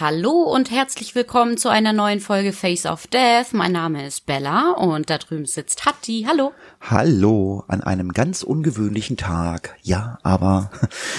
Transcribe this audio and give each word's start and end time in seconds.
Hallo 0.00 0.44
und 0.44 0.70
herzlich 0.70 1.14
willkommen 1.14 1.58
zu 1.58 1.68
einer 1.68 1.92
neuen 1.92 2.20
Folge 2.20 2.54
Face 2.54 2.86
of 2.86 3.06
Death. 3.08 3.52
Mein 3.52 3.72
Name 3.72 4.06
ist 4.06 4.24
Bella 4.24 4.70
und 4.70 5.10
da 5.10 5.18
drüben 5.18 5.44
sitzt 5.44 5.84
Hatti. 5.84 6.24
Hallo. 6.26 6.54
Hallo, 6.80 7.64
an 7.68 7.82
einem 7.82 8.14
ganz 8.14 8.42
ungewöhnlichen 8.42 9.18
Tag. 9.18 9.76
Ja, 9.82 10.18
aber 10.22 10.70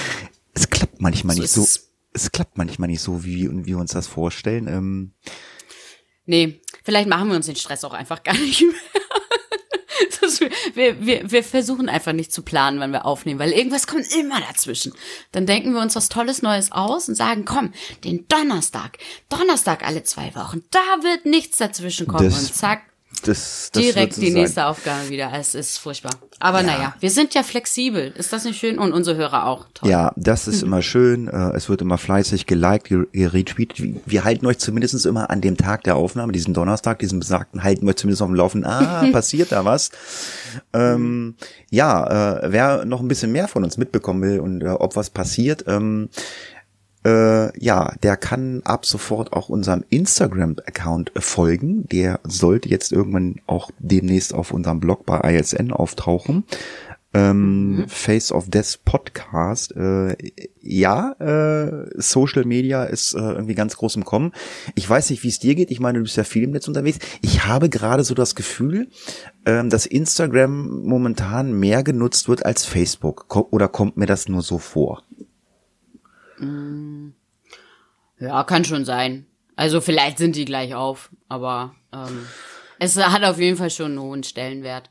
es 0.55 0.71
klappt 0.71 0.99
manchmal 0.99 1.35
So 1.35 1.41
nicht 1.43 1.51
so. 1.51 1.61
es. 1.61 1.91
Es 2.13 2.31
klappt 2.31 2.57
manchmal 2.57 2.89
nicht 2.89 3.01
so, 3.01 3.23
wie 3.23 3.47
wie 3.51 3.65
wir 3.67 3.77
uns 3.77 3.91
das 3.91 4.07
vorstellen. 4.07 4.67
Ähm, 4.67 5.13
Nee, 6.25 6.59
vielleicht 6.83 7.07
machen 7.07 7.29
wir 7.29 7.35
uns 7.35 7.45
den 7.45 7.55
Stress 7.55 7.83
auch 7.83 7.93
einfach 7.93 8.23
gar 8.23 8.33
nicht 8.33 8.61
mehr. 8.61 8.71
Das, 10.39 10.49
wir, 10.75 11.05
wir, 11.05 11.31
wir 11.31 11.43
versuchen 11.43 11.89
einfach 11.89 12.13
nicht 12.13 12.31
zu 12.31 12.41
planen, 12.41 12.79
wann 12.79 12.91
wir 12.91 13.05
aufnehmen, 13.05 13.39
weil 13.39 13.51
irgendwas 13.51 13.87
kommt 13.87 14.13
immer 14.15 14.39
dazwischen. 14.39 14.93
Dann 15.31 15.45
denken 15.45 15.73
wir 15.73 15.81
uns 15.81 15.95
was 15.95 16.09
Tolles 16.09 16.41
Neues 16.41 16.71
aus 16.71 17.09
und 17.09 17.15
sagen, 17.15 17.45
komm, 17.45 17.73
den 18.03 18.27
Donnerstag, 18.27 18.97
Donnerstag 19.29 19.85
alle 19.85 20.03
zwei 20.03 20.33
Wochen, 20.35 20.63
da 20.71 21.03
wird 21.03 21.25
nichts 21.25 21.57
dazwischen 21.57 22.07
kommen 22.07 22.29
Das- 22.29 22.39
und 22.39 22.55
zack, 22.55 22.83
das, 23.23 23.69
das 23.71 23.81
direkt 23.83 24.13
so 24.15 24.21
die 24.21 24.31
sein. 24.31 24.41
nächste 24.41 24.65
Aufgabe 24.65 25.09
wieder. 25.09 25.31
Es 25.37 25.53
ist 25.53 25.77
furchtbar. 25.77 26.11
Aber 26.39 26.61
Ja. 26.61 26.65
naja, 26.65 26.95
wir 26.99 27.09
sind 27.11 27.33
ja 27.35 27.43
flexibel. 27.43 28.11
Ist 28.17 28.33
das 28.33 28.45
nicht 28.45 28.59
schön? 28.59 28.79
Und 28.79 28.93
unsere 28.93 29.15
Hörer 29.17 29.45
auch. 29.45 29.65
Toll. 29.73 29.89
Ja, 29.89 30.11
das 30.15 30.47
Mhm. 30.47 30.53
ist 30.53 30.63
immer 30.63 30.81
schön. 30.81 31.27
Äh, 31.27 31.51
Es 31.55 31.69
wird 31.69 31.81
immer 31.81 31.97
fleißig 31.99 32.45
geliked, 32.47 32.85
ge- 32.89 33.05
geretweetet. 33.11 33.79
Wir- 33.81 33.95
Wir 34.05 34.23
halten 34.23 34.45
euch 34.47 34.57
zumindest 34.57 35.05
immer 35.05 35.29
an 35.29 35.41
dem 35.41 35.55
Tag 35.57 35.83
der 35.83 35.95
Aufnahme, 35.97 36.31
diesen 36.31 36.53
Donnerstag, 36.53 36.99
diesen 36.99 37.19
besagten, 37.19 37.63
halten 37.63 37.85
wir 37.85 37.95
zumindest 37.95 38.21
auf 38.23 38.29
dem 38.29 38.35
Laufen. 38.35 38.65
Ah, 38.65 39.03
passiert 39.11 39.51
da 39.51 39.65
was? 39.65 39.91
Ähm, 40.73 41.35
ja, 41.69 42.39
äh, 42.39 42.51
wer 42.51 42.85
noch 42.85 43.01
ein 43.01 43.07
bisschen 43.07 43.31
mehr 43.31 43.47
von 43.47 43.63
uns 43.63 43.77
mitbekommen 43.77 44.21
will 44.23 44.39
und 44.39 44.61
äh, 44.63 44.67
ob 44.69 44.95
was 44.95 45.09
passiert, 45.09 45.65
ähm, 45.67 46.09
äh, 47.05 47.57
ja, 47.59 47.93
der 48.03 48.17
kann 48.17 48.61
ab 48.63 48.85
sofort 48.85 49.33
auch 49.33 49.49
unserem 49.49 49.83
Instagram-Account 49.89 51.11
folgen. 51.17 51.87
Der 51.89 52.19
sollte 52.23 52.69
jetzt 52.69 52.91
irgendwann 52.91 53.41
auch 53.47 53.71
demnächst 53.79 54.33
auf 54.33 54.51
unserem 54.51 54.79
Blog 54.79 55.05
bei 55.05 55.19
ISN 55.33 55.71
auftauchen. 55.71 56.43
Ähm, 57.13 57.85
Face 57.87 58.31
of 58.31 58.49
Death 58.49 58.79
Podcast. 58.85 59.75
Äh, 59.75 60.15
ja, 60.61 61.11
äh, 61.19 61.89
Social 61.95 62.45
Media 62.45 62.85
ist 62.85 63.13
äh, 63.13 63.19
irgendwie 63.19 63.55
ganz 63.55 63.75
groß 63.75 63.97
im 63.97 64.05
Kommen. 64.05 64.31
Ich 64.75 64.89
weiß 64.89 65.09
nicht, 65.09 65.23
wie 65.23 65.27
es 65.27 65.39
dir 65.39 65.55
geht. 65.55 65.71
Ich 65.71 65.81
meine, 65.81 65.97
du 65.97 66.03
bist 66.03 66.15
ja 66.15 66.23
viel 66.23 66.43
im 66.43 66.51
Netz 66.51 66.69
unterwegs. 66.69 66.99
Ich 67.21 67.45
habe 67.45 67.67
gerade 67.67 68.05
so 68.05 68.13
das 68.13 68.35
Gefühl, 68.35 68.87
ähm, 69.45 69.69
dass 69.69 69.85
Instagram 69.85 70.83
momentan 70.85 71.51
mehr 71.51 71.83
genutzt 71.83 72.29
wird 72.29 72.45
als 72.45 72.63
Facebook. 72.63 73.27
Ko 73.27 73.45
oder 73.51 73.67
kommt 73.67 73.97
mir 73.97 74.05
das 74.05 74.29
nur 74.29 74.41
so 74.41 74.57
vor? 74.57 75.03
Ja, 78.19 78.43
kann 78.43 78.65
schon 78.65 78.85
sein. 78.85 79.25
Also 79.55 79.81
vielleicht 79.81 80.17
sind 80.17 80.35
die 80.35 80.45
gleich 80.45 80.75
auf, 80.75 81.09
aber 81.27 81.75
ähm, 81.93 82.25
es 82.79 82.97
hat 82.97 83.23
auf 83.23 83.39
jeden 83.39 83.57
Fall 83.57 83.69
schon 83.69 83.91
einen 83.91 84.01
hohen 84.01 84.23
Stellenwert. 84.23 84.89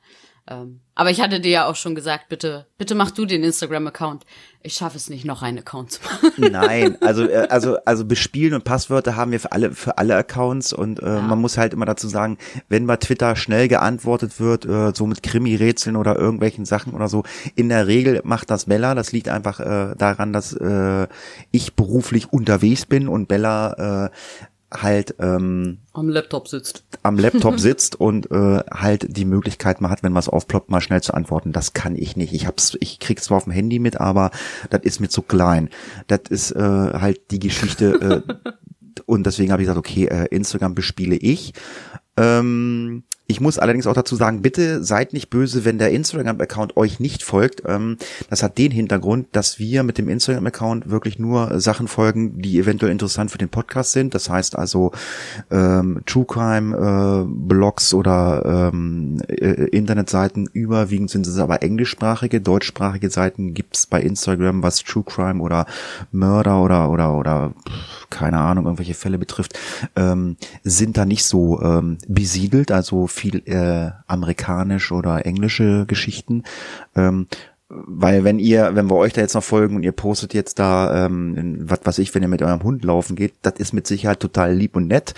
Ähm, 0.50 0.80
aber 0.96 1.10
ich 1.10 1.20
hatte 1.20 1.40
dir 1.40 1.50
ja 1.50 1.66
auch 1.66 1.76
schon 1.76 1.94
gesagt, 1.94 2.28
bitte, 2.28 2.66
bitte 2.76 2.94
mach 2.94 3.12
du 3.12 3.24
den 3.24 3.44
Instagram-Account. 3.44 4.26
Ich 4.62 4.74
schaffe 4.74 4.96
es 4.96 5.08
nicht, 5.08 5.24
noch 5.24 5.42
einen 5.42 5.60
Account 5.60 5.92
zu 5.92 6.00
machen. 6.02 6.50
Nein, 6.50 6.98
also 7.00 7.26
äh, 7.26 7.46
also 7.48 7.76
also 7.84 8.04
bespielen 8.04 8.54
und 8.54 8.64
Passwörter 8.64 9.16
haben 9.16 9.30
wir 9.30 9.40
für 9.40 9.52
alle 9.52 9.72
für 9.72 9.96
alle 9.96 10.16
Accounts 10.16 10.72
und 10.72 11.00
äh, 11.00 11.20
man 11.20 11.40
muss 11.40 11.56
halt 11.56 11.72
immer 11.72 11.86
dazu 11.86 12.08
sagen, 12.08 12.36
wenn 12.68 12.86
bei 12.86 12.96
Twitter 12.96 13.36
schnell 13.36 13.68
geantwortet 13.68 14.40
wird, 14.40 14.66
äh, 14.66 14.92
so 14.94 15.06
mit 15.06 15.22
Krimi-Rätseln 15.22 15.96
oder 15.96 16.16
irgendwelchen 16.16 16.64
Sachen 16.64 16.92
oder 16.92 17.08
so, 17.08 17.22
in 17.54 17.68
der 17.68 17.86
Regel 17.86 18.20
macht 18.24 18.50
das 18.50 18.66
Bella. 18.66 18.94
Das 18.94 19.12
liegt 19.12 19.28
einfach 19.28 19.60
äh, 19.60 19.94
daran, 19.96 20.32
dass 20.32 20.52
äh, 20.52 21.06
ich 21.52 21.74
beruflich 21.74 22.32
unterwegs 22.32 22.84
bin 22.86 23.08
und 23.08 23.28
Bella 23.28 24.06
äh, 24.06 24.10
halt 24.72 25.16
ähm, 25.18 25.78
Am 25.92 26.08
Laptop 26.08 26.48
sitzt. 26.48 26.84
am 27.02 27.18
Laptop 27.18 27.58
sitzt 27.60 27.98
und 27.98 28.30
äh, 28.30 28.60
halt 28.70 29.16
die 29.16 29.24
Möglichkeit 29.24 29.80
mal 29.80 29.90
hat, 29.90 30.02
wenn 30.02 30.14
was 30.14 30.28
aufploppt, 30.28 30.70
mal 30.70 30.80
schnell 30.80 31.02
zu 31.02 31.14
antworten. 31.14 31.52
Das 31.52 31.72
kann 31.72 31.96
ich 31.96 32.16
nicht. 32.16 32.32
Ich 32.32 32.46
hab's, 32.46 32.76
ich 32.80 33.00
krieg's 33.00 33.24
zwar 33.24 33.38
auf 33.38 33.44
dem 33.44 33.52
Handy 33.52 33.78
mit, 33.78 34.00
aber 34.00 34.30
das 34.70 34.82
ist 34.82 35.00
mir 35.00 35.08
zu 35.08 35.22
klein. 35.22 35.70
Das 36.06 36.20
ist 36.28 36.52
äh, 36.52 36.60
halt 36.60 37.30
die 37.30 37.40
Geschichte 37.40 38.24
äh, 38.28 38.52
und 39.06 39.26
deswegen 39.26 39.52
habe 39.52 39.62
ich 39.62 39.66
gesagt, 39.66 39.78
okay, 39.78 40.06
äh, 40.06 40.26
Instagram 40.26 40.74
bespiele 40.74 41.16
ich. 41.16 41.52
Ähm, 42.16 43.04
ich 43.30 43.40
muss 43.40 43.58
allerdings 43.58 43.86
auch 43.86 43.94
dazu 43.94 44.16
sagen, 44.16 44.42
bitte 44.42 44.82
seid 44.82 45.12
nicht 45.12 45.30
böse, 45.30 45.64
wenn 45.64 45.78
der 45.78 45.90
Instagram-Account 45.92 46.76
euch 46.76 46.98
nicht 46.98 47.22
folgt. 47.22 47.62
Ähm, 47.64 47.96
das 48.28 48.42
hat 48.42 48.58
den 48.58 48.72
Hintergrund, 48.72 49.28
dass 49.32 49.60
wir 49.60 49.84
mit 49.84 49.98
dem 49.98 50.08
Instagram-Account 50.08 50.90
wirklich 50.90 51.20
nur 51.20 51.60
Sachen 51.60 51.86
folgen, 51.86 52.42
die 52.42 52.58
eventuell 52.58 52.90
interessant 52.90 53.30
für 53.30 53.38
den 53.38 53.48
Podcast 53.48 53.92
sind. 53.92 54.16
Das 54.16 54.28
heißt 54.28 54.58
also 54.58 54.90
ähm, 55.50 56.00
True 56.06 56.24
Crime 56.26 56.76
äh, 56.76 57.24
Blogs 57.28 57.94
oder 57.94 58.70
ähm, 58.72 59.22
äh, 59.28 59.68
Internetseiten. 59.68 60.48
Überwiegend 60.52 61.10
sind 61.10 61.24
es 61.26 61.38
aber 61.38 61.62
englischsprachige, 61.62 62.40
deutschsprachige 62.40 63.10
Seiten 63.10 63.54
gibt's 63.54 63.86
bei 63.86 64.02
Instagram, 64.02 64.64
was 64.64 64.82
True 64.82 65.04
Crime 65.04 65.40
oder 65.40 65.66
Mörder 66.10 66.60
oder 66.62 66.90
oder 66.90 67.16
oder 67.16 67.54
keine 68.10 68.38
Ahnung 68.38 68.64
irgendwelche 68.64 68.94
Fälle 68.94 69.18
betrifft, 69.18 69.58
ähm, 69.94 70.36
sind 70.64 70.96
da 70.96 71.06
nicht 71.06 71.24
so 71.24 71.62
ähm, 71.62 71.98
besiedelt. 72.08 72.72
Also 72.72 73.06
viel 73.20 73.42
äh, 73.46 73.90
amerikanisch 74.06 74.92
oder 74.92 75.26
englische 75.26 75.84
Geschichten. 75.86 76.44
Ähm, 76.96 77.26
weil 77.70 78.24
wenn 78.24 78.40
ihr, 78.40 78.74
wenn 78.74 78.90
wir 78.90 78.96
euch 78.96 79.12
da 79.12 79.20
jetzt 79.20 79.34
noch 79.34 79.44
folgen 79.44 79.76
und 79.76 79.84
ihr 79.84 79.92
postet 79.92 80.34
jetzt 80.34 80.58
da, 80.58 81.06
ähm, 81.06 81.56
was 81.60 81.80
weiß 81.84 81.98
ich, 81.98 82.12
wenn 82.14 82.22
ihr 82.22 82.28
mit 82.28 82.42
eurem 82.42 82.64
Hund 82.64 82.84
laufen 82.84 83.14
geht, 83.14 83.34
das 83.42 83.54
ist 83.58 83.72
mit 83.72 83.86
Sicherheit 83.86 84.18
total 84.18 84.52
lieb 84.52 84.74
und 84.74 84.88
nett, 84.88 85.14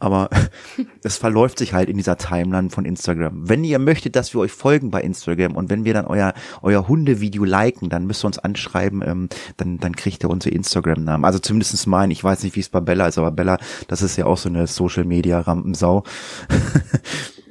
aber 0.00 0.28
es 1.04 1.16
verläuft 1.16 1.60
sich 1.60 1.74
halt 1.74 1.88
in 1.88 1.96
dieser 1.96 2.16
Timeline 2.16 2.70
von 2.70 2.84
Instagram. 2.84 3.48
Wenn 3.48 3.62
ihr 3.62 3.78
möchtet, 3.78 4.16
dass 4.16 4.34
wir 4.34 4.40
euch 4.40 4.50
folgen 4.50 4.90
bei 4.90 5.00
Instagram 5.00 5.54
und 5.54 5.70
wenn 5.70 5.84
wir 5.84 5.94
dann 5.94 6.06
euer 6.06 6.34
euer 6.60 6.88
Hundevideo 6.88 7.44
liken, 7.44 7.88
dann 7.88 8.06
müsst 8.06 8.24
ihr 8.24 8.26
uns 8.26 8.40
anschreiben, 8.40 9.02
ähm, 9.06 9.28
dann 9.56 9.78
dann 9.78 9.94
kriegt 9.94 10.24
ihr 10.24 10.30
unsere 10.30 10.52
Instagram-Namen. 10.56 11.24
Also 11.24 11.38
zumindestens 11.38 11.86
meinen. 11.86 12.10
Ich 12.10 12.24
weiß 12.24 12.42
nicht, 12.42 12.56
wie 12.56 12.60
es 12.60 12.68
bei 12.68 12.80
Bella 12.80 13.06
ist, 13.06 13.18
aber 13.18 13.30
Bella, 13.30 13.58
das 13.86 14.02
ist 14.02 14.16
ja 14.16 14.26
auch 14.26 14.38
so 14.38 14.48
eine 14.48 14.66
Social 14.66 15.04
Media 15.04 15.38
Rampensau. 15.38 16.02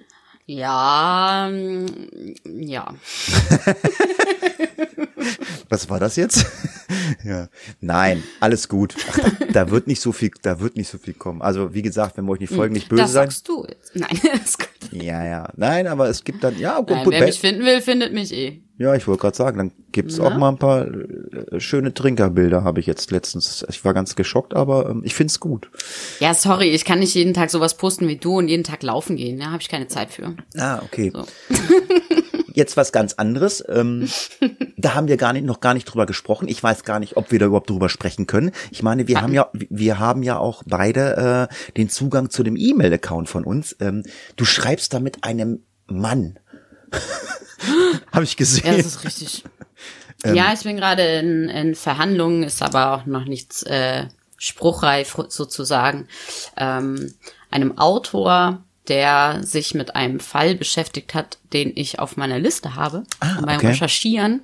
Ja, 0.52 1.48
ähm, 1.48 1.86
ja. 2.46 2.94
Was 5.70 5.90
war 5.90 5.98
das 5.98 6.18
jetzt? 6.18 6.46
ja. 7.24 7.48
Nein, 7.80 8.22
alles 8.42 8.68
gut. 8.68 8.94
Ach, 9.10 9.20
da, 9.20 9.46
da 9.46 9.72
wird 9.72 9.88
nicht 9.88 10.02
so 10.02 10.12
viel, 10.12 10.30
da 10.42 10.60
wird 10.60 10.76
nicht 10.76 10.90
so 10.90 10.98
viel 10.98 11.14
kommen. 11.14 11.42
Also, 11.42 11.74
wie 11.74 11.82
gesagt, 11.82 12.18
wenn 12.18 12.26
wir 12.26 12.34
euch 12.34 12.42
nicht 12.42 12.54
folgen, 12.54 12.74
nicht 12.74 12.90
böse 12.90 13.04
das 13.04 13.14
sein. 13.14 13.28
sagst 13.28 13.48
du 13.48 13.66
jetzt. 13.66 13.96
Nein, 13.96 14.20
ist 14.44 14.60
gut. 14.60 14.68
Ja, 14.92 15.24
ja. 15.24 15.48
Nein, 15.56 15.88
aber 15.88 16.10
es 16.10 16.26
gibt 16.26 16.44
dann, 16.44 16.60
ja, 16.60 16.80
gut, 16.80 16.90
Nein, 16.90 17.06
gut, 17.06 17.14
wer 17.14 17.26
mich 17.26 17.40
finden 17.40 17.64
will, 17.64 17.82
findet 17.82 18.12
mich 18.12 18.34
eh. 18.34 18.62
Ja, 18.82 18.96
ich 18.96 19.08
wollte 19.08 19.22
gerade 19.22 19.38
sagen, 19.38 19.58
dann 19.58 19.72
gibt's 19.92 20.20
auch 20.20 20.36
mal 20.36 20.50
ein 20.50 20.58
paar 20.58 20.88
äh, 20.88 21.60
schöne 21.60 21.94
Trinkerbilder, 21.94 22.64
habe 22.64 22.80
ich 22.80 22.88
jetzt 22.88 23.12
letztens. 23.12 23.64
Ich 23.70 23.86
war 23.86 23.94
ganz 23.94 24.16
geschockt, 24.16 24.56
aber 24.56 24.90
ähm, 24.90 25.04
ich 25.06 25.14
find's 25.14 25.40
gut. 25.40 25.70
Ja, 26.20 26.34
sorry, 26.34 26.70
ich 26.70 26.84
kann 26.84 27.00
nicht 27.00 27.14
jeden 27.14 27.34
Tag 27.34 27.52
sowas 27.52 27.78
posten 27.78 28.08
wie 28.08 28.18
du 28.18 28.40
und 28.40 28.48
jeden 28.48 28.64
Tag 28.64 28.82
laufen 28.84 29.18
gehen. 29.18 29.40
Da 29.40 29.52
habe 29.52 29.62
ich 29.62 29.70
keine 29.70 29.88
Zeit 29.88 30.12
für. 30.12 30.36
Ah, 30.58 30.82
okay. 30.84 31.12
So. 31.14 31.26
Jetzt 32.54 32.76
was 32.76 32.92
ganz 32.92 33.14
anderes. 33.14 33.64
Ähm, 33.70 34.10
da 34.78 34.96
haben 34.96 35.08
wir 35.08 35.18
gar 35.18 35.34
nicht, 35.34 35.46
noch 35.46 35.60
gar 35.60 35.74
nicht 35.74 35.86
drüber 35.86 36.06
gesprochen. 36.06 36.48
Ich 36.48 36.62
weiß 36.62 36.84
gar 36.84 37.00
nicht, 37.00 37.18
ob 37.18 37.32
wir 37.32 37.40
da 37.40 37.46
überhaupt 37.46 37.70
drüber 37.70 37.88
sprechen 37.88 38.28
können. 38.28 38.52
Ich 38.72 38.84
meine, 38.84 39.08
wir 39.08 39.22
haben 39.22 39.34
ja, 39.34 39.50
wir 39.54 40.00
haben 40.00 40.24
ja 40.24 40.38
auch 40.38 40.64
beide 40.66 41.50
äh, 41.50 41.74
den 41.78 41.88
Zugang 41.88 42.30
zu 42.30 42.44
dem 42.44 42.58
E-Mail-Account 42.58 43.30
von 43.30 43.44
uns. 43.44 43.76
Ähm, 43.80 44.04
du 44.36 44.46
schreibst 44.46 44.94
da 44.94 45.00
mit 45.00 45.24
einem 45.24 45.60
Mann. 45.88 46.40
Habe 48.12 48.24
ich 48.24 48.38
gesehen. 48.38 48.66
Ja, 48.66 48.78
das 48.78 48.86
ist 48.86 49.04
richtig. 49.04 49.44
ja, 50.26 50.54
ich 50.54 50.64
bin 50.64 50.78
gerade 50.78 51.04
in, 51.04 51.50
in 51.50 51.76
Verhandlungen, 51.76 52.44
ist 52.44 52.62
aber 52.62 52.94
auch 52.94 53.06
noch 53.06 53.26
nichts 53.26 53.64
äh, 53.64 54.08
spruchreif 54.38 55.16
sozusagen. 55.30 56.08
Ähm, 56.58 57.14
einem 57.50 57.78
Autor, 57.78 58.64
der 58.88 59.42
sich 59.44 59.74
mit 59.74 59.96
einem 59.96 60.20
Fall 60.20 60.56
beschäftigt 60.56 61.14
hat, 61.14 61.38
den 61.54 61.72
ich 61.76 62.00
auf 62.00 62.18
meiner 62.18 62.40
Liste 62.40 62.76
habe. 62.76 63.04
Ah, 63.20 63.38
Und 63.38 63.46
beim 63.46 63.58
okay. 63.58 63.68
Recherchieren 63.68 64.42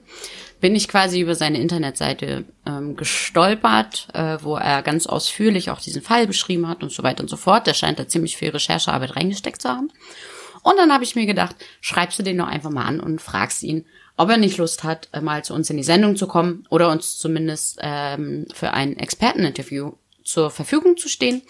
bin 0.59 0.75
ich 0.75 0.87
quasi 0.87 1.19
über 1.19 1.35
seine 1.35 1.59
Internetseite 1.59 2.45
ähm, 2.65 2.95
gestolpert, 2.95 4.07
äh, 4.13 4.37
wo 4.41 4.55
er 4.55 4.81
ganz 4.81 5.05
ausführlich 5.05 5.69
auch 5.69 5.79
diesen 5.79 6.01
Fall 6.01 6.27
beschrieben 6.27 6.67
hat 6.67 6.83
und 6.83 6.91
so 6.91 7.03
weiter 7.03 7.21
und 7.21 7.29
so 7.29 7.37
fort. 7.37 7.67
Der 7.67 7.73
scheint 7.73 7.99
da 7.99 8.07
ziemlich 8.07 8.37
viel 8.37 8.49
Recherchearbeit 8.49 9.15
reingesteckt 9.15 9.61
zu 9.61 9.69
haben. 9.69 9.91
Und 10.67 10.75
dann 10.75 10.91
habe 10.91 11.05
ich 11.05 11.15
mir 11.15 11.25
gedacht, 11.25 11.55
schreibst 11.79 12.19
du 12.19 12.23
den 12.23 12.37
doch 12.37 12.47
einfach 12.47 12.71
mal 12.71 12.83
an 12.83 12.99
und 12.99 13.21
fragst 13.21 13.63
ihn, 13.63 13.85
ob 14.17 14.29
er 14.29 14.35
nicht 14.35 14.57
Lust 14.57 14.83
hat, 14.83 15.07
äh, 15.13 15.21
mal 15.21 15.41
zu 15.41 15.53
uns 15.53 15.69
in 15.69 15.77
die 15.77 15.83
Sendung 15.83 16.17
zu 16.17 16.27
kommen 16.27 16.67
oder 16.69 16.91
uns 16.91 17.17
zumindest 17.17 17.79
ähm, 17.79 18.47
für 18.53 18.73
ein 18.73 18.97
Experteninterview 18.97 19.93
zur 20.25 20.51
Verfügung 20.51 20.97
zu 20.97 21.07
stehen. 21.07 21.41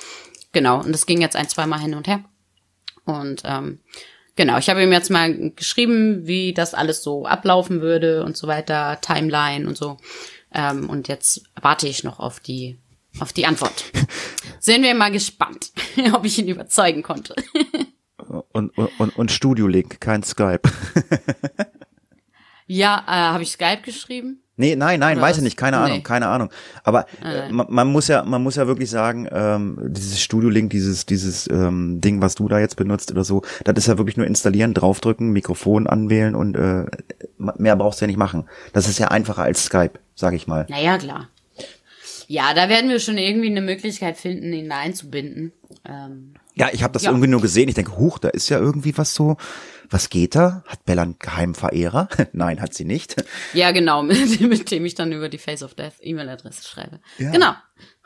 Genau, 0.52 0.82
und 0.82 0.92
das 0.92 1.08
ging 1.08 1.20
jetzt 1.20 1.36
ein, 1.36 1.50
zweimal 1.50 1.80
hin 1.80 1.96
und 1.96 2.08
her. 2.08 2.26
Und 3.06 3.42
ähm, 3.44 3.80
genau, 4.36 4.60
ich 4.60 4.70
habe 4.70 4.84
ihm 4.84 4.92
jetzt 4.92 5.10
mal 5.10 5.50
geschrieben, 5.50 6.28
wie 6.28 6.54
das 6.54 6.76
alles 6.76 7.02
so 7.02 7.26
ablaufen 7.26 7.82
würde 7.82 8.24
und 8.24 8.38
so 8.38 8.46
weiter, 8.46 9.02
Timeline 9.02 9.68
und 9.68 9.80
so. 9.80 9.98
Ähm, 10.54 10.92
und 10.92 11.08
jetzt 11.08 11.42
warte 11.60 11.88
ich 11.88 12.04
noch 12.04 12.20
auf 12.20 12.40
die 12.40 12.78
auf 13.20 13.34
die 13.34 13.48
Antwort. 13.48 13.84
Sind 14.60 14.84
wir 14.84 14.94
mal 14.94 15.10
gespannt, 15.10 15.72
ob 16.14 16.24
ich 16.24 16.38
ihn 16.38 16.50
überzeugen 16.50 17.02
konnte. 17.02 17.34
und, 18.52 18.78
und, 18.78 19.18
und 19.18 19.32
Studio 19.32 19.68
Link, 19.68 20.00
kein 20.00 20.24
Skype. 20.24 20.62
ja, 22.68 23.04
äh, 23.08 23.12
habe 23.12 23.44
ich 23.44 23.52
Skype 23.52 23.82
geschrieben? 23.84 24.42
Nee, 24.60 24.76
nein, 24.76 25.00
nein, 25.00 25.18
Oder 25.18 25.28
weiß 25.28 25.34
was? 25.34 25.38
ich 25.38 25.44
nicht, 25.44 25.58
keine 25.58 25.78
Ahnung, 25.78 25.98
Nee. 25.98 26.04
keine 26.04 26.28
Ahnung. 26.28 26.50
Aber 26.84 27.02
äh, 27.22 27.42
nein. 27.42 27.54
man, 27.54 27.68
man 27.70 27.88
muss 27.92 28.08
ja, 28.08 28.24
man 28.24 28.42
muss 28.42 28.56
ja 28.56 28.66
wirklich 28.66 28.90
sagen, 28.90 29.28
ähm, 29.32 29.78
dieses 29.90 30.20
Studio 30.20 30.50
Link, 30.50 30.72
dieses, 30.72 31.06
dieses 31.06 31.48
ähm, 31.52 32.02
Ding, 32.02 32.24
was 32.24 32.34
du 32.34 32.48
da 32.48 32.60
jetzt 32.60 32.76
benutzt 32.76 33.12
oder 33.12 33.24
so, 33.24 33.44
das 33.66 33.78
ist 33.78 33.88
ja 33.88 34.00
wirklich 34.00 34.18
nur 34.18 34.26
installieren, 34.26 34.74
draufdrücken, 34.74 35.30
Mikrofon 35.30 35.86
anwählen 35.86 36.34
und 36.34 36.56
äh, 36.56 36.86
mehr 37.38 37.76
brauchst 37.76 38.02
du 38.02 38.06
ja 38.06 38.08
nicht 38.08 38.18
machen. 38.18 38.46
Das 38.74 38.88
ist 38.88 38.98
ja 38.98 39.10
einfacher 39.10 39.44
als 39.44 39.66
Skype, 39.66 40.00
sag 40.16 40.34
ich 40.34 40.48
mal. 40.48 40.66
Naja, 40.70 40.98
klar. 40.98 41.28
Ja, 42.28 42.54
da 42.54 42.68
werden 42.70 42.90
wir 42.90 43.00
schon 43.00 43.18
irgendwie 43.18 43.48
eine 43.48 43.62
Möglichkeit 43.62 44.18
finden, 44.18 44.52
ihn 44.54 44.72
einzubinden. 44.72 45.54
Ähm, 45.88 46.34
Ja, 46.56 46.70
ich 46.74 46.84
habe 46.84 46.92
das 46.94 47.04
Ja. 47.04 47.12
irgendwie 47.12 47.28
nur 47.30 47.42
gesehen. 47.42 47.70
Ich 47.70 47.76
denke, 47.76 47.98
huch, 47.98 48.20
da 48.20 48.30
ist 48.30 48.50
ja 48.50 48.60
irgendwie 48.60 48.98
was 48.98 49.14
so. 49.16 49.38
Was 49.90 50.10
geht 50.10 50.36
da? 50.36 50.64
Hat 50.68 50.84
Bella 50.86 51.04
einen 51.04 51.18
geheimen 51.20 51.56
Verehrer? 51.56 52.10
Nein, 52.34 52.60
hat 52.62 52.74
sie 52.74 52.84
nicht. 52.84 53.16
ja, 53.54 53.72
genau, 53.72 54.04
mit, 54.04 54.42
mit 54.42 54.70
dem 54.72 54.86
ich 54.86 54.96
dann 54.96 55.14
über 55.14 55.30
die 55.30 55.38
Face 55.38 55.64
of 55.64 55.76
Death 55.76 55.94
E-Mail-Adresse 56.02 56.68
schreibe. 56.68 57.00
Ja. 57.18 57.32
Genau, 57.32 57.54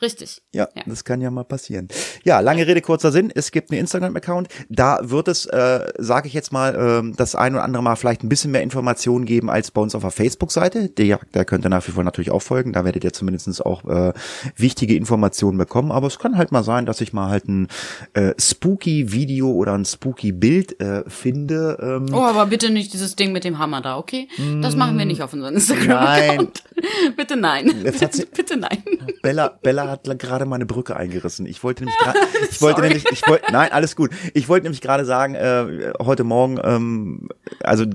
richtig. 0.01 0.42
Ja, 0.53 0.68
das 0.86 1.03
kann 1.06 1.21
ja 1.21 1.30
mal 1.31 1.44
passieren. 1.44 1.88
Ja, 2.24 2.39
lange 2.39 2.65
Rede, 2.68 2.81
kurzer 2.81 3.12
Sinn. 3.12 3.31
Es 3.33 3.51
gibt 3.51 3.71
einen 3.71 3.80
Instagram-Account. 3.81 4.48
Da 4.69 5.00
wird 5.01 5.27
es, 5.27 5.45
äh, 5.45 5.92
sage 5.98 6.27
ich 6.27 6.33
jetzt 6.33 6.51
mal, 6.51 6.75
ähm, 6.75 7.13
das 7.15 7.36
ein 7.36 7.53
oder 7.53 7.63
andere 7.63 7.83
Mal 7.83 7.95
vielleicht 7.95 8.24
ein 8.24 8.30
bisschen 8.30 8.51
mehr 8.51 8.62
Informationen 8.63 9.25
geben 9.25 9.50
als 9.50 9.71
bei 9.71 9.81
uns 9.81 9.95
auf 9.95 10.01
der 10.01 10.12
Facebook-Seite. 10.12 10.89
Der, 10.89 11.19
der 11.33 11.45
könnt 11.45 11.65
ihr 11.65 11.69
nach 11.69 11.88
wie 11.88 11.92
vor 11.92 12.03
natürlich 12.03 12.31
auch 12.31 12.42
folgen. 12.42 12.74
Da 12.74 12.86
werdet 12.86 13.03
ihr 13.03 13.13
zumindest 13.13 13.65
auch 13.65 13.86
äh, 13.86 14.13
wichtige 14.56 14.95
Informationen 14.95 15.57
bekommen. 15.57 15.92
Aber 15.92 16.07
es 16.07 16.19
kann 16.19 16.38
halt 16.38 16.51
mal 16.51 16.63
sein, 16.63 16.86
dass 16.86 17.01
ich 17.01 17.13
mal 17.13 17.30
halt 17.30 17.47
ein 17.47 17.68
äh, 18.13 18.33
spooky 18.39 19.12
Video 19.12 19.51
oder 19.51 19.74
ein 19.74 19.86
spooky 19.86 20.31
Bild 20.31 20.80
äh, 20.80 21.04
finde. 21.07 21.77
Ähm, 21.81 22.13
Oh, 22.13 22.21
aber 22.24 22.45
bitte 22.47 22.69
nicht 22.69 22.94
dieses 22.94 23.15
Ding 23.15 23.31
mit 23.31 23.44
dem 23.44 23.57
Hammer 23.59 23.81
da, 23.81 23.97
okay? 23.97 24.27
Das 24.62 24.75
machen 24.75 24.97
wir 24.97 25.06
nicht 25.06 25.21
auf 25.21 25.33
unserem 25.33 25.56
Instagram-Account. 25.56 26.63
bitte 27.18 27.36
nein. 27.38 27.69
Sie- 27.94 28.25
bitte 28.36 28.57
nein. 28.57 28.83
Bella, 29.21 29.50
Bella 29.62 29.90
hat 29.91 30.19
gerade 30.19 30.45
meine 30.45 30.65
Brücke 30.65 30.95
eingerissen. 30.95 31.45
Ich 31.45 31.63
wollte 31.63 31.83
nämlich 31.83 31.99
gerade, 32.03 32.19
ich 32.49 32.61
wollte 32.61 32.81
nämlich, 32.81 33.05
ich 33.11 33.27
wollte, 33.27 33.51
nein, 33.51 33.71
alles 33.71 33.95
gut. 33.95 34.11
Ich 34.33 34.49
wollte 34.49 34.63
nämlich 34.63 34.81
gerade 34.81 35.05
sagen, 35.05 35.35
äh, 35.35 35.93
heute 36.01 36.23
Morgen, 36.23 36.59
ähm, 36.63 37.29
also 37.61 37.85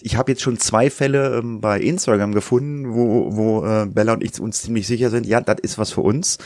ich 0.00 0.16
habe 0.16 0.30
jetzt 0.32 0.42
schon 0.42 0.58
zwei 0.58 0.90
Fälle 0.90 1.38
ähm, 1.38 1.60
bei 1.60 1.80
Instagram 1.80 2.32
gefunden, 2.32 2.94
wo, 2.94 3.36
wo 3.36 3.64
äh, 3.66 3.86
Bella 3.86 4.14
und 4.14 4.24
ich 4.24 4.40
uns 4.40 4.62
ziemlich 4.62 4.86
sicher 4.86 5.10
sind, 5.10 5.26
ja, 5.26 5.40
das 5.40 5.58
ist 5.60 5.78
was 5.78 5.92
für 5.92 6.02
uns. 6.02 6.38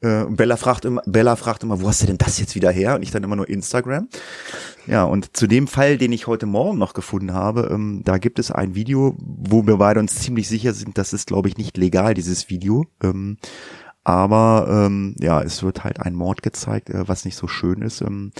Äh, 0.00 0.22
und 0.22 0.36
Bella 0.36 0.56
fragt 0.56 0.84
immer, 0.84 1.02
Bella 1.06 1.36
fragt 1.36 1.62
immer, 1.62 1.80
wo 1.80 1.88
hast 1.88 2.02
du 2.02 2.06
denn 2.06 2.18
das 2.18 2.38
jetzt 2.38 2.54
wieder 2.54 2.70
her? 2.70 2.94
Und 2.94 3.02
ich 3.02 3.10
dann 3.10 3.24
immer 3.24 3.36
nur 3.36 3.48
Instagram. 3.48 4.08
Ja, 4.86 5.04
und 5.04 5.36
zu 5.36 5.46
dem 5.46 5.66
Fall, 5.66 5.96
den 5.96 6.12
ich 6.12 6.26
heute 6.26 6.46
Morgen 6.46 6.78
noch 6.78 6.92
gefunden 6.92 7.32
habe, 7.32 7.70
ähm, 7.72 8.02
da 8.04 8.18
gibt 8.18 8.38
es 8.38 8.50
ein 8.50 8.74
Video, 8.74 9.16
wo 9.18 9.66
wir 9.66 9.78
beide 9.78 10.00
uns 10.00 10.16
ziemlich 10.16 10.48
sicher 10.48 10.74
sind, 10.74 10.98
das 10.98 11.12
ist, 11.12 11.26
glaube 11.26 11.48
ich, 11.48 11.56
nicht 11.56 11.76
legal, 11.76 12.14
dieses 12.14 12.50
Video. 12.50 12.86
Ähm, 13.02 13.38
aber 14.04 14.66
ähm, 14.68 15.16
ja, 15.18 15.42
es 15.42 15.62
wird 15.62 15.82
halt 15.82 16.00
ein 16.00 16.14
Mord 16.14 16.42
gezeigt, 16.42 16.90
äh, 16.90 17.08
was 17.08 17.24
nicht 17.24 17.36
so 17.36 17.48
schön 17.48 17.82
ist. 17.82 18.02
Ähm, 18.02 18.32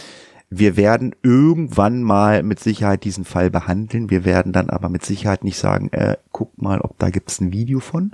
wir 0.51 0.77
werden 0.77 1.17
irgendwann 1.23 2.03
mal 2.03 2.43
mit 2.43 2.61
Sicherheit 2.61 3.05
diesen 3.05 3.25
Fall 3.25 3.51
behandeln. 3.51 4.11
Wir 4.11 4.25
werden 4.25 4.53
dann 4.53 4.71
aber 4.71 4.89
mit 4.89 5.05
Sicherheit 5.05 5.43
nicht 5.43 5.59
sagen, 5.59 5.89
äh, 5.93 6.17
guck 6.33 6.61
mal, 6.61 6.81
ob 6.81 6.99
da 6.99 7.11
gibt's 7.11 7.41
ein 7.41 7.53
Video 7.53 7.81
von. 7.81 8.13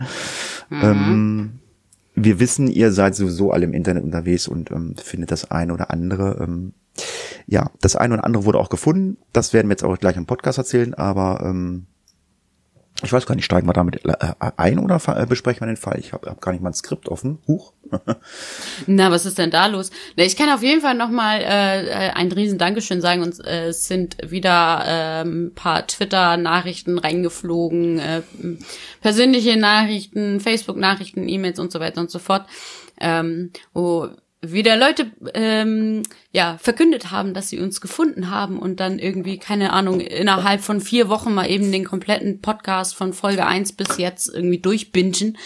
Ähm, 0.70 1.58
wir 2.14 2.40
wissen, 2.40 2.68
ihr 2.68 2.92
seid 2.92 3.14
sowieso 3.14 3.50
alle 3.50 3.64
im 3.64 3.74
Internet 3.74 4.04
unterwegs 4.04 4.48
und 4.48 4.70
ähm, 4.70 4.94
findet 4.96 5.32
das 5.32 5.50
eine 5.50 5.74
oder 5.74 5.90
andere. 5.90 6.38
Ähm, 6.40 6.72
ja, 7.46 7.70
das 7.80 7.96
eine 7.96 8.14
oder 8.14 8.24
andere 8.24 8.44
wurde 8.44 8.58
auch 8.58 8.70
gefunden. 8.70 9.16
Das 9.32 9.52
werden 9.52 9.68
wir 9.68 9.72
jetzt 9.72 9.84
auch 9.84 9.98
gleich 9.98 10.16
im 10.16 10.26
Podcast 10.26 10.58
erzählen, 10.58 10.94
aber 10.94 11.42
ähm, 11.44 11.86
ich 13.02 13.12
weiß 13.12 13.26
gar 13.26 13.34
nicht, 13.34 13.44
steigen 13.44 13.66
wir 13.66 13.72
damit 13.72 14.04
äh, 14.04 14.34
ein 14.56 14.78
oder 14.78 15.00
äh, 15.06 15.26
besprechen 15.26 15.60
wir 15.60 15.66
den 15.66 15.76
Fall? 15.76 15.98
Ich 15.98 16.12
habe 16.12 16.28
hab 16.28 16.40
gar 16.40 16.52
nicht 16.52 16.62
mal 16.62 16.70
ein 16.70 16.74
Skript 16.74 17.08
offen. 17.08 17.38
Huch. 17.46 17.72
Na, 18.86 19.10
was 19.10 19.26
ist 19.26 19.38
denn 19.38 19.50
da 19.50 19.66
los? 19.66 19.90
Ich 20.16 20.36
kann 20.36 20.50
auf 20.50 20.62
jeden 20.62 20.80
Fall 20.80 20.94
nochmal 20.94 21.40
äh, 21.40 21.86
äh, 21.86 22.10
ein 22.10 22.30
riesen 22.32 22.58
Dankeschön 22.58 23.00
sagen. 23.00 23.22
Und 23.22 23.44
äh, 23.44 23.68
es 23.68 23.86
sind 23.86 24.16
wieder 24.30 24.84
ähm, 24.86 25.46
ein 25.46 25.54
paar 25.54 25.86
Twitter-Nachrichten 25.86 26.98
reingeflogen, 26.98 27.98
äh, 27.98 28.22
persönliche 29.00 29.56
Nachrichten, 29.56 30.40
Facebook-Nachrichten, 30.40 31.28
E-Mails 31.28 31.58
und 31.58 31.72
so 31.72 31.80
weiter 31.80 32.00
und 32.00 32.10
so 32.10 32.18
fort, 32.18 32.46
ähm, 33.00 33.50
wo 33.72 34.08
wieder 34.42 34.76
Leute 34.76 35.10
ähm, 35.34 36.02
ja 36.32 36.56
verkündet 36.58 37.10
haben, 37.10 37.34
dass 37.34 37.50
sie 37.50 37.58
uns 37.58 37.80
gefunden 37.80 38.30
haben 38.30 38.58
und 38.58 38.80
dann 38.80 38.98
irgendwie 38.98 39.38
keine 39.38 39.72
Ahnung 39.72 40.00
innerhalb 40.00 40.62
von 40.62 40.80
vier 40.80 41.08
Wochen 41.08 41.34
mal 41.34 41.50
eben 41.50 41.70
den 41.70 41.84
kompletten 41.84 42.40
Podcast 42.40 42.94
von 42.94 43.12
Folge 43.12 43.46
1 43.46 43.72
bis 43.72 43.98
jetzt 43.98 44.32
irgendwie 44.32 44.58
durchbingen. 44.58 45.36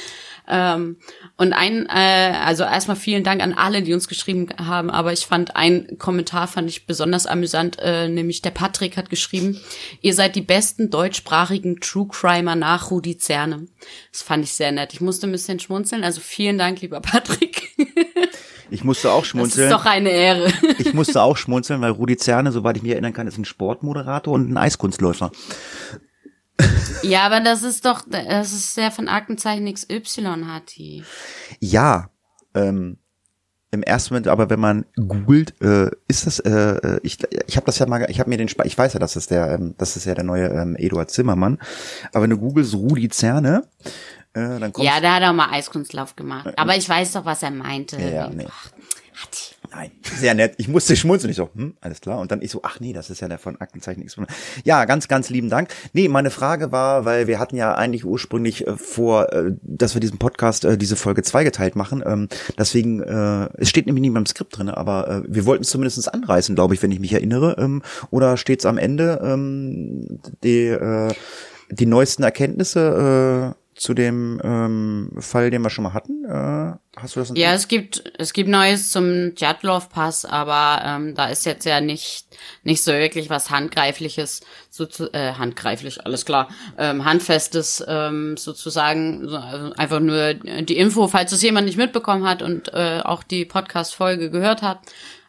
Ähm, 0.46 0.98
und 1.38 1.54
ein, 1.54 1.86
äh, 1.86 2.34
also 2.44 2.64
erstmal 2.64 2.96
vielen 2.96 3.24
Dank 3.24 3.42
an 3.42 3.54
alle, 3.54 3.82
die 3.82 3.94
uns 3.94 4.08
geschrieben 4.08 4.48
haben, 4.58 4.90
aber 4.90 5.12
ich 5.12 5.26
fand 5.26 5.56
ein 5.56 5.96
Kommentar 5.98 6.46
fand 6.48 6.68
ich 6.68 6.86
besonders 6.86 7.26
amüsant, 7.26 7.78
äh, 7.80 8.08
nämlich 8.08 8.42
der 8.42 8.50
Patrick 8.50 8.98
hat 8.98 9.08
geschrieben, 9.08 9.58
ihr 10.02 10.12
seid 10.12 10.36
die 10.36 10.42
besten 10.42 10.90
deutschsprachigen 10.90 11.80
True 11.80 12.08
Crimer 12.08 12.56
nach 12.56 12.90
Rudi 12.90 13.16
Zerne. 13.16 13.66
Das 14.12 14.20
fand 14.20 14.44
ich 14.44 14.52
sehr 14.52 14.70
nett. 14.70 14.92
Ich 14.92 15.00
musste 15.00 15.26
ein 15.26 15.32
bisschen 15.32 15.60
schmunzeln, 15.60 16.04
also 16.04 16.20
vielen 16.20 16.58
Dank, 16.58 16.82
lieber 16.82 17.00
Patrick. 17.00 17.63
Ich 18.70 18.82
musste 18.84 19.12
auch 19.12 19.20
Das 19.20 19.28
schmunzeln. 19.28 19.68
ist 19.68 19.72
doch 19.72 19.84
eine 19.84 20.10
Ehre. 20.10 20.50
Ich 20.78 20.94
musste 20.94 21.22
auch 21.22 21.36
schmunzeln, 21.36 21.80
weil 21.80 21.90
Rudi 21.90 22.16
Zerne, 22.16 22.50
soweit 22.50 22.76
ich 22.76 22.82
mich 22.82 22.92
erinnern 22.92 23.12
kann, 23.12 23.26
ist 23.26 23.38
ein 23.38 23.44
Sportmoderator 23.44 24.32
und 24.34 24.50
ein 24.50 24.56
Eiskunstläufer. 24.56 25.30
ja, 27.02 27.22
aber 27.26 27.40
das 27.40 27.62
ist 27.62 27.84
doch, 27.84 28.02
das 28.08 28.52
ist 28.52 28.76
der 28.76 28.90
von 28.90 29.08
Aktenzeichen 29.08 29.72
XY, 29.72 30.44
Hati. 30.46 31.04
Ja, 31.60 32.10
ähm, 32.54 32.98
im 33.72 33.82
ersten 33.82 34.14
Moment, 34.14 34.28
aber 34.28 34.50
wenn 34.50 34.60
man 34.60 34.84
googelt, 34.96 35.60
äh, 35.60 35.90
ist 36.06 36.26
das, 36.26 36.38
äh, 36.38 37.00
ich, 37.02 37.18
ich 37.48 37.56
habe 37.56 37.66
das 37.66 37.80
ja 37.80 37.86
mal, 37.86 38.06
ich 38.08 38.20
habe 38.20 38.30
mir 38.30 38.38
den, 38.38 38.46
ich 38.46 38.78
weiß 38.78 38.92
ja, 38.92 39.00
das 39.00 39.16
ist 39.16 39.32
der, 39.32 39.50
ähm, 39.54 39.74
das 39.78 39.96
ist 39.96 40.04
ja 40.04 40.14
der 40.14 40.22
neue 40.22 40.46
ähm, 40.46 40.76
Eduard 40.78 41.10
Zimmermann, 41.10 41.58
aber 42.12 42.22
wenn 42.22 42.30
du 42.30 42.38
googelst 42.38 42.72
Rudi 42.74 43.08
Zerne, 43.08 43.64
äh, 44.34 44.58
dann 44.58 44.72
kommst 44.72 44.90
Ja, 44.90 45.00
da 45.00 45.14
hat 45.14 45.22
er 45.22 45.30
auch 45.30 45.34
mal 45.34 45.50
Eiskunstlauf 45.50 46.16
gemacht. 46.16 46.52
Aber 46.56 46.76
ich 46.76 46.88
weiß 46.88 47.12
doch, 47.12 47.24
was 47.24 47.42
er 47.42 47.50
meinte. 47.50 47.96
Ja, 48.00 48.08
ja, 48.08 48.28
nee. 48.28 48.46
Ach, 48.48 48.70
Hati. 49.14 49.54
Nein, 49.70 49.90
sehr 50.02 50.34
nett. 50.34 50.54
Ich 50.58 50.68
musste 50.68 50.96
schmunzeln. 50.96 51.30
Ich 51.30 51.36
so, 51.36 51.48
hm, 51.54 51.74
alles 51.80 52.00
klar. 52.00 52.18
Und 52.18 52.32
dann 52.32 52.42
ich 52.42 52.50
so, 52.50 52.60
ach 52.64 52.80
nee, 52.80 52.92
das 52.92 53.10
ist 53.10 53.20
ja 53.20 53.28
der 53.28 53.38
von 53.38 53.60
Aktenzeichen 53.60 54.02
X. 54.02 54.16
Ja, 54.64 54.84
ganz, 54.84 55.08
ganz 55.08 55.30
lieben 55.30 55.50
Dank. 55.50 55.68
Nee, 55.92 56.08
meine 56.08 56.30
Frage 56.30 56.72
war, 56.72 57.04
weil 57.04 57.26
wir 57.26 57.38
hatten 57.38 57.56
ja 57.56 57.74
eigentlich 57.74 58.04
ursprünglich 58.04 58.66
äh, 58.66 58.76
vor, 58.76 59.32
äh, 59.32 59.52
dass 59.62 59.94
wir 59.94 60.00
diesen 60.00 60.18
Podcast, 60.18 60.64
äh, 60.64 60.76
diese 60.76 60.96
Folge 60.96 61.22
zweigeteilt 61.22 61.76
machen. 61.76 62.02
Ähm, 62.04 62.28
deswegen, 62.58 63.02
äh, 63.02 63.48
es 63.56 63.68
steht 63.68 63.86
nämlich 63.86 64.02
nicht 64.02 64.12
mehr 64.12 64.20
im 64.20 64.26
Skript 64.26 64.58
drin, 64.58 64.68
aber 64.68 65.08
äh, 65.08 65.22
wir 65.28 65.46
wollten 65.46 65.62
es 65.62 65.70
zumindest 65.70 66.12
anreißen, 66.12 66.54
glaube 66.54 66.74
ich, 66.74 66.82
wenn 66.82 66.90
ich 66.90 67.00
mich 67.00 67.12
erinnere. 67.12 67.56
Ähm, 67.58 67.82
oder 68.10 68.36
steht 68.36 68.60
es 68.60 68.66
am 68.66 68.78
Ende 68.78 69.20
ähm, 69.24 70.20
die, 70.42 70.66
äh, 70.66 71.12
die 71.70 71.86
neuesten 71.86 72.24
Erkenntnisse 72.24 73.54
äh, 73.54 73.63
zu 73.74 73.92
dem 73.92 74.40
ähm, 74.44 75.10
Fall, 75.18 75.50
den 75.50 75.62
wir 75.62 75.70
schon 75.70 75.84
mal 75.84 75.94
hatten? 75.94 76.24
Äh, 76.24 77.00
hast 77.00 77.16
du 77.16 77.20
das? 77.20 77.32
Ja, 77.34 77.52
es 77.52 77.68
gibt 77.68 78.04
es 78.18 78.32
gibt 78.32 78.48
Neues 78.48 78.92
zum 78.92 79.34
Djatlov 79.34 79.88
Pass, 79.88 80.24
aber 80.24 80.82
ähm, 80.84 81.14
da 81.14 81.26
ist 81.26 81.44
jetzt 81.44 81.64
ja 81.64 81.80
nicht 81.80 82.26
nicht 82.62 82.82
so 82.82 82.92
wirklich 82.92 83.30
was 83.30 83.50
handgreifliches, 83.50 84.42
so 84.70 84.86
zu, 84.86 85.12
äh, 85.12 85.32
handgreiflich, 85.34 86.04
alles 86.06 86.24
klar, 86.24 86.48
ähm, 86.78 87.04
handfestes 87.04 87.84
ähm, 87.86 88.36
sozusagen, 88.36 89.28
so, 89.28 89.36
also 89.36 89.72
einfach 89.74 90.00
nur 90.00 90.34
die 90.34 90.76
Info, 90.76 91.08
falls 91.08 91.32
es 91.32 91.42
jemand 91.42 91.66
nicht 91.66 91.78
mitbekommen 91.78 92.26
hat 92.26 92.42
und 92.42 92.72
äh, 92.72 93.00
auch 93.04 93.22
die 93.22 93.44
Podcast-Folge 93.44 94.30
gehört 94.30 94.62
hat. 94.62 94.80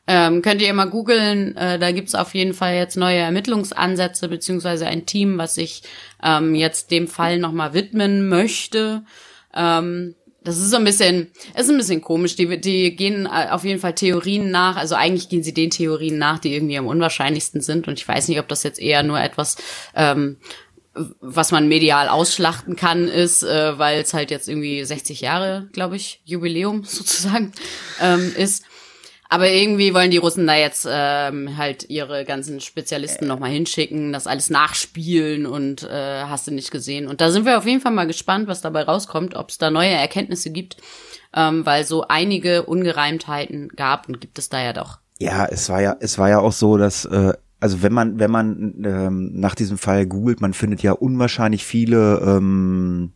Ähm, 0.08 0.42
könnt 0.42 0.62
ihr 0.62 0.74
mal 0.74 0.90
googeln, 0.90 1.58
äh, 1.58 1.80
da 1.80 1.92
gibt's 1.92 2.14
auf 2.14 2.36
jeden 2.36 2.54
Fall 2.54 2.76
jetzt 2.76 2.96
neue 2.96 3.18
Ermittlungsansätze, 3.18 4.28
beziehungsweise 4.28 4.86
ein 4.86 5.08
Team, 5.08 5.38
was 5.38 5.56
sich 5.56 5.82
ähm, 6.24 6.54
jetzt 6.54 6.92
dem 6.92 7.08
Fall 7.08 7.40
nochmal 7.40 7.74
widmen 7.74 8.30
möchte. 8.30 9.04
Ähm, 9.56 10.14
das 10.46 10.58
ist 10.58 10.70
so 10.70 10.78
ein 10.78 10.84
bisschen, 10.84 11.32
ist 11.58 11.70
ein 11.72 11.78
bisschen 11.78 12.02
komisch. 12.02 12.36
Die, 12.36 12.62
die 12.62 12.96
gehen 12.96 13.26
äh, 13.26 13.50
auf 13.50 13.66
jeden 13.66 13.80
Fall 13.80 13.96
Theorien 13.96 14.52
nach. 14.52 14.78
Also 14.78 14.94
eigentlich 14.94 15.28
gehen 15.28 15.42
sie 15.42 15.56
den 15.56 15.72
Theorien 15.72 16.20
nach, 16.20 16.38
die 16.38 16.54
irgendwie 16.54 16.78
am 16.78 16.86
unwahrscheinlichsten 16.86 17.62
sind. 17.62 17.88
Und 17.88 18.00
ich 18.00 18.08
weiß 18.08 18.28
nicht, 18.28 18.40
ob 18.40 18.48
das 18.48 18.62
jetzt 18.62 18.80
eher 18.80 19.02
nur 19.02 19.20
etwas, 19.20 19.58
ähm, 19.96 20.38
was 21.20 21.52
man 21.52 21.68
medial 21.68 22.08
ausschlachten 22.10 22.76
kann, 22.76 23.08
ist, 23.08 23.42
äh, 23.42 23.80
weil 23.80 24.02
es 24.02 24.14
halt 24.14 24.30
jetzt 24.30 24.48
irgendwie 24.48 24.86
60 24.86 25.20
Jahre, 25.20 25.68
glaube 25.74 25.96
ich, 25.96 26.22
Jubiläum 26.26 26.84
sozusagen 26.86 27.52
ähm, 28.00 28.32
ist. 28.38 28.66
Aber 29.30 29.50
irgendwie 29.50 29.94
wollen 29.94 30.12
die 30.12 30.18
Russen 30.18 30.46
da 30.46 30.56
jetzt 30.56 30.88
ähm, 30.90 31.58
halt 31.58 31.90
ihre 31.90 32.26
ganzen 32.26 32.60
Spezialisten 32.60 33.28
nochmal 33.28 33.50
hinschicken, 33.50 34.14
das 34.14 34.28
alles 34.28 34.50
nachspielen 34.50 35.46
und 35.46 35.84
äh, 35.84 36.24
hast 36.24 36.48
du 36.48 36.52
nicht 36.52 36.72
gesehen. 36.72 37.08
Und 37.08 37.22
da 37.22 37.32
sind 37.32 37.46
wir 37.46 37.58
auf 37.58 37.66
jeden 37.66 37.82
Fall 37.82 37.92
mal 37.92 38.08
gespannt, 38.08 38.48
was 38.48 38.62
dabei 38.62 38.84
rauskommt, 38.84 39.36
ob 39.36 39.50
es 39.50 39.58
da 39.58 39.72
neue 39.72 39.90
Erkenntnisse 39.90 40.52
gibt, 40.52 40.78
ähm, 41.36 41.66
weil 41.66 41.86
so 41.86 42.08
einige 42.08 42.64
Ungereimtheiten 42.64 43.70
gab 43.70 44.08
und 44.08 44.22
gibt 44.22 44.38
es 44.38 44.50
da 44.50 44.62
ja 44.62 44.74
doch. 44.74 45.00
Ja, 45.18 45.46
es 45.46 45.70
war 45.70 45.82
ja, 45.82 45.96
es 46.00 46.18
war 46.18 46.30
ja 46.30 46.40
auch 46.40 46.52
so, 46.52 46.78
dass 46.78 47.06
äh, 47.06 47.34
also 47.60 47.82
wenn 47.82 47.94
man, 47.94 48.20
wenn 48.20 48.30
man 48.32 48.76
ähm, 48.86 49.32
nach 49.34 49.56
diesem 49.56 49.78
Fall 49.78 50.06
googelt, 50.06 50.40
man 50.40 50.54
findet 50.54 50.84
ja 50.84 50.92
unwahrscheinlich 50.92 51.66
viele 51.66 52.20
ähm, 52.20 53.14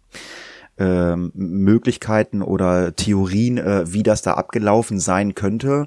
ähm, 0.80 1.32
Möglichkeiten 1.36 2.42
oder 2.42 2.96
Theorien, 2.96 3.58
äh, 3.58 3.92
wie 3.92 4.04
das 4.04 4.22
da 4.22 4.34
abgelaufen 4.34 5.00
sein 5.00 5.36
könnte. 5.36 5.86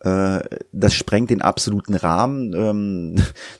Äh, 0.00 0.40
das 0.72 0.94
sprengt 0.94 1.30
den 1.30 1.42
absoluten 1.42 1.94
Rahmen. 1.94 2.54
Ähm, 2.54 3.16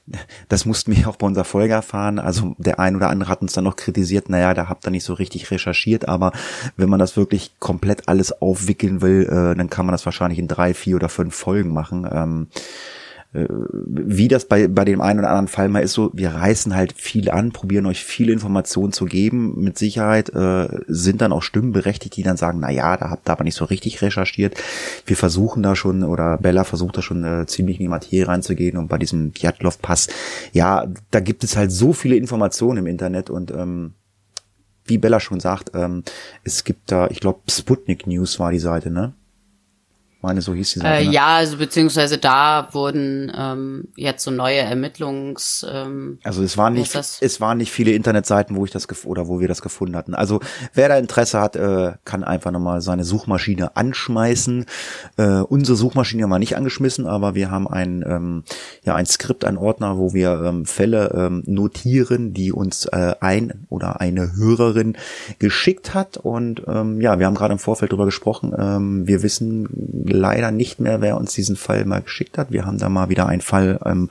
das 0.49 0.65
mussten 0.65 0.97
wir 0.97 1.09
auch 1.09 1.17
bei 1.17 1.27
unserer 1.27 1.45
Folge 1.45 1.75
erfahren. 1.75 2.19
Also 2.19 2.55
der 2.59 2.79
ein 2.79 2.97
oder 2.97 3.11
andere 3.11 3.31
hat 3.31 3.43
uns 3.43 3.53
dann 3.53 3.65
noch 3.65 3.77
kritisiert, 3.77 4.31
naja, 4.31 4.55
da 4.55 4.69
habt 4.69 4.87
ihr 4.87 4.91
nicht 4.91 5.05
so 5.05 5.15
richtig 5.15 5.51
recherchiert, 5.51 6.09
aber 6.09 6.33
wenn 6.77 6.89
man 6.89 7.01
das 7.01 7.17
wirklich 7.17 7.57
komplett 7.59 8.09
alles 8.09 8.41
aufwickeln 8.41 9.03
will, 9.03 9.25
äh, 9.25 9.55
dann 9.55 9.71
kann 9.71 9.87
man 9.87 9.93
das 9.93 10.07
wahrscheinlich 10.07 10.39
in 10.39 10.49
drei, 10.49 10.73
vier 10.73 10.97
oder 10.97 11.09
fünf 11.09 11.35
Folgen 11.35 11.73
machen. 11.73 12.09
Ähm, 12.11 12.49
äh, 12.51 13.00
wie 13.33 14.27
das 14.27 14.47
bei, 14.47 14.67
bei 14.67 14.85
dem 14.85 15.01
einen 15.01 15.21
oder 15.21 15.29
anderen 15.29 15.47
Fall 15.47 15.69
mal 15.69 15.81
ist, 15.81 15.93
so, 15.93 16.11
wir 16.13 16.31
reißen 16.31 16.75
halt 16.75 16.95
viel 16.95 17.31
an, 17.31 17.53
probieren 17.53 17.87
euch 17.87 18.03
viele 18.03 18.33
Informationen 18.33 18.93
zu 18.93 19.05
geben. 19.05 19.55
Mit 19.63 19.79
Sicherheit 19.79 20.31
äh, 20.31 20.69
sind 20.89 21.21
dann 21.21 21.33
auch 21.33 21.43
Stimmen 21.43 21.71
berechtigt, 21.71 22.17
die 22.17 22.25
dann 22.25 22.37
sagen, 22.37 22.59
na 22.61 22.71
ja, 22.71 22.97
da 22.97 23.09
habt 23.09 23.29
ihr 23.29 23.33
aber 23.33 23.45
nicht 23.45 23.55
so 23.55 23.67
richtig 23.67 24.03
recherchiert. 24.03 24.57
Wir 25.07 25.17
versuchen 25.17 25.63
da 25.63 25.77
schon, 25.77 26.03
oder 26.03 26.39
Bella 26.39 26.65
versucht 26.65 26.97
da 26.97 27.03
schon 27.03 27.23
äh, 27.23 27.47
ziemlich 27.47 27.79
in 27.79 27.85
die 27.85 27.89
Materie 27.89 28.27
reinzugehen 28.27 28.77
und 28.77 28.89
bei 28.89 28.99
diesem 28.99 29.33
Djatlov-Pass, 29.33 30.09
ja, 30.53 30.89
da 31.13 31.21
gibt 31.21 31.45
es 31.45 31.57
halt 31.57 31.71
so 31.71 31.93
viele 31.93 32.17
Informationen 32.17 32.79
im 32.79 32.87
Internet 32.89 33.31
und 33.31 33.53
ähm, 33.53 33.93
wie 34.87 34.99
Bella 34.99 35.21
schon 35.21 35.39
sagt, 35.39 35.71
ähm, 35.75 36.03
es 36.43 36.65
gibt 36.65 36.91
da, 36.91 37.07
ich 37.07 37.21
glaube, 37.21 37.41
Sputnik 37.49 38.09
News 38.09 38.41
war 38.41 38.51
die 38.51 38.59
Seite, 38.59 38.91
ne? 38.91 39.15
Meine, 40.23 40.43
so 40.43 40.55
hieß 40.55 40.73
die 40.73 40.79
Sache. 40.81 40.95
Äh, 40.95 41.05
ne? 41.05 41.13
Ja, 41.13 41.37
also 41.37 41.57
beziehungsweise 41.57 42.19
da 42.19 42.69
wurden 42.73 43.33
ähm, 43.37 43.89
jetzt 43.97 44.25
so 44.25 44.31
neue 44.31 44.59
Ermittlungs. 44.59 45.67
Ähm, 45.71 46.19
also 46.23 46.43
es 46.43 46.59
waren 46.59 46.75
nicht, 46.75 46.95
es 46.95 47.41
waren 47.41 47.59
nicht 47.59 47.73
viele 47.73 47.93
Internetseiten, 47.93 48.57
wo 48.57 48.65
ich 48.65 48.71
das 48.71 48.87
oder 49.05 49.29
wo 49.29 49.41
wir 49.41 49.49
das 49.49 49.63
gefunden 49.63 49.97
hatten. 49.97 50.15
Also 50.15 50.41
wer 50.75 50.89
da 50.89 50.97
Interesse 50.97 51.41
hat, 51.41 51.57
äh, 51.57 51.93
kann 52.05 52.25
einfach 52.25 52.51
nochmal 52.51 52.81
seine 52.81 53.05
Suchmaschine 53.05 53.77
anschmeißen. 53.77 54.67
Äh, 55.17 55.41
unsere 55.41 55.77
Suchmaschine 55.77 56.29
war 56.29 56.39
nicht 56.39 56.57
angeschmissen, 56.57 57.07
aber 57.07 57.35
wir 57.35 57.51
haben 57.51 57.69
ein 57.69 58.05
ähm, 58.07 58.45
ja 58.85 58.95
ein 58.95 59.07
Skript, 59.07 59.45
ein 59.45 59.57
Ordner, 59.57 59.99
wo 59.99 60.13
wir 60.13 60.43
ähm, 60.45 60.67
Fälle 60.67 61.13
ähm, 61.15 61.43
notieren, 61.47 62.33
die 62.35 62.53
uns 62.53 62.87
äh, 62.87 63.15
ein 63.21 63.67
oder 63.69 64.01
eine 64.01 64.37
Hörerin 64.37 64.97
geschickt 65.39 65.95
hat. 65.95 66.17
Und 66.17 66.63
ähm, 66.67 67.01
ja, 67.01 67.19
wir 67.19 67.27
haben 67.27 67.35
gerade 67.35 67.53
im 67.53 67.59
Vorfeld 67.59 67.93
drüber 67.93 68.05
gesprochen. 68.05 68.55
Ähm, 68.57 69.07
wir 69.07 69.23
wissen 69.23 69.69
leider 70.11 70.51
nicht 70.51 70.81
mehr, 70.81 71.01
wer 71.01 71.17
uns 71.17 71.33
diesen 71.33 71.57
Fall 71.57 71.85
mal 71.85 72.03
geschickt 72.03 72.39
hat. 72.39 72.51
Wir 72.51 72.67
haben 72.67 72.79
da 72.79 72.89
mal 72.89 73.09
wieder 73.09 73.27
einen 73.27 73.41
Fall 73.41 73.81
ähm, 73.85 74.11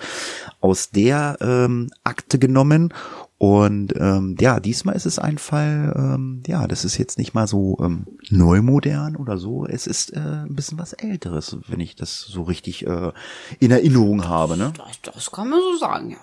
aus 0.62 0.92
der 0.92 1.38
ähm, 1.42 1.90
Akte 2.04 2.40
genommen. 2.40 2.94
Und 3.40 3.94
ähm, 3.96 4.36
ja, 4.38 4.60
diesmal 4.60 4.98
ist 4.98 5.06
es 5.06 5.18
ein 5.18 5.38
Fall, 5.38 5.94
ähm, 5.96 6.44
ja, 6.46 6.68
das 6.68 6.84
ist 6.84 6.98
jetzt 6.98 7.18
nicht 7.18 7.34
mal 7.34 7.48
so 7.48 7.78
ähm, 7.80 8.06
neumodern 8.30 9.16
oder 9.16 9.38
so. 9.38 9.66
Es 9.66 9.88
ist 9.88 10.14
äh, 10.14 10.20
ein 10.20 10.56
bisschen 10.56 10.78
was 10.78 10.92
Älteres, 10.92 11.58
wenn 11.70 11.80
ich 11.80 11.96
das 11.96 12.20
so 12.20 12.44
richtig 12.44 12.86
äh, 12.86 13.14
in 13.60 13.72
Erinnerung 13.72 14.28
habe. 14.28 14.58
Ne? 14.58 14.74
Das, 14.76 15.14
das 15.14 15.32
kann 15.32 15.50
man 15.50 15.62
so 15.62 15.78
sagen, 15.78 16.12
ja. 16.12 16.18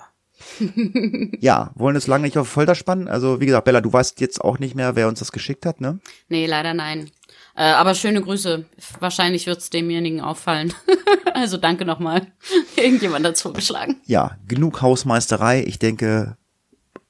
ja, 1.40 1.70
wollen 1.74 1.96
es 1.96 2.06
lange 2.06 2.24
nicht 2.24 2.36
auf 2.36 2.48
Folter 2.48 2.74
spannen. 2.74 3.08
Also 3.08 3.40
wie 3.40 3.46
gesagt, 3.46 3.64
Bella, 3.64 3.80
du 3.80 3.90
weißt 3.90 4.20
jetzt 4.20 4.42
auch 4.42 4.58
nicht 4.58 4.74
mehr, 4.74 4.94
wer 4.94 5.08
uns 5.08 5.18
das 5.18 5.32
geschickt 5.32 5.64
hat, 5.64 5.80
ne? 5.80 5.98
Nee, 6.28 6.46
leider 6.46 6.74
nein. 6.74 7.10
Äh, 7.56 7.62
aber 7.62 7.94
schöne 7.94 8.20
Grüße. 8.20 8.66
Wahrscheinlich 9.00 9.46
wird 9.46 9.58
es 9.58 9.70
demjenigen 9.70 10.20
auffallen. 10.20 10.74
also 11.34 11.56
danke 11.56 11.86
nochmal. 11.86 12.26
Irgendjemand 12.76 13.24
dazu 13.24 13.52
geschlagen. 13.52 13.96
Ja, 14.04 14.38
genug 14.46 14.82
Hausmeisterei. 14.82 15.64
Ich 15.66 15.78
denke, 15.78 16.36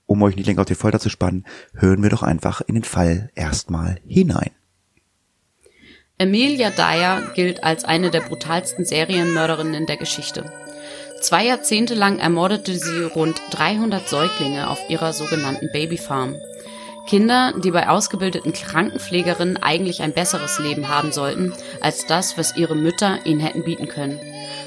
um 0.06 0.22
euch 0.22 0.36
nicht 0.36 0.46
länger 0.46 0.60
auf 0.60 0.68
die 0.68 0.76
Folter 0.76 1.00
zu 1.00 1.10
spannen, 1.10 1.44
hören 1.74 2.02
wir 2.02 2.10
doch 2.10 2.22
einfach 2.22 2.60
in 2.60 2.76
den 2.76 2.84
Fall 2.84 3.30
erstmal 3.34 3.98
hinein. 4.06 4.52
Emilia 6.18 6.70
Dyer 6.70 7.32
gilt 7.34 7.62
als 7.64 7.84
eine 7.84 8.10
der 8.10 8.20
brutalsten 8.20 8.84
Serienmörderinnen 8.84 9.84
der 9.84 9.96
Geschichte. 9.96 10.50
Zwei 11.20 11.44
Jahrzehnte 11.44 11.94
lang 11.94 12.18
ermordete 12.18 12.78
sie 12.78 13.02
rund 13.02 13.40
300 13.50 14.08
Säuglinge 14.08 14.70
auf 14.70 14.78
ihrer 14.88 15.12
sogenannten 15.12 15.70
Babyfarm. 15.72 16.36
Kinder, 17.06 17.54
die 17.58 17.70
bei 17.70 17.88
ausgebildeten 17.88 18.52
Krankenpflegerinnen 18.52 19.56
eigentlich 19.56 20.02
ein 20.02 20.12
besseres 20.12 20.58
Leben 20.58 20.88
haben 20.88 21.12
sollten, 21.12 21.52
als 21.80 22.06
das, 22.06 22.36
was 22.36 22.56
ihre 22.56 22.74
Mütter 22.74 23.24
ihnen 23.24 23.40
hätten 23.40 23.64
bieten 23.64 23.88
können. 23.88 24.20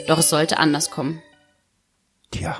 Doch 0.07 0.19
es 0.19 0.29
sollte 0.29 0.57
anders 0.57 0.89
kommen. 0.89 1.21
Tja. 2.31 2.59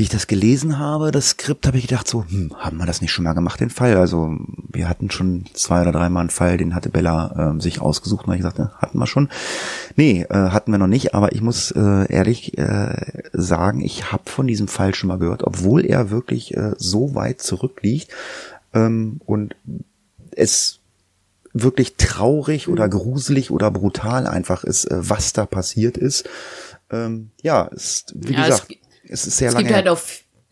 Wie 0.00 0.04
ich 0.04 0.08
das 0.08 0.28
gelesen 0.28 0.78
habe, 0.78 1.10
das 1.10 1.28
Skript, 1.28 1.66
habe 1.66 1.76
ich 1.76 1.86
gedacht 1.86 2.08
so, 2.08 2.24
hm, 2.26 2.54
haben 2.56 2.78
wir 2.78 2.86
das 2.86 3.02
nicht 3.02 3.12
schon 3.12 3.24
mal 3.24 3.34
gemacht, 3.34 3.60
den 3.60 3.68
Fall? 3.68 3.98
Also 3.98 4.34
wir 4.72 4.88
hatten 4.88 5.10
schon 5.10 5.44
zwei 5.52 5.82
oder 5.82 5.92
dreimal 5.92 6.22
einen 6.22 6.30
Fall, 6.30 6.56
den 6.56 6.74
hatte 6.74 6.88
Bella 6.88 7.52
äh, 7.54 7.60
sich 7.60 7.82
ausgesucht 7.82 8.26
und 8.26 8.32
ich 8.32 8.40
sagte, 8.40 8.70
hatten 8.78 8.98
wir 8.98 9.06
schon. 9.06 9.28
Nee, 9.96 10.22
äh, 10.30 10.34
hatten 10.34 10.72
wir 10.72 10.78
noch 10.78 10.86
nicht, 10.86 11.14
aber 11.14 11.32
ich 11.32 11.42
muss 11.42 11.70
äh, 11.72 12.10
ehrlich 12.10 12.56
äh, 12.56 12.94
sagen, 13.34 13.82
ich 13.82 14.10
habe 14.10 14.22
von 14.24 14.46
diesem 14.46 14.68
Fall 14.68 14.94
schon 14.94 15.08
mal 15.08 15.18
gehört, 15.18 15.42
obwohl 15.42 15.84
er 15.84 16.08
wirklich 16.08 16.56
äh, 16.56 16.72
so 16.78 17.14
weit 17.14 17.42
zurückliegt 17.42 18.10
ähm, 18.72 19.20
und 19.26 19.54
es 20.30 20.78
wirklich 21.52 21.96
traurig 21.96 22.68
oder 22.68 22.88
gruselig 22.88 23.50
oder 23.50 23.70
brutal 23.70 24.26
einfach 24.26 24.64
ist, 24.64 24.86
äh, 24.86 24.96
was 24.98 25.34
da 25.34 25.44
passiert 25.44 25.98
ist. 25.98 26.26
Ähm, 26.90 27.32
ja, 27.42 27.64
ist, 27.64 28.14
wie 28.16 28.32
ja, 28.32 28.46
gesagt, 28.46 28.70
es, 28.70 28.79
es 29.10 29.26
ist 29.26 29.36
sehr 29.36 29.48
es 29.48 29.54
lange. 29.54 29.66
Gibt 29.66 29.76
halt 29.76 29.88
auch, 29.88 30.00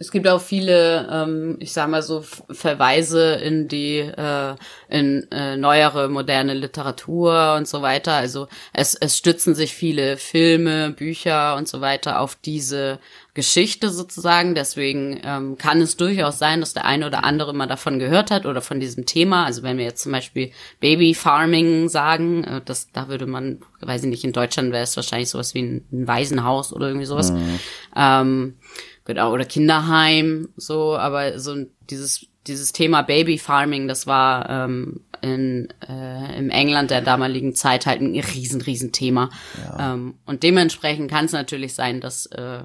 es 0.00 0.12
gibt 0.12 0.28
auch 0.28 0.40
viele, 0.40 1.08
ähm, 1.10 1.56
ich 1.58 1.72
sag 1.72 1.88
mal 1.88 2.02
so, 2.02 2.22
Verweise 2.22 3.34
in 3.34 3.66
die 3.66 3.98
äh, 3.98 4.54
in 4.88 5.26
äh, 5.32 5.56
neuere 5.56 6.08
moderne 6.08 6.54
Literatur 6.54 7.54
und 7.56 7.66
so 7.66 7.82
weiter. 7.82 8.12
Also 8.12 8.46
es, 8.72 8.94
es 8.94 9.18
stützen 9.18 9.56
sich 9.56 9.74
viele 9.74 10.16
Filme, 10.16 10.90
Bücher 10.90 11.56
und 11.56 11.66
so 11.66 11.80
weiter 11.80 12.20
auf 12.20 12.36
diese 12.36 13.00
Geschichte 13.34 13.90
sozusagen. 13.90 14.54
Deswegen 14.54 15.20
ähm, 15.24 15.58
kann 15.58 15.80
es 15.80 15.96
durchaus 15.96 16.38
sein, 16.38 16.60
dass 16.60 16.74
der 16.74 16.84
eine 16.84 17.06
oder 17.06 17.24
andere 17.24 17.52
mal 17.52 17.66
davon 17.66 17.98
gehört 17.98 18.30
hat 18.30 18.46
oder 18.46 18.60
von 18.60 18.78
diesem 18.78 19.04
Thema. 19.04 19.46
Also 19.46 19.64
wenn 19.64 19.78
wir 19.78 19.84
jetzt 19.84 20.02
zum 20.02 20.12
Beispiel 20.12 20.52
Baby 20.78 21.14
Farming 21.14 21.88
sagen, 21.88 22.44
äh, 22.44 22.60
das, 22.64 22.92
da 22.92 23.08
würde 23.08 23.26
man, 23.26 23.60
weiß 23.80 24.04
ich 24.04 24.10
nicht, 24.10 24.24
in 24.24 24.32
Deutschland 24.32 24.70
wäre 24.72 24.84
es 24.84 24.94
wahrscheinlich 24.94 25.30
sowas 25.30 25.54
wie 25.54 25.62
ein, 25.62 25.84
ein 25.92 26.06
Waisenhaus 26.06 26.72
oder 26.72 26.86
irgendwie 26.86 27.06
sowas. 27.06 27.32
Mhm. 27.32 27.60
Ähm, 27.96 28.57
genau, 29.08 29.32
oder 29.32 29.44
Kinderheim, 29.44 30.50
so, 30.56 30.96
aber 30.96 31.40
so 31.40 31.56
dieses, 31.90 32.26
dieses 32.46 32.72
Thema 32.72 33.02
Baby 33.02 33.38
Farming, 33.38 33.88
das 33.88 34.06
war 34.06 34.48
ähm, 34.48 35.00
in, 35.22 35.68
äh, 35.88 36.38
im 36.38 36.50
England 36.50 36.90
der 36.90 37.00
damaligen 37.00 37.54
Zeit 37.54 37.86
halt 37.86 38.00
ein 38.00 38.14
riesen, 38.14 38.60
riesen 38.60 38.92
Thema. 38.92 39.30
Ja. 39.64 39.94
Ähm, 39.94 40.14
und 40.26 40.42
dementsprechend 40.44 41.10
kann 41.10 41.24
es 41.24 41.32
natürlich 41.32 41.74
sein, 41.74 42.00
dass 42.00 42.26
äh, 42.26 42.62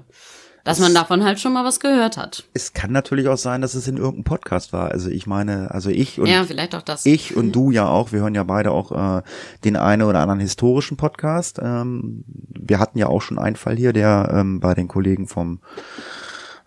dass 0.64 0.80
man 0.80 0.94
davon 0.94 1.22
halt 1.22 1.38
schon 1.38 1.52
mal 1.52 1.64
was 1.64 1.78
gehört 1.78 2.16
hat. 2.16 2.44
Es 2.54 2.72
kann 2.72 2.90
natürlich 2.90 3.28
auch 3.28 3.36
sein, 3.36 3.60
dass 3.60 3.74
es 3.74 3.86
in 3.86 3.98
irgendeinem 3.98 4.24
Podcast 4.24 4.72
war. 4.72 4.90
Also 4.90 5.10
ich 5.10 5.26
meine, 5.26 5.70
also 5.70 5.90
ich 5.90 6.18
und 6.18 6.26
ja, 6.26 6.42
vielleicht 6.44 6.74
auch 6.74 6.82
das. 6.82 7.04
ich 7.04 7.36
und 7.36 7.52
du 7.52 7.70
ja 7.70 7.86
auch. 7.86 8.12
Wir 8.12 8.20
hören 8.20 8.34
ja 8.34 8.44
beide 8.44 8.70
auch 8.70 9.18
äh, 9.18 9.22
den 9.64 9.76
einen 9.76 10.02
oder 10.02 10.20
anderen 10.20 10.40
historischen 10.40 10.96
Podcast. 10.96 11.60
Ähm, 11.62 12.24
wir 12.26 12.78
hatten 12.78 12.98
ja 12.98 13.08
auch 13.08 13.20
schon 13.20 13.38
einen 13.38 13.56
Fall 13.56 13.76
hier, 13.76 13.92
der 13.92 14.30
ähm, 14.32 14.60
bei 14.60 14.72
den 14.72 14.88
Kollegen 14.88 15.28
vom 15.28 15.60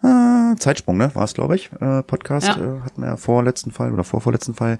Äh, 0.03 0.55
Zeitsprung, 0.59 0.97
ne? 0.97 1.13
War 1.15 1.23
es, 1.23 1.33
glaube 1.33 1.55
ich. 1.55 1.69
Äh, 1.79 2.03
Podcast 2.03 2.47
Ja. 2.47 2.55
äh, 2.55 2.81
hatten 2.81 3.01
wir 3.01 3.07
ja 3.09 3.17
vorletzten 3.17 3.71
Fall 3.71 3.91
oder 3.93 4.03
vorvorletzten 4.03 4.53
Fall. 4.53 4.77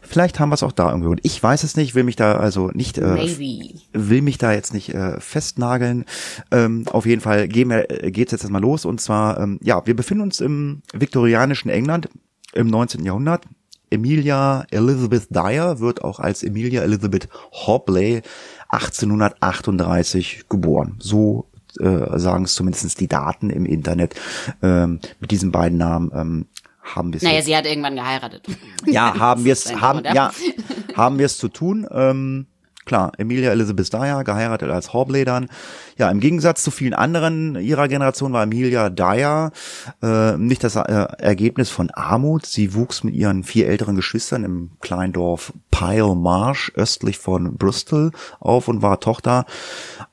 Vielleicht 0.00 0.38
haben 0.40 0.48
wir 0.50 0.54
es 0.54 0.62
auch 0.62 0.72
da 0.72 0.88
irgendwo. 0.90 1.10
Und 1.10 1.20
ich 1.24 1.42
weiß 1.42 1.64
es 1.64 1.76
nicht, 1.76 1.94
will 1.94 2.04
mich 2.04 2.16
da 2.16 2.36
also 2.36 2.70
nicht 2.72 2.96
äh, 2.98 3.02
Maybe. 3.06 3.74
will 3.92 4.22
mich 4.22 4.38
da 4.38 4.52
jetzt 4.52 4.72
nicht 4.72 4.94
äh, 4.94 5.20
festnageln. 5.20 6.04
Ähm, 6.50 6.84
auf 6.90 7.04
jeden 7.06 7.20
Fall 7.20 7.48
gehen 7.48 7.68
wir, 7.70 7.90
äh, 8.04 8.10
geht's 8.10 8.32
jetzt 8.32 8.42
erstmal 8.42 8.62
los. 8.62 8.84
Und 8.84 9.00
zwar, 9.00 9.40
ähm, 9.40 9.58
ja, 9.62 9.84
wir 9.86 9.96
befinden 9.96 10.22
uns 10.22 10.40
im 10.40 10.82
viktorianischen 10.92 11.70
England 11.70 12.08
im 12.52 12.68
19. 12.68 13.04
Jahrhundert. 13.04 13.44
Emilia 13.92 14.64
Elizabeth 14.70 15.26
Dyer 15.34 15.80
wird 15.80 16.04
auch 16.04 16.20
als 16.20 16.44
Emilia 16.44 16.82
Elizabeth 16.82 17.28
Hobley 17.66 18.22
1838 18.68 20.44
geboren. 20.48 20.96
So 21.00 21.49
äh, 21.78 22.18
sagen 22.18 22.44
es 22.44 22.54
zumindest 22.54 23.00
die 23.00 23.08
Daten 23.08 23.50
im 23.50 23.66
Internet. 23.66 24.14
Ähm, 24.62 25.00
mit 25.20 25.30
diesen 25.30 25.52
beiden 25.52 25.78
Namen 25.78 26.10
ähm, 26.14 26.46
haben 26.82 27.12
wir 27.12 27.18
es 27.18 27.22
Naja, 27.22 27.42
sie 27.42 27.56
hat 27.56 27.66
irgendwann 27.66 27.96
geheiratet. 27.96 28.46
ja, 28.86 29.14
haben 29.18 29.44
wir 29.44 29.52
es, 29.52 29.80
haben, 29.80 30.04
ja, 30.04 30.32
haben 30.94 31.18
wir 31.18 31.26
es 31.26 31.38
zu 31.38 31.48
tun. 31.48 31.86
Ähm, 31.90 32.46
klar, 32.84 33.12
Emilia 33.18 33.50
Elizabeth 33.52 33.92
Dyer, 33.92 34.24
geheiratet 34.24 34.70
als 34.70 34.92
Horbley 34.92 35.24
dann. 35.24 35.48
Ja, 35.96 36.10
im 36.10 36.20
Gegensatz 36.20 36.62
zu 36.62 36.70
vielen 36.70 36.94
anderen 36.94 37.54
ihrer 37.56 37.88
Generation 37.88 38.32
war 38.32 38.42
Emilia 38.42 38.90
Dyer 38.90 39.52
äh, 40.02 40.36
nicht 40.36 40.64
das 40.64 40.76
äh, 40.76 40.82
Ergebnis 41.18 41.70
von 41.70 41.90
Armut. 41.90 42.46
Sie 42.46 42.74
wuchs 42.74 43.04
mit 43.04 43.14
ihren 43.14 43.44
vier 43.44 43.68
älteren 43.68 43.96
Geschwistern 43.96 44.44
im 44.44 44.70
kleinen 44.80 45.12
Dorf 45.12 45.52
Pile 45.70 46.14
Marsh 46.14 46.72
östlich 46.74 47.18
von 47.18 47.56
Bristol 47.56 48.12
auf 48.38 48.68
und 48.68 48.82
war 48.82 49.00
Tochter 49.00 49.44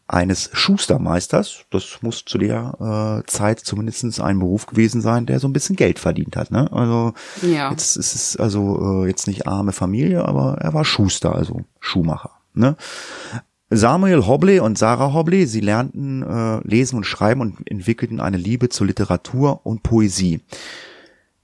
eines 0.09 0.49
Schustermeisters. 0.53 1.65
Das 1.69 1.97
muss 2.01 2.23
zu 2.25 2.37
der 2.37 3.21
äh, 3.25 3.29
Zeit 3.29 3.59
zumindest 3.59 4.21
ein 4.21 4.39
Beruf 4.39 4.65
gewesen 4.65 5.01
sein, 5.01 5.25
der 5.25 5.39
so 5.39 5.47
ein 5.47 5.53
bisschen 5.53 5.75
Geld 5.75 5.99
verdient 5.99 6.37
hat. 6.37 6.51
Ne? 6.51 6.71
Also 6.71 7.13
Ja. 7.41 7.71
jetzt 7.71 7.97
ist 7.97 8.15
es 8.15 8.37
also 8.37 9.03
äh, 9.03 9.07
jetzt 9.07 9.27
nicht 9.27 9.47
arme 9.47 9.73
Familie, 9.73 10.23
aber 10.25 10.57
er 10.59 10.73
war 10.73 10.85
Schuster, 10.85 11.35
also 11.35 11.61
Schuhmacher. 11.79 12.31
Ne? 12.57 12.75
Samuel 13.69 14.25
Hobley 14.25 14.59
und 14.59 14.77
Sarah 14.77 15.13
Hobley, 15.13 15.45
sie 15.45 15.59
lernten 15.59 16.23
äh, 16.23 16.65
lesen 16.65 16.97
und 16.97 17.03
schreiben 17.03 17.41
und 17.41 17.69
entwickelten 17.69 18.21
eine 18.21 18.37
Liebe 18.37 18.69
zur 18.69 18.87
Literatur 18.87 19.65
und 19.65 19.83
Poesie. 19.83 20.39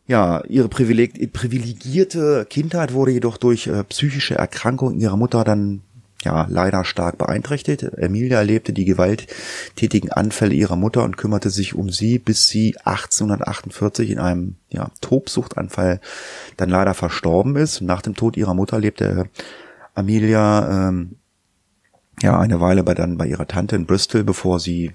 Ja, 0.07 0.43
ihre 0.47 0.69
privileg 0.69 1.33
privilegierte 1.33 2.45
Kindheit 2.49 2.93
wurde 2.93 3.11
jedoch 3.11 3.37
durch 3.37 3.67
äh, 3.67 3.83
psychische 3.85 4.35
Erkrankungen 4.35 4.99
ihrer 4.99 5.17
Mutter 5.17 5.43
dann 5.43 5.81
ja 6.23 6.47
leider 6.49 6.85
stark 6.85 7.17
beeinträchtigt. 7.17 7.83
Emilia 7.83 8.37
erlebte 8.37 8.73
die 8.73 8.85
gewalttätigen 8.85 10.11
Anfälle 10.11 10.53
ihrer 10.53 10.75
Mutter 10.75 11.03
und 11.03 11.17
kümmerte 11.17 11.49
sich 11.49 11.75
um 11.75 11.89
sie, 11.89 12.19
bis 12.19 12.47
sie 12.47 12.77
1848 12.83 14.09
in 14.09 14.19
einem 14.19 14.55
ja, 14.69 14.89
Tobsuchtanfall 15.01 15.99
dann 16.57 16.69
leider 16.69 16.93
verstorben 16.93 17.55
ist. 17.55 17.81
Nach 17.81 18.01
dem 18.01 18.15
Tod 18.15 18.37
ihrer 18.37 18.53
Mutter 18.53 18.79
lebte 18.79 19.27
Amelia 19.95 20.87
ähm, 20.89 21.15
ja 22.21 22.39
eine 22.39 22.59
Weile 22.61 22.83
bei 22.83 22.93
dann 22.93 23.17
bei 23.17 23.27
ihrer 23.27 23.47
Tante 23.47 23.75
in 23.75 23.85
Bristol, 23.85 24.23
bevor 24.23 24.59
sie 24.59 24.93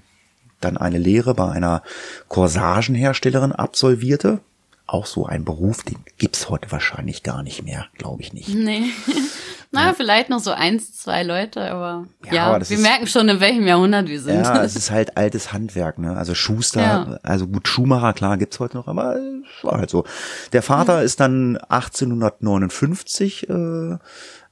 dann 0.61 0.77
eine 0.77 0.97
Lehre 0.97 1.33
bei 1.35 1.49
einer 1.49 1.83
Corsagenherstellerin 2.27 3.51
absolvierte. 3.51 4.39
Auch 4.87 5.05
so 5.05 5.25
ein 5.27 5.45
Beruf, 5.45 5.83
den 5.83 5.97
gibt's 6.17 6.49
heute 6.49 6.71
wahrscheinlich 6.71 7.21
gar 7.21 7.43
nicht 7.43 7.63
mehr, 7.63 7.85
glaube 7.97 8.23
ich 8.23 8.33
nicht. 8.33 8.49
Nee. 8.49 8.85
naja, 9.71 9.93
vielleicht 9.95 10.29
noch 10.31 10.39
so 10.39 10.49
eins, 10.49 10.97
zwei 10.97 11.21
Leute, 11.21 11.61
aber 11.69 12.07
Ja, 12.25 12.33
ja, 12.33 12.45
aber 12.47 12.67
wir 12.67 12.75
ist- 12.75 12.81
merken 12.81 13.05
schon, 13.05 13.29
in 13.29 13.39
welchem 13.39 13.67
Jahrhundert 13.67 14.07
wir 14.07 14.19
sind. 14.19 14.43
Ja, 14.43 14.63
es 14.63 14.75
ist 14.75 14.89
halt 14.89 15.15
altes 15.15 15.53
Handwerk, 15.53 15.99
ne? 15.99 16.17
Also 16.17 16.33
Schuster, 16.33 16.81
Ja. 16.81 17.19
also 17.21 17.45
gut, 17.45 17.67
Schuhmacher, 17.67 18.13
klar, 18.13 18.37
gibt's 18.39 18.59
heute 18.59 18.77
noch, 18.77 18.87
aber 18.87 19.15
war 19.61 19.77
halt 19.77 19.91
so. 19.91 20.05
Der 20.53 20.63
Vater 20.63 21.03
ist 21.03 21.19
dann 21.19 21.57
1859 21.69 23.47
äh, 23.47 23.97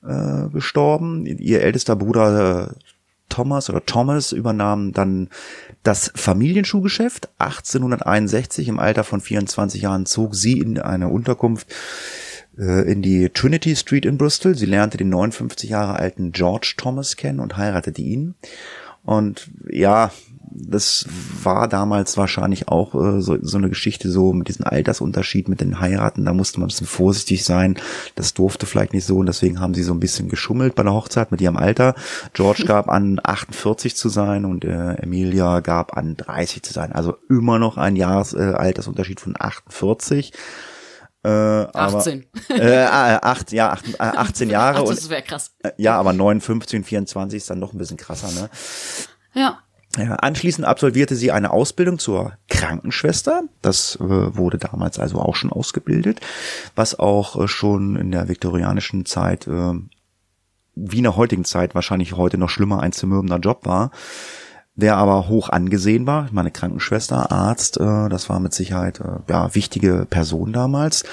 äh, 0.06 0.50
gestorben. 0.50 1.25
Ihr 1.25 1.62
ältester 1.62 1.96
Bruder 1.96 2.72
äh, 2.72 2.74
Thomas 3.30 3.70
oder 3.70 3.86
Thomas 3.86 4.32
übernahm 4.32 4.94
dann 4.94 5.30
das 5.84 6.12
Familienschuhgeschäft. 6.16 7.30
1861 7.39 8.68
im 8.68 8.80
Alter 8.80 9.04
von 9.04 9.22
24 9.22 9.82
Jahren 9.82 10.06
zog 10.06 10.36
sie 10.36 10.60
in 10.60 10.80
eine 10.80 11.10
Unterkunft 11.10 11.68
äh, 12.58 12.89
in 12.92 13.01
die 13.01 13.30
Trinity 13.30 13.75
Street 13.75 14.06
in 14.06 14.18
Bristol. 14.18 14.56
Sie 14.56 14.66
lernte 14.66 14.98
den 14.98 15.10
59 15.10 15.70
Jahre 15.70 15.96
alten 15.98 16.32
George 16.32 16.75
Thomas 16.77 17.16
kennen 17.16 17.39
und 17.39 17.58
heiratete 17.58 18.01
ihn. 18.01 18.36
Und 19.03 19.50
ja, 19.70 20.12
das 20.51 21.05
war 21.44 21.68
damals 21.68 22.18
wahrscheinlich 22.18 22.68
auch 22.68 22.96
äh, 22.96 23.22
so, 23.22 23.38
so 23.42 23.57
eine 23.57 23.70
Geschichte 23.70 24.10
so 24.10 24.33
mit 24.33 24.48
diesem 24.48 24.66
Altersunterschied 24.66 25.48
mit 25.50 25.62
den 25.62 25.79
Heiraten. 25.79 26.25
Da 26.25 26.33
musste 26.33 26.60
man 26.60 26.66
ein 26.66 26.70
bisschen 26.70 26.88
vorsichtig 26.88 27.46
sein. 27.46 27.77
Das 28.16 28.33
durfte 28.33 28.66
vielleicht 28.66 28.94
nicht 28.94 29.05
so 29.05 29.18
und 29.18 29.25
deswegen 29.25 29.60
haben 29.60 29.74
sie 29.74 29.83
so 29.83 29.94
ein 29.94 30.00
bisschen 30.00 30.29
geschummelt 30.29 30.75
bei 30.75 30.83
der 30.83 30.94
Hochzeit 30.94 31.31
mit 31.31 31.42
ihrem 31.42 31.57
Alter. 31.57 31.96
George 32.33 32.64
gab 32.68 32.90
an 32.90 33.20
48 33.24 33.96
zu 33.96 34.10
sein 34.10 34.46
und 34.46 34.66
äh, 34.66 34.94
Emilia 34.96 35.60
gab 35.60 35.98
an 35.98 36.18
30 36.18 36.64
zu 36.64 36.74
sein. 36.74 36.92
Also 36.92 37.18
immer 37.29 37.60
noch 37.60 37.77
ein 37.77 37.96
Jahres 37.96 38.33
äh, 38.33 38.53
Altersunterschied 38.55 39.20
von 39.20 39.36
48. 39.38 40.33
Äh, 41.24 41.29
aber, 41.29 41.98
18. 41.98 42.25
Äh, 42.50 42.53
äh, 42.53 42.86
acht, 42.86 43.51
ja, 43.51 43.72
acht, 43.72 43.86
äh, 43.90 43.98
18 44.00 44.50
Jahre 44.50 44.77
Ach, 44.77 44.83
und 44.83 44.98
das 44.98 45.10
wäre 45.10 45.24
krass. 45.24 45.51
äh, 45.64 45.72
ja, 45.77 45.98
aber 45.98 46.14
59 46.14 46.79
und 46.79 46.86
24 46.86 47.38
ist 47.38 47.50
dann 47.50 47.60
noch 47.60 47.74
ein 47.74 47.77
bisschen 47.77 47.98
krasser, 47.98 48.31
ne? 48.31 48.50
Ja. 49.33 49.60
Anschließend 49.98 50.66
absolvierte 50.66 51.16
sie 51.16 51.31
eine 51.31 51.51
Ausbildung 51.51 52.00
zur 52.00 52.33
Krankenschwester. 52.50 53.44
Das 53.62 53.96
äh, 53.96 54.03
wurde 54.38 54.57
damals 54.57 55.00
also 55.00 55.20
auch 55.20 55.36
schon 55.36 55.51
ausgebildet, 55.51 56.22
was 56.75 57.00
auch 57.00 57.42
äh, 57.42 57.48
schon 57.48 57.96
in 57.96 58.12
der 58.12 58.29
viktorianischen 58.29 59.05
Zeit, 59.05 59.48
äh, 59.48 59.74
wie 60.75 60.98
in 60.98 61.03
der 61.03 61.16
heutigen 61.16 61.46
Zeit, 61.46 61.75
wahrscheinlich 61.75 62.14
heute 62.14 62.38
noch 62.38 62.50
schlimmer 62.50 62.81
ein 62.81 62.92
zermürbender 62.92 63.40
Job 63.40 63.66
war, 63.66 63.92
der 64.75 64.98
aber 64.98 65.27
hoch 65.27 65.50
angesehen 65.50 66.05
war. 66.05 66.29
Meine, 66.31 66.51
Krankenschwester, 66.51 67.31
Arzt, 67.31 67.77
das 67.77 68.29
war 68.29 68.40
mit 68.40 68.53
Sicherheit 68.53 69.01
ja 69.27 69.55
wichtige 69.55 70.05
Person 70.07 70.53
damals. 70.53 71.03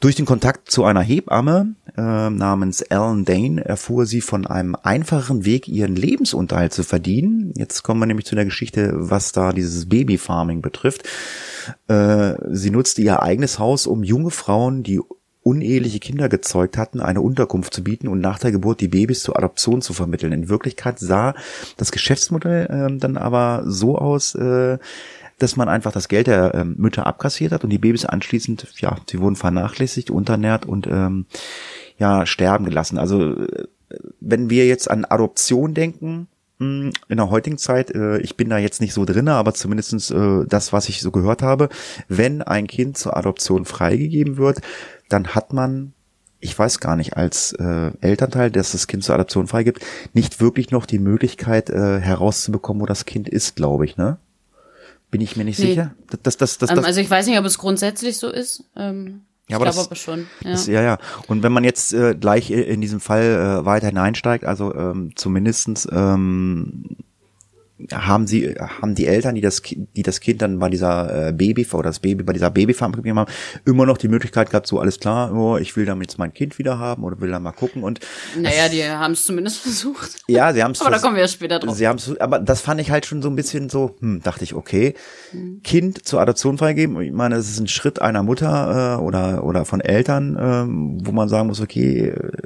Durch 0.00 0.16
den 0.16 0.26
Kontakt 0.26 0.70
zu 0.70 0.84
einer 0.84 1.00
Hebamme 1.00 1.74
äh, 1.96 2.30
namens 2.30 2.80
Ellen 2.80 3.24
Dane 3.24 3.64
erfuhr 3.64 4.06
sie 4.06 4.20
von 4.20 4.46
einem 4.46 4.76
einfachen 4.82 5.44
Weg, 5.44 5.68
ihren 5.68 5.96
Lebensunterhalt 5.96 6.72
zu 6.72 6.82
verdienen. 6.82 7.52
Jetzt 7.56 7.82
kommen 7.82 8.00
wir 8.00 8.06
nämlich 8.06 8.26
zu 8.26 8.34
der 8.34 8.44
Geschichte, 8.44 8.92
was 8.94 9.32
da 9.32 9.52
dieses 9.52 9.88
Babyfarming 9.88 10.62
betrifft. 10.62 11.08
Äh, 11.88 12.34
sie 12.50 12.70
nutzte 12.70 13.02
ihr 13.02 13.22
eigenes 13.22 13.58
Haus, 13.58 13.86
um 13.86 14.02
junge 14.02 14.30
Frauen, 14.30 14.82
die 14.82 15.00
uneheliche 15.42 16.00
Kinder 16.00 16.28
gezeugt 16.28 16.76
hatten, 16.76 17.00
eine 17.00 17.22
Unterkunft 17.22 17.72
zu 17.72 17.82
bieten 17.82 18.08
und 18.08 18.20
nach 18.20 18.38
der 18.38 18.52
Geburt 18.52 18.80
die 18.80 18.88
Babys 18.88 19.22
zur 19.22 19.38
Adoption 19.38 19.80
zu 19.80 19.94
vermitteln. 19.94 20.32
In 20.32 20.48
Wirklichkeit 20.48 20.98
sah 20.98 21.34
das 21.76 21.92
Geschäftsmodell 21.92 22.68
ähm, 22.70 22.98
dann 23.00 23.16
aber 23.16 23.62
so 23.64 23.96
aus, 23.96 24.34
äh, 24.34 24.78
dass 25.40 25.56
man 25.56 25.68
einfach 25.68 25.90
das 25.90 26.08
Geld 26.08 26.26
der 26.26 26.54
ähm, 26.54 26.74
Mütter 26.78 27.06
abkassiert 27.06 27.52
hat 27.52 27.64
und 27.64 27.70
die 27.70 27.78
Babys 27.78 28.04
anschließend, 28.04 28.68
ja, 28.76 28.96
sie 29.10 29.20
wurden 29.20 29.36
vernachlässigt, 29.36 30.10
unternährt 30.10 30.66
und 30.66 30.86
ähm, 30.86 31.26
ja, 31.98 32.26
sterben 32.26 32.66
gelassen. 32.66 32.98
Also 32.98 33.36
äh, 33.36 33.64
wenn 34.20 34.50
wir 34.50 34.66
jetzt 34.66 34.90
an 34.90 35.04
Adoption 35.04 35.74
denken, 35.74 36.28
mh, 36.58 36.90
in 37.08 37.16
der 37.16 37.30
heutigen 37.30 37.58
Zeit, 37.58 37.90
äh, 37.94 38.18
ich 38.18 38.36
bin 38.36 38.50
da 38.50 38.58
jetzt 38.58 38.80
nicht 38.82 38.92
so 38.92 39.04
drinne, 39.04 39.32
aber 39.32 39.54
zumindestens 39.54 40.10
äh, 40.10 40.44
das, 40.46 40.72
was 40.72 40.88
ich 40.90 41.00
so 41.00 41.10
gehört 41.10 41.42
habe, 41.42 41.70
wenn 42.08 42.42
ein 42.42 42.66
Kind 42.66 42.98
zur 42.98 43.16
Adoption 43.16 43.64
freigegeben 43.64 44.36
wird, 44.36 44.60
dann 45.08 45.28
hat 45.28 45.54
man, 45.54 45.94
ich 46.38 46.56
weiß 46.56 46.80
gar 46.80 46.96
nicht, 46.96 47.16
als 47.16 47.52
Elternteil, 47.52 48.50
dass 48.50 48.72
das 48.72 48.86
Kind 48.86 49.04
zur 49.04 49.14
Adoption 49.16 49.46
freigibt, 49.46 49.84
nicht 50.14 50.40
wirklich 50.40 50.70
noch 50.70 50.86
die 50.86 51.00
Möglichkeit 51.00 51.68
herauszubekommen, 51.68 52.80
wo 52.80 52.86
das 52.86 53.04
Kind 53.04 53.28
ist, 53.28 53.56
glaube 53.56 53.84
ich, 53.84 53.96
ne? 53.96 54.18
Bin 55.10 55.20
ich 55.20 55.36
mir 55.36 55.44
nicht 55.44 55.58
Nee. 55.58 55.66
sicher? 55.70 55.94
Das, 56.08 56.20
das, 56.22 56.36
das, 56.36 56.58
das, 56.58 56.70
Ähm, 56.78 56.84
also 56.84 57.00
ich 57.00 57.10
weiß 57.10 57.26
nicht, 57.26 57.38
ob 57.38 57.44
es 57.44 57.58
grundsätzlich 57.58 58.16
so 58.18 58.28
ist. 58.28 58.64
Ähm, 58.76 59.22
Ja, 59.48 59.48
ich 59.48 59.54
aber 59.56 59.64
glaube 59.64 59.76
das- 59.78 59.86
aber 59.86 59.96
schon. 59.96 60.26
Ja. 60.44 60.50
Das, 60.52 60.66
ja, 60.68 60.82
ja. 60.82 60.98
Und 61.26 61.42
wenn 61.42 61.52
man 61.52 61.64
jetzt 61.64 61.92
äh, 61.92 62.14
gleich 62.14 62.50
äh, 62.50 62.60
in 62.62 62.80
diesem 62.80 63.00
Fall 63.00 63.22
äh, 63.62 63.64
weiter 63.64 63.88
hineinsteigt, 63.88 64.44
also 64.44 64.72
ähm, 64.74 65.10
zumindestens 65.16 65.88
ähm, 65.90 66.84
haben 67.92 68.26
sie, 68.26 68.54
haben 68.54 68.94
die 68.94 69.06
Eltern, 69.06 69.34
die 69.34 69.40
das, 69.40 69.62
die 69.62 70.02
das 70.02 70.20
Kind 70.20 70.42
dann 70.42 70.58
bei 70.58 70.68
dieser 70.68 71.28
äh, 71.28 71.32
Baby 71.32 71.66
oder 71.72 71.84
das 71.84 72.00
Baby 72.00 72.22
bei 72.24 72.32
dieser 72.32 72.50
Babyfarm 72.50 72.92
gegeben 72.92 73.18
haben, 73.18 73.30
immer 73.64 73.86
noch 73.86 73.98
die 73.98 74.08
Möglichkeit 74.08 74.50
gehabt, 74.50 74.66
so 74.66 74.78
alles 74.78 75.00
klar, 75.00 75.34
oh, 75.34 75.56
ich 75.56 75.76
will 75.76 75.86
damit 75.86 76.10
jetzt 76.10 76.18
mein 76.18 76.32
Kind 76.32 76.58
wieder 76.58 76.78
haben 76.78 77.04
oder 77.04 77.20
will 77.20 77.30
da 77.30 77.38
mal 77.40 77.52
gucken 77.52 77.82
und 77.82 78.00
naja, 78.36 78.68
die 78.68 78.84
haben 78.84 79.12
es 79.12 79.24
zumindest 79.24 79.58
versucht. 79.62 80.18
ja, 80.28 80.52
sie 80.52 80.62
haben 80.62 80.72
es 80.72 80.80
Aber 80.80 80.90
da 80.90 80.98
kommen 80.98 81.14
wir 81.14 81.22
ja 81.22 81.28
später 81.28 81.58
drauf. 81.58 81.76
Sie 81.76 81.86
haben 81.86 81.98
aber 82.18 82.38
das 82.38 82.60
fand 82.60 82.80
ich 82.80 82.90
halt 82.90 83.06
schon 83.06 83.22
so 83.22 83.28
ein 83.28 83.36
bisschen 83.36 83.68
so, 83.68 83.96
hm, 84.00 84.20
dachte 84.22 84.44
ich, 84.44 84.54
okay, 84.54 84.94
Kind 85.62 86.06
zur 86.06 86.20
Adoption 86.20 86.58
freigeben. 86.58 87.00
Ich 87.00 87.12
meine, 87.12 87.36
es 87.36 87.50
ist 87.50 87.60
ein 87.60 87.68
Schritt 87.68 88.00
einer 88.00 88.22
Mutter 88.22 88.98
äh, 88.98 89.02
oder 89.02 89.44
oder 89.44 89.64
von 89.64 89.80
Eltern, 89.80 90.36
ähm, 90.40 90.98
wo 91.02 91.12
man 91.12 91.28
sagen 91.28 91.48
muss, 91.48 91.60
okay, 91.60 92.08
äh, 92.08 92.40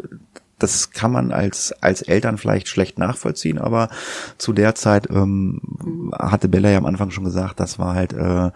das 0.58 0.90
kann 0.90 1.12
man 1.12 1.32
als, 1.32 1.72
als 1.80 2.02
Eltern 2.02 2.38
vielleicht 2.38 2.68
schlecht 2.68 2.98
nachvollziehen, 2.98 3.58
aber 3.58 3.88
zu 4.38 4.52
der 4.52 4.74
Zeit 4.74 5.08
ähm, 5.10 5.60
hatte 6.12 6.48
Bella 6.48 6.70
ja 6.70 6.78
am 6.78 6.86
Anfang 6.86 7.10
schon 7.10 7.24
gesagt, 7.24 7.60
das 7.60 7.78
war 7.78 7.94
halt 7.94 8.12
äh, 8.12 8.50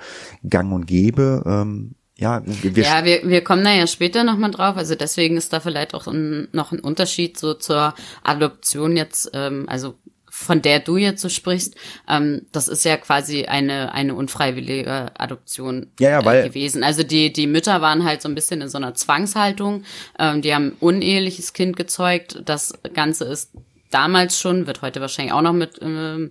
gang 0.48 0.72
und 0.72 0.86
gäbe. 0.86 1.42
Ähm, 1.46 1.94
ja, 2.16 2.42
wir, 2.44 2.82
ja 2.82 3.04
wir, 3.04 3.28
wir 3.28 3.44
kommen 3.44 3.62
da 3.62 3.72
ja 3.72 3.86
später 3.86 4.24
nochmal 4.24 4.50
drauf. 4.50 4.76
Also 4.76 4.96
deswegen 4.96 5.36
ist 5.36 5.52
da 5.52 5.60
vielleicht 5.60 5.94
auch 5.94 6.08
ein, 6.08 6.48
noch 6.52 6.72
ein 6.72 6.80
Unterschied 6.80 7.38
so 7.38 7.54
zur 7.54 7.94
Adoption 8.24 8.96
jetzt, 8.96 9.30
ähm, 9.34 9.66
also 9.68 9.94
von 10.38 10.62
der 10.62 10.80
du 10.80 10.96
jetzt 10.96 11.20
so 11.20 11.28
sprichst, 11.28 11.74
ähm, 12.08 12.46
das 12.52 12.68
ist 12.68 12.84
ja 12.84 12.96
quasi 12.96 13.44
eine 13.46 13.92
eine 13.92 14.14
unfreiwillige 14.14 15.10
Adoption 15.18 15.88
ja, 15.98 16.10
ja, 16.10 16.24
weil, 16.24 16.44
äh, 16.44 16.48
gewesen. 16.48 16.84
Also 16.84 17.02
die 17.02 17.32
die 17.32 17.46
Mütter 17.46 17.80
waren 17.80 18.04
halt 18.04 18.22
so 18.22 18.28
ein 18.28 18.34
bisschen 18.34 18.60
in 18.60 18.68
so 18.68 18.78
einer 18.78 18.94
Zwangshaltung. 18.94 19.84
Ähm, 20.18 20.42
die 20.42 20.54
haben 20.54 20.76
uneheliches 20.80 21.52
Kind 21.52 21.76
gezeugt. 21.76 22.40
Das 22.44 22.72
Ganze 22.94 23.24
ist 23.24 23.50
damals 23.90 24.38
schon, 24.38 24.66
wird 24.66 24.82
heute 24.82 25.00
wahrscheinlich 25.00 25.32
auch 25.32 25.42
noch 25.42 25.52
mit, 25.52 25.80
ähm, 25.82 26.30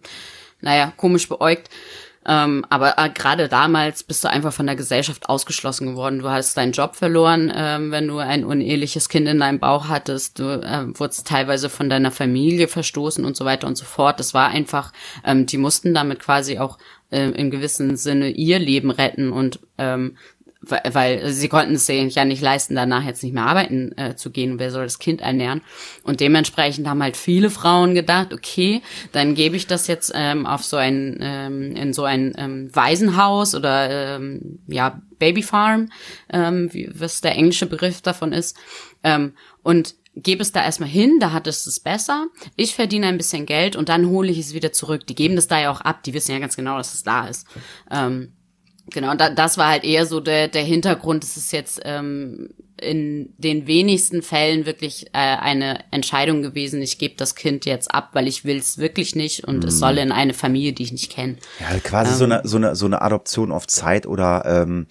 naja, 0.61 0.93
komisch 0.95 1.27
beäugt. 1.27 1.69
Ähm, 2.27 2.65
aber 2.69 2.97
äh, 2.97 3.09
gerade 3.09 3.47
damals 3.47 4.03
bist 4.03 4.23
du 4.23 4.29
einfach 4.29 4.51
von 4.51 4.65
der 4.65 4.75
Gesellschaft 4.75 5.29
ausgeschlossen 5.29 5.87
geworden. 5.87 6.19
Du 6.19 6.29
hast 6.29 6.57
deinen 6.57 6.73
Job 6.73 6.95
verloren, 6.95 7.51
ähm, 7.55 7.91
wenn 7.91 8.07
du 8.07 8.17
ein 8.17 8.43
uneheliches 8.43 9.07
Kind 9.07 9.27
in 9.27 9.39
deinem 9.39 9.59
Bauch 9.59 9.87
hattest. 9.87 10.39
Du 10.39 10.43
äh, 10.43 10.87
wurdest 10.99 11.27
teilweise 11.27 11.69
von 11.69 11.89
deiner 11.89 12.11
Familie 12.11 12.67
verstoßen 12.67 13.23
und 13.23 13.37
so 13.37 13.45
weiter 13.45 13.65
und 13.65 13.77
so 13.77 13.85
fort. 13.85 14.19
Das 14.19 14.33
war 14.33 14.49
einfach, 14.49 14.91
ähm, 15.23 15.45
die 15.45 15.57
mussten 15.57 15.93
damit 15.93 16.19
quasi 16.19 16.59
auch 16.59 16.77
äh, 17.11 17.29
im 17.29 17.49
gewissen 17.49 17.95
Sinne 17.95 18.29
ihr 18.29 18.59
Leben 18.59 18.91
retten 18.91 19.31
und 19.31 19.59
ähm, 19.77 20.17
weil 20.69 21.29
sie 21.31 21.49
konnten 21.49 21.75
es 21.75 21.85
sich 21.85 22.15
ja 22.15 22.25
nicht 22.25 22.41
leisten, 22.41 22.75
danach 22.75 23.03
jetzt 23.05 23.23
nicht 23.23 23.33
mehr 23.33 23.45
arbeiten 23.45 23.97
äh, 23.97 24.15
zu 24.15 24.31
gehen. 24.31 24.59
Wer 24.59 24.71
soll 24.71 24.83
das 24.83 24.99
Kind 24.99 25.21
ernähren? 25.21 25.61
Und 26.03 26.19
dementsprechend 26.19 26.87
haben 26.87 27.03
halt 27.03 27.17
viele 27.17 27.49
Frauen 27.49 27.95
gedacht, 27.95 28.33
okay, 28.33 28.81
dann 29.11 29.35
gebe 29.35 29.55
ich 29.55 29.67
das 29.67 29.87
jetzt 29.87 30.11
ähm, 30.15 30.45
auf 30.45 30.63
so 30.63 30.77
ein 30.77 31.17
ähm, 31.21 31.75
in 31.75 31.93
so 31.93 32.03
ein 32.03 32.33
ähm, 32.37 32.69
Waisenhaus 32.73 33.55
oder 33.55 34.15
ähm, 34.15 34.59
ja 34.67 35.01
Babyfarm, 35.19 35.89
ähm, 36.31 36.73
wie, 36.73 36.89
was 36.93 37.21
der 37.21 37.35
englische 37.35 37.65
Begriff 37.65 38.01
davon 38.01 38.33
ist, 38.33 38.57
ähm, 39.03 39.33
und 39.63 39.95
gebe 40.23 40.41
es 40.41 40.51
da 40.51 40.63
erstmal 40.63 40.89
hin, 40.89 41.19
da 41.19 41.31
hat 41.31 41.47
es 41.47 41.67
es 41.67 41.79
besser. 41.79 42.27
Ich 42.55 42.75
verdiene 42.75 43.07
ein 43.07 43.17
bisschen 43.17 43.45
Geld 43.45 43.75
und 43.75 43.89
dann 43.89 44.07
hole 44.07 44.29
ich 44.29 44.39
es 44.39 44.53
wieder 44.53 44.71
zurück. 44.71 45.05
Die 45.07 45.15
geben 45.15 45.35
das 45.35 45.47
da 45.47 45.59
ja 45.59 45.71
auch 45.71 45.81
ab, 45.81 46.03
die 46.03 46.13
wissen 46.13 46.31
ja 46.31 46.39
ganz 46.39 46.55
genau, 46.55 46.77
dass 46.77 46.93
es 46.93 47.03
da 47.03 47.27
ist. 47.27 47.47
Ähm, 47.91 48.33
Genau, 48.91 49.13
da, 49.15 49.29
das 49.29 49.57
war 49.57 49.69
halt 49.69 49.83
eher 49.83 50.05
so 50.05 50.19
der, 50.19 50.47
der 50.47 50.63
Hintergrund. 50.63 51.23
Es 51.23 51.35
ist 51.37 51.51
jetzt 51.51 51.81
ähm, 51.83 52.49
in 52.79 53.33
den 53.37 53.67
wenigsten 53.67 54.21
Fällen 54.21 54.65
wirklich 54.65 55.07
äh, 55.07 55.17
eine 55.17 55.79
Entscheidung 55.91 56.41
gewesen, 56.41 56.81
ich 56.81 56.97
gebe 56.97 57.15
das 57.17 57.35
Kind 57.35 57.65
jetzt 57.65 57.93
ab, 57.93 58.09
weil 58.13 58.27
ich 58.27 58.45
will 58.45 58.57
es 58.57 58.77
wirklich 58.77 59.15
nicht 59.15 59.43
und 59.45 59.63
mhm. 59.63 59.67
es 59.67 59.79
soll 59.79 59.97
in 59.97 60.11
eine 60.11 60.33
Familie, 60.33 60.73
die 60.73 60.83
ich 60.83 60.91
nicht 60.91 61.11
kenne. 61.11 61.37
Ja, 61.59 61.77
quasi 61.79 62.11
ähm, 62.11 62.17
so 62.17 62.23
eine 62.25 62.41
so 62.43 62.57
eine 62.57 62.75
so 62.75 62.85
eine 62.85 63.01
Adoption 63.01 63.51
auf 63.51 63.67
Zeit 63.67 64.05
oder 64.05 64.43
ähm, 64.45 64.87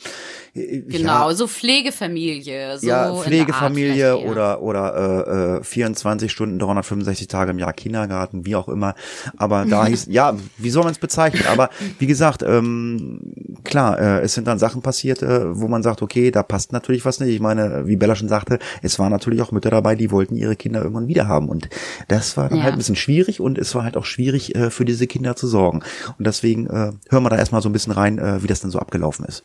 genau, 0.55 1.29
ja, 1.29 1.35
so 1.35 1.47
Pflegefamilie, 1.47 2.79
so 2.79 2.87
ja 2.87 3.15
Pflegefamilie 3.15 4.17
oder 4.19 4.63
oder 4.63 5.57
äh, 5.57 5.59
äh, 5.59 5.63
24 5.63 6.33
Stunden 6.33 6.59
365 6.59 7.29
Tage 7.29 7.53
im 7.53 7.59
Jahr 7.59 7.73
Kindergarten, 7.73 8.45
wie 8.47 8.57
auch 8.57 8.69
immer. 8.69 8.95
Aber 9.37 9.65
da 9.65 9.87
hieß 9.87 10.07
ja, 10.11 10.35
wie 10.59 10.71
soll 10.71 10.85
man 10.85 10.93
es 10.93 10.99
bezeichnen? 10.99 11.45
Aber 11.49 11.71
wie 11.99 12.07
gesagt, 12.07 12.43
ähm, 12.43 13.33
klar, 13.65 13.99
äh, 13.99 14.21
es 14.23 14.35
sind 14.35 14.47
dann 14.47 14.59
Sachen 14.59 14.83
passiert, 14.83 15.23
äh, 15.23 15.57
wo 15.57 15.69
man 15.69 15.83
sagt, 15.83 16.03
okay, 16.03 16.31
da 16.31 16.43
passt 16.43 16.73
natürlich 16.73 17.05
was 17.05 17.21
nicht. 17.21 17.35
Ich 17.35 17.41
meine 17.41 17.76
wie 17.85 17.97
Bella 17.97 18.15
schon 18.15 18.29
sagte, 18.29 18.59
es 18.83 18.99
waren 18.99 19.11
natürlich 19.11 19.43
auch 19.43 19.53
Mütter 19.53 19.71
dabei, 19.71 19.95
die 19.95 20.11
wollten 20.11 20.37
ihre 20.37 20.57
Kinder 20.57 20.81
irgendwann 20.81 21.09
wieder 21.09 21.29
haben. 21.29 21.49
Und 21.49 21.69
das 22.09 22.37
war 22.37 22.49
dann 22.49 22.59
ja. 22.59 22.65
halt 22.65 22.75
ein 22.75 22.79
bisschen 22.79 22.97
schwierig 22.97 23.41
und 23.41 23.59
es 23.59 23.75
war 23.75 23.85
halt 23.85 23.97
auch 23.97 24.05
schwierig, 24.05 24.55
äh, 24.55 24.71
für 24.71 24.85
diese 24.85 25.07
Kinder 25.07 25.37
zu 25.37 25.47
sorgen. 25.47 25.83
Und 26.19 26.27
deswegen 26.27 26.67
äh, 26.67 26.93
hören 27.11 27.23
wir 27.23 27.31
da 27.31 27.37
erstmal 27.37 27.63
so 27.63 27.69
ein 27.69 27.73
bisschen 27.73 27.93
rein, 27.93 28.19
äh, 28.19 28.43
wie 28.43 28.47
das 28.47 28.61
dann 28.61 28.71
so 28.71 28.79
abgelaufen 28.79 29.25
ist. 29.27 29.45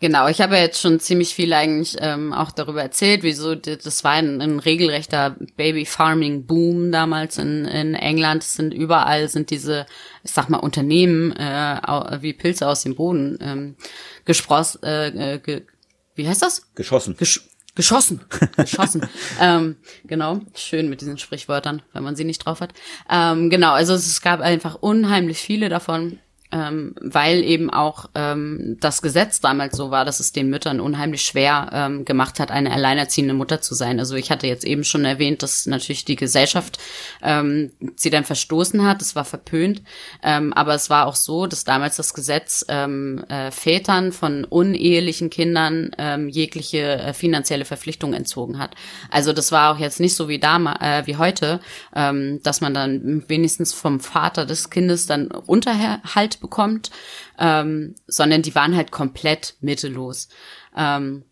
Genau, 0.00 0.28
ich 0.28 0.42
habe 0.42 0.56
ja 0.56 0.62
jetzt 0.62 0.82
schon 0.82 1.00
ziemlich 1.00 1.34
viel 1.34 1.52
eigentlich 1.52 1.96
ähm, 2.00 2.32
auch 2.34 2.50
darüber 2.50 2.82
erzählt, 2.82 3.22
wieso 3.22 3.54
das 3.54 4.04
war 4.04 4.12
ein, 4.12 4.42
ein 4.42 4.58
regelrechter 4.58 5.36
Baby 5.56 5.86
Farming 5.86 6.44
Boom 6.44 6.92
damals 6.92 7.38
in, 7.38 7.64
in 7.64 7.94
England. 7.94 8.42
Es 8.42 8.52
sind 8.52 8.74
überall 8.74 9.28
sind 9.28 9.48
diese, 9.48 9.86
ich 10.22 10.32
sag 10.32 10.50
mal 10.50 10.58
Unternehmen 10.58 11.32
äh, 11.32 12.18
wie 12.20 12.34
Pilze 12.34 12.68
aus 12.68 12.82
dem 12.82 12.96
Boden 12.96 13.38
ähm, 13.40 13.76
gespross, 14.26 14.78
äh, 14.82 15.38
ge, 15.38 15.62
wie 16.14 16.28
heißt 16.28 16.42
das? 16.42 16.74
Geschossen. 16.74 17.16
Gesch 17.16 17.40
geschossen. 17.74 18.20
Geschossen. 18.56 19.08
ähm, 19.40 19.76
genau. 20.04 20.40
Schön 20.54 20.88
mit 20.88 21.00
diesen 21.00 21.18
Sprichwörtern, 21.18 21.82
wenn 21.92 22.04
man 22.04 22.14
sie 22.14 22.24
nicht 22.24 22.38
drauf 22.38 22.60
hat. 22.60 22.72
Ähm, 23.10 23.50
genau, 23.50 23.72
also 23.72 23.94
es 23.94 24.20
gab 24.20 24.40
einfach 24.40 24.76
unheimlich 24.76 25.38
viele 25.38 25.68
davon 25.68 26.20
ähm, 26.54 26.94
weil 27.00 27.42
eben 27.42 27.68
auch 27.68 28.06
ähm, 28.14 28.76
das 28.80 29.02
Gesetz 29.02 29.40
damals 29.40 29.76
so 29.76 29.90
war, 29.90 30.04
dass 30.04 30.20
es 30.20 30.30
den 30.30 30.48
Müttern 30.48 30.78
unheimlich 30.78 31.22
schwer 31.22 31.68
ähm, 31.72 32.04
gemacht 32.04 32.38
hat, 32.38 32.52
eine 32.52 32.72
alleinerziehende 32.72 33.34
Mutter 33.34 33.60
zu 33.60 33.74
sein. 33.74 33.98
Also 33.98 34.14
ich 34.14 34.30
hatte 34.30 34.46
jetzt 34.46 34.64
eben 34.64 34.84
schon 34.84 35.04
erwähnt, 35.04 35.42
dass 35.42 35.66
natürlich 35.66 36.04
die 36.04 36.14
Gesellschaft 36.14 36.78
ähm, 37.22 37.72
sie 37.96 38.10
dann 38.10 38.22
verstoßen 38.22 38.86
hat, 38.86 39.02
es 39.02 39.16
war 39.16 39.24
verpönt, 39.24 39.82
ähm, 40.22 40.52
aber 40.52 40.74
es 40.74 40.90
war 40.90 41.06
auch 41.06 41.16
so, 41.16 41.46
dass 41.46 41.64
damals 41.64 41.96
das 41.96 42.14
Gesetz 42.14 42.64
ähm, 42.68 43.24
äh, 43.28 43.50
Vätern 43.50 44.12
von 44.12 44.44
unehelichen 44.44 45.30
Kindern 45.30 45.90
ähm, 45.98 46.28
jegliche 46.28 46.98
äh, 46.98 47.14
finanzielle 47.14 47.64
Verpflichtung 47.64 48.14
entzogen 48.14 48.60
hat. 48.60 48.76
Also 49.10 49.32
das 49.32 49.50
war 49.50 49.74
auch 49.74 49.78
jetzt 49.80 49.98
nicht 49.98 50.14
so 50.14 50.28
wie 50.28 50.38
damals, 50.38 50.80
äh, 50.80 51.02
wie 51.06 51.16
heute, 51.16 51.58
ähm, 51.96 52.40
dass 52.44 52.60
man 52.60 52.74
dann 52.74 53.24
wenigstens 53.26 53.72
vom 53.72 53.98
Vater 53.98 54.46
des 54.46 54.70
Kindes 54.70 55.06
dann 55.06 55.28
Unterhalt 55.28 56.43
bekommt, 56.44 56.90
ähm, 57.38 57.94
sondern 58.06 58.42
die 58.42 58.54
waren 58.54 58.76
halt 58.76 58.90
komplett 58.90 59.54
mittellos. 59.60 60.28
Ähm, 60.76 61.24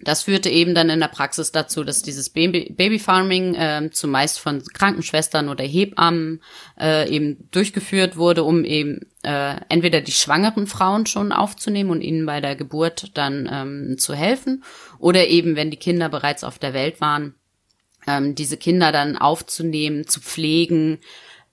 das 0.00 0.22
führte 0.22 0.48
eben 0.48 0.74
dann 0.74 0.90
in 0.90 1.00
der 1.00 1.08
Praxis 1.08 1.50
dazu, 1.50 1.82
dass 1.82 2.02
dieses 2.02 2.30
Baby 2.30 2.72
Babyfarming 2.76 3.54
äh, 3.54 3.90
zumeist 3.90 4.38
von 4.38 4.62
Krankenschwestern 4.62 5.48
oder 5.48 5.64
Hebammen 5.64 6.40
äh, 6.78 7.08
eben 7.10 7.48
durchgeführt 7.50 8.16
wurde, 8.16 8.44
um 8.44 8.64
eben 8.64 9.00
äh, 9.24 9.56
entweder 9.68 10.00
die 10.00 10.12
schwangeren 10.12 10.68
Frauen 10.68 11.06
schon 11.06 11.32
aufzunehmen 11.32 11.90
und 11.90 12.00
ihnen 12.00 12.26
bei 12.26 12.40
der 12.40 12.54
Geburt 12.54 13.10
dann 13.14 13.48
ähm, 13.50 13.98
zu 13.98 14.14
helfen, 14.14 14.62
oder 15.00 15.26
eben, 15.26 15.56
wenn 15.56 15.70
die 15.72 15.76
Kinder 15.76 16.08
bereits 16.08 16.44
auf 16.44 16.60
der 16.60 16.74
Welt 16.74 17.00
waren, 17.00 17.34
ähm, 18.06 18.36
diese 18.36 18.56
Kinder 18.56 18.92
dann 18.92 19.16
aufzunehmen, 19.16 20.06
zu 20.06 20.20
pflegen, 20.20 20.98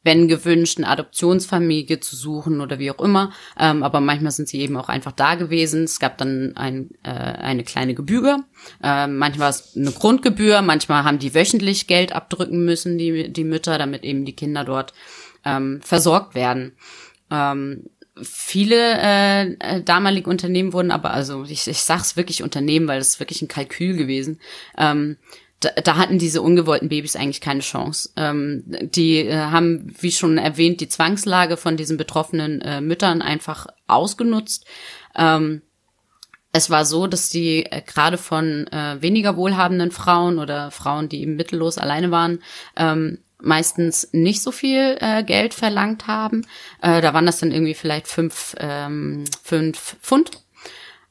wenn 0.06 0.28
gewünscht, 0.28 0.78
eine 0.78 0.88
Adoptionsfamilie 0.88 2.00
zu 2.00 2.16
suchen 2.16 2.62
oder 2.62 2.78
wie 2.78 2.92
auch 2.92 3.04
immer. 3.04 3.34
Ähm, 3.60 3.82
aber 3.82 4.00
manchmal 4.02 4.32
sind 4.32 4.48
sie 4.48 4.62
eben 4.62 4.78
auch 4.78 4.88
einfach 4.88 5.12
da 5.12 5.34
gewesen. 5.34 5.84
Es 5.84 6.00
gab 6.00 6.20
dann 6.20 6.56
ein, 6.56 6.92
äh, 7.04 7.10
eine 7.10 7.64
kleine 7.64 7.96
Gebühr. 7.96 8.44
Ähm, 8.84 9.18
manchmal 9.18 9.50
es 9.50 9.76
eine 9.76 9.92
Grundgebühr. 9.92 10.62
Manchmal 10.62 11.04
haben 11.04 11.18
die 11.18 11.34
wöchentlich 11.34 11.88
Geld 11.88 12.14
abdrücken 12.14 12.64
müssen, 12.64 13.00
die, 13.00 13.34
die 13.34 13.44
Mütter, 13.44 13.80
damit 13.80 14.04
eben 14.04 14.26
die 14.26 14.36
Kinder 14.36 14.64
dort 14.64 14.94
ähm, 15.44 15.82
versorgt 15.82 16.36
werden. 16.36 16.74
Ähm, 17.32 17.90
viele 18.22 19.00
äh, 19.00 19.82
damalige 19.82 20.30
Unternehmen 20.30 20.72
wurden 20.72 20.92
aber, 20.92 21.12
also 21.12 21.46
ich, 21.46 21.68
ich 21.68 21.82
sag's 21.82 22.16
wirklich 22.16 22.44
Unternehmen, 22.44 22.88
weil 22.88 23.00
ist 23.00 23.20
wirklich 23.20 23.42
ein 23.42 23.48
Kalkül 23.48 23.98
gewesen, 23.98 24.40
ähm, 24.78 25.18
da, 25.60 25.70
da 25.70 25.98
hatten 25.98 26.20
diese 26.20 26.42
ungewollten 26.42 26.90
Babys 26.90 27.16
eigentlich 27.16 27.42
keine 27.42 27.62
Chance. 27.62 28.12
Ähm, 28.18 28.64
die 28.66 29.20
äh, 29.20 29.36
haben, 29.36 29.96
wie 30.00 30.12
schon 30.12 30.38
erwähnt, 30.38 30.82
die 30.82 30.90
Zwangslage 30.90 31.58
von 31.58 31.78
diesen 31.78 31.98
betroffenen 31.98 32.62
äh, 32.62 32.82
Müttern 32.82 33.22
einfach 33.22 33.68
ausgenutzt. 33.88 34.66
Ähm, 35.16 35.62
es 36.52 36.70
war 36.70 36.86
so, 36.86 37.08
dass 37.08 37.30
die 37.30 37.66
äh, 37.66 37.82
gerade 37.82 38.18
von 38.18 38.68
äh, 38.68 39.02
weniger 39.02 39.36
wohlhabenden 39.36 39.92
Frauen 39.92 40.40
oder 40.40 40.72
Frauen, 40.72 41.10
die 41.10 41.22
eben 41.22 41.36
mittellos 41.36 41.78
alleine 41.78 42.12
waren, 42.12 42.42
ähm, 42.76 43.20
meistens 43.42 44.10
nicht 44.12 44.42
so 44.42 44.52
viel 44.52 44.98
äh, 45.00 45.24
Geld 45.24 45.54
verlangt 45.54 46.08
haben. 46.08 46.46
Äh, 46.82 47.02
da 47.02 47.14
waren 47.14 47.26
das 47.26 47.40
dann 47.40 47.52
irgendwie 47.52 47.74
vielleicht 47.74 48.08
fünf, 48.08 48.56
ähm, 48.60 49.26
fünf 49.44 49.98
Pfund. 50.02 50.32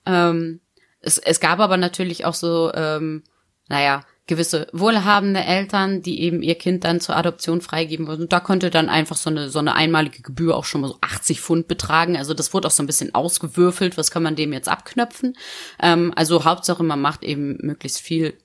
Ähm, 0.07 0.61
es, 1.00 1.18
es 1.18 1.40
gab 1.40 1.61
aber 1.61 1.76
natürlich 1.76 2.24
auch 2.24 2.35
so, 2.35 2.72
ähm, 2.74 3.22
naja, 3.68 4.04
gewisse 4.26 4.68
wohlhabende 4.72 5.40
Eltern, 5.40 6.00
die 6.00 6.22
eben 6.22 6.42
ihr 6.42 6.54
Kind 6.54 6.84
dann 6.84 7.00
zur 7.00 7.16
Adoption 7.16 7.60
freigeben 7.60 8.06
würden. 8.06 8.22
Und 8.22 8.32
da 8.32 8.40
konnte 8.40 8.70
dann 8.70 8.88
einfach 8.88 9.16
so 9.16 9.28
eine, 9.28 9.50
so 9.50 9.58
eine 9.58 9.74
einmalige 9.74 10.22
Gebühr 10.22 10.56
auch 10.56 10.64
schon 10.64 10.80
mal 10.80 10.88
so 10.88 10.98
80 11.02 11.40
Pfund 11.40 11.68
betragen. 11.68 12.16
Also 12.16 12.32
das 12.32 12.54
wurde 12.54 12.68
auch 12.68 12.72
so 12.72 12.82
ein 12.82 12.87
bisschen 12.87 13.14
ausgewürfelt. 13.14 13.98
Was 13.98 14.10
kann 14.10 14.22
man 14.22 14.37
dem 14.37 14.52
jetzt 14.54 14.68
abknöpfen? 14.68 15.37
Ähm, 15.80 16.12
also 16.16 16.44
Hauptsache, 16.44 16.82
man 16.82 17.02
macht 17.02 17.22
eben 17.22 17.58
möglichst 17.60 18.00
viel 18.00 18.38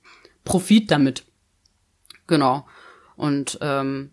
Profit 0.43 0.91
damit. 0.91 1.23
Genau. 2.27 2.67
Und 3.15 3.57
ähm, 3.61 4.11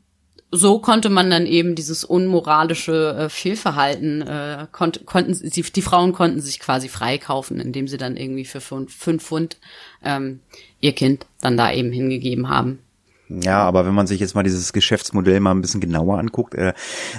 so 0.57 0.79
konnte 0.79 1.09
man 1.09 1.31
dann 1.31 1.47
eben 1.47 1.75
dieses 1.75 2.05
unmoralische 2.05 3.17
äh, 3.17 3.29
Fehlverhalten, 3.29 4.23
äh, 4.23 4.67
konnt, 4.73 5.07
konnten 5.07 5.35
sie, 5.35 5.63
die 5.63 5.83
Frauen 5.83 6.13
konnten 6.13 6.41
sich 6.41 6.59
quasi 6.59 6.89
freikaufen, 6.89 7.61
indem 7.61 7.89
sie 7.89 7.99
dann 7.99 8.17
irgendwie 8.17 8.45
für 8.45 8.61
fünf, 8.61 8.95
fünf 8.95 9.25
Pfund 9.25 9.59
ähm, 10.03 10.41
ihr 10.81 10.93
Kind 10.93 11.27
dann 11.41 11.57
da 11.57 11.73
eben 11.73 11.93
hingegeben 11.93 12.49
haben. 12.49 12.81
Ja, 13.29 13.65
aber 13.65 13.87
wenn 13.87 13.95
man 13.95 14.07
sich 14.07 14.21
jetzt 14.21 14.35
mal 14.35 14.45
dieses 14.45 14.73
Geschäftsmodell 14.73 15.41
mal 15.41 15.51
ein 15.51 15.61
bisschen 15.61 15.81
genauer 15.81 16.19
anguckt, 16.19 16.55
äh, 16.55 16.75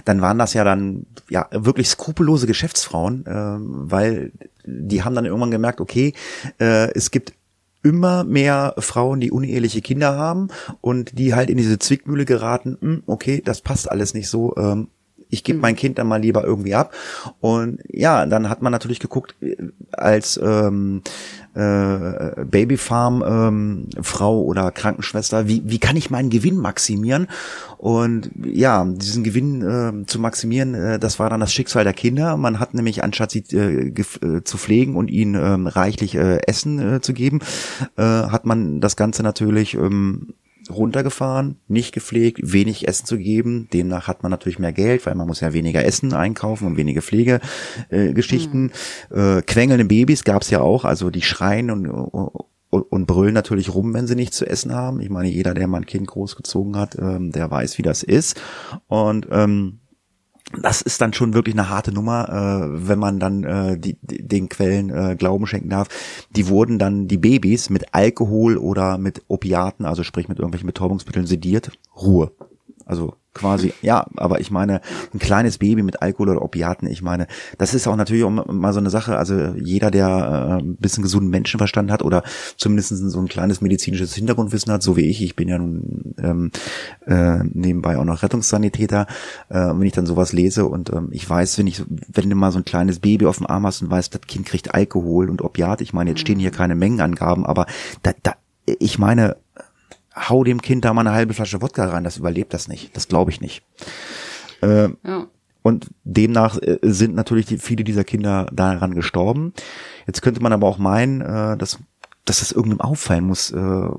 dann 0.06 0.22
waren 0.22 0.38
das 0.38 0.54
ja 0.54 0.64
dann 0.64 1.06
ja 1.30 1.48
wirklich 1.52 1.90
skrupellose 1.90 2.48
Geschäftsfrauen, 2.48 3.26
äh, 3.26 3.32
weil 3.32 4.32
die 4.66 5.04
haben 5.04 5.16
dann 5.16 5.26
irgendwann 5.26 5.52
gemerkt, 5.52 5.82
okay, 5.82 6.14
äh, 6.60 6.92
es 6.94 7.12
gibt 7.12 7.34
immer 7.84 8.24
mehr 8.24 8.76
Frauen, 8.80 9.20
die 9.20 9.32
uneheliche 9.32 9.82
Kinder 9.82 10.18
haben 10.18 10.50
und 10.82 11.18
die 11.18 11.34
halt 11.34 11.50
in 11.50 11.58
diese 11.58 11.80
Zwickmühle 11.80 12.26
geraten, 12.26 12.78
hm, 12.80 13.04
okay, 13.06 13.42
das 13.44 13.62
passt 13.62 13.90
alles 13.90 14.14
nicht 14.14 14.30
so, 14.30 14.56
ähm, 14.58 14.90
ich 15.30 15.44
gebe 15.44 15.60
mein 15.60 15.76
Kind 15.76 15.98
dann 15.98 16.08
mal 16.08 16.22
lieber 16.22 16.44
irgendwie 16.44 16.76
ab. 16.76 16.94
Und 17.40 17.80
ja, 17.90 18.26
dann 18.26 18.50
hat 18.50 18.62
man 18.62 18.72
natürlich 18.72 19.00
geguckt, 19.00 19.36
äh, 19.42 19.56
als 19.92 20.40
ähm, 20.42 21.02
äh, 21.54 22.46
Babyfarm 22.46 23.24
ähm, 23.28 23.90
Frau 24.02 24.42
oder 24.42 24.72
Krankenschwester, 24.72 25.48
wie, 25.48 25.64
wie 25.66 25.80
kann 25.80 25.96
ich 25.96 26.10
meinen 26.10 26.30
Gewinn 26.30 26.58
maximieren? 26.58 27.28
Und 27.78 28.32
ja, 28.44 28.86
diesen 28.86 29.24
Gewinn 29.24 29.62
äh, 29.62 30.06
zu 30.06 30.20
maximieren, 30.20 30.74
äh, 30.76 31.00
das 31.00 31.20
war 31.20 31.30
dann 31.30 31.40
das 31.40 31.54
Schicksal 31.54 31.84
der 31.84 31.94
Kinder. 31.94 32.38
Man 32.38 32.60
hat 32.60 32.74
nämlich, 32.74 33.04
anstatt 33.04 33.32
sie 33.32 33.44
äh, 33.52 33.90
äh, 33.90 34.44
zu 34.44 34.58
pflegen 34.58 34.96
und 34.96 35.10
ihnen 35.10 35.36
äh, 35.36 35.70
reichlich 35.70 36.16
äh, 36.16 36.40
Essen 36.48 36.96
äh, 36.96 37.02
zu 37.02 37.14
geben, 37.14 37.40
äh, 37.98 38.04
hat 38.04 38.46
man 38.46 38.80
das 38.80 38.96
Ganze 38.96 39.24
natürlich 39.24 39.74
ähm, 39.74 40.34
runtergefahren, 40.72 41.60
nicht 41.68 41.94
gepflegt, 41.94 42.40
wenig 42.44 42.88
Essen 42.88 43.06
zu 43.06 43.18
geben. 43.18 43.68
Demnach 43.74 44.08
hat 44.08 44.24
man 44.24 44.30
natürlich 44.30 44.60
mehr 44.60 44.74
Geld, 44.74 45.06
weil 45.06 45.16
man 45.16 45.28
muss 45.28 45.42
ja 45.42 45.54
weniger 45.54 45.84
Essen 45.84 46.14
einkaufen 46.14 46.68
und 46.68 46.78
weniger 46.78 47.02
Pflegegeschichten. 47.02 48.72
Äh, 49.12 49.16
mhm. 49.16 49.38
äh, 49.38 49.42
quengelnde 49.42 49.86
Babys 49.86 50.24
gab's 50.24 50.50
ja 50.50 50.62
auch, 50.62 50.86
also 50.86 51.10
die 51.10 51.22
schreien 51.22 51.72
und, 51.72 51.88
und, 51.88 52.82
und 52.92 53.06
brüllen 53.06 53.34
natürlich 53.34 53.74
rum, 53.74 53.94
wenn 53.94 54.08
sie 54.08 54.16
nichts 54.16 54.38
zu 54.38 54.46
essen 54.46 54.74
haben. 54.74 55.00
Ich 55.00 55.10
meine, 55.10 55.30
jeder, 55.30 55.54
der 55.54 55.68
mal 55.68 55.78
ein 55.78 55.86
Kind 55.86 56.08
großgezogen 56.08 56.76
hat, 56.76 56.98
ähm, 57.00 57.32
der 57.32 57.50
weiß, 57.50 57.78
wie 57.78 57.84
das 57.84 58.04
ist. 58.04 58.40
Und 58.88 59.28
ähm, 59.32 59.80
das 60.54 60.82
ist 60.82 61.02
dann 61.02 61.14
schon 61.14 61.34
wirklich 61.34 61.56
eine 61.56 61.70
harte 61.70 61.92
Nummer, 61.92 62.30
äh, 62.30 62.88
wenn 62.88 63.00
man 63.00 63.20
dann 63.20 63.44
äh, 63.44 63.78
die, 63.78 63.98
den 64.02 64.50
Quellen 64.50 64.90
äh, 64.90 65.16
Glauben 65.18 65.46
schenken 65.48 65.70
darf. 65.70 65.88
Die 66.32 66.48
wurden 66.48 66.80
dann 66.80 67.08
die 67.08 67.18
Babys 67.18 67.70
mit 67.70 67.94
Alkohol 67.94 68.58
oder 68.58 68.98
mit 68.98 69.24
Opiaten, 69.28 69.86
also 69.86 70.04
sprich 70.04 70.28
mit 70.28 70.40
irgendwelchen 70.40 70.68
Betäubungsmitteln 70.68 71.28
sediert. 71.28 71.72
Ruhe. 71.96 72.32
Also 72.86 73.16
quasi, 73.38 73.74
ja, 73.82 74.06
aber 74.18 74.40
ich 74.40 74.52
meine, 74.52 74.82
ein 75.14 75.20
kleines 75.20 75.58
Baby 75.58 75.84
mit 75.84 76.02
Alkohol 76.02 76.30
oder 76.30 76.42
Opiaten, 76.42 76.88
ich 76.88 77.02
meine, 77.02 77.28
das 77.58 77.74
ist 77.74 77.88
auch 77.88 77.96
natürlich 77.96 78.24
auch 78.24 78.30
mal 78.30 78.74
so 78.74 78.80
eine 78.80 78.90
Sache, 78.90 79.18
also 79.18 79.54
jeder, 79.56 79.92
der 79.92 80.08
äh, 80.08 80.64
ein 80.64 80.76
bisschen 80.78 81.04
gesunden 81.04 81.30
Menschenverstand 81.30 81.92
hat 81.92 82.02
oder 82.04 82.24
zumindest 82.58 82.90
so 82.90 83.20
ein 83.20 83.28
kleines 83.28 83.62
medizinisches 83.62 84.14
Hintergrundwissen 84.16 84.72
hat, 84.72 84.84
so 84.84 84.98
wie 84.98 85.10
ich, 85.10 85.22
ich 85.24 85.36
bin 85.36 85.50
ja 85.50 85.58
nun 85.58 86.16
ähm, 86.22 86.52
äh, 87.06 87.44
nebenbei 87.44 87.98
auch 87.98 88.06
noch 88.06 88.24
Rettungssanitäter, 88.24 89.08
äh, 89.50 89.56
wenn 89.56 89.84
ich 89.84 89.94
dann 89.94 90.06
sowas 90.06 90.34
lese 90.34 90.66
und 90.66 90.92
ähm, 90.92 91.10
ich 91.12 91.30
weiß, 91.30 91.58
wenn 91.58 91.68
ich, 91.68 91.84
wenn 91.88 92.30
du 92.30 92.36
mal 92.36 92.52
so 92.52 92.60
ein 92.60 92.66
kleines 92.66 93.00
Baby 93.00 93.26
auf 93.28 93.38
dem 93.38 93.48
Arm 93.48 93.66
hast 93.66 93.82
und 93.82 93.92
weißt, 93.92 94.14
das 94.14 94.22
Kind 94.22 94.46
kriegt 94.46 94.74
Alkohol 94.74 95.30
und 95.30 95.42
Opiat, 95.42 95.82
ich 95.82 95.94
meine, 95.94 96.12
jetzt 96.12 96.22
stehen 96.22 96.40
hier 96.40 96.52
keine 96.52 96.76
Mengenangaben, 96.76 97.46
aber 97.46 97.68
da, 98.04 98.12
da, 98.24 98.34
ich 98.66 99.00
meine, 99.00 99.38
hau 100.18 100.44
dem 100.44 100.62
Kind 100.62 100.86
da 100.86 100.94
mal 100.94 101.02
eine 101.02 101.14
halbe 101.14 101.34
Flasche 101.34 101.62
Wodka 101.62 101.86
rein, 101.86 102.04
das 102.04 102.18
überlebt 102.18 102.54
das 102.54 102.68
nicht. 102.68 102.96
Das 102.96 103.08
glaube 103.08 103.32
ich 103.32 103.42
nicht. 103.42 103.64
Äh, 104.62 104.90
ja. 105.04 105.28
Und 105.62 105.88
demnach 106.04 106.58
äh, 106.62 106.80
sind 106.82 107.16
natürlich 107.16 107.46
die, 107.46 107.58
viele 107.58 107.84
dieser 107.84 108.04
Kinder 108.04 108.48
daran 108.54 108.96
gestorben. 108.96 109.54
Jetzt 110.06 110.22
könnte 110.22 110.42
man 110.42 110.54
aber 110.54 110.68
auch 110.68 110.78
meinen, 110.78 111.22
äh, 111.22 111.58
dass 111.58 111.80
dass 112.28 112.40
das 112.40 112.52
irgendeinem 112.52 112.82
auffallen 112.82 113.24
muss 113.24 113.52
äh, 113.52 113.90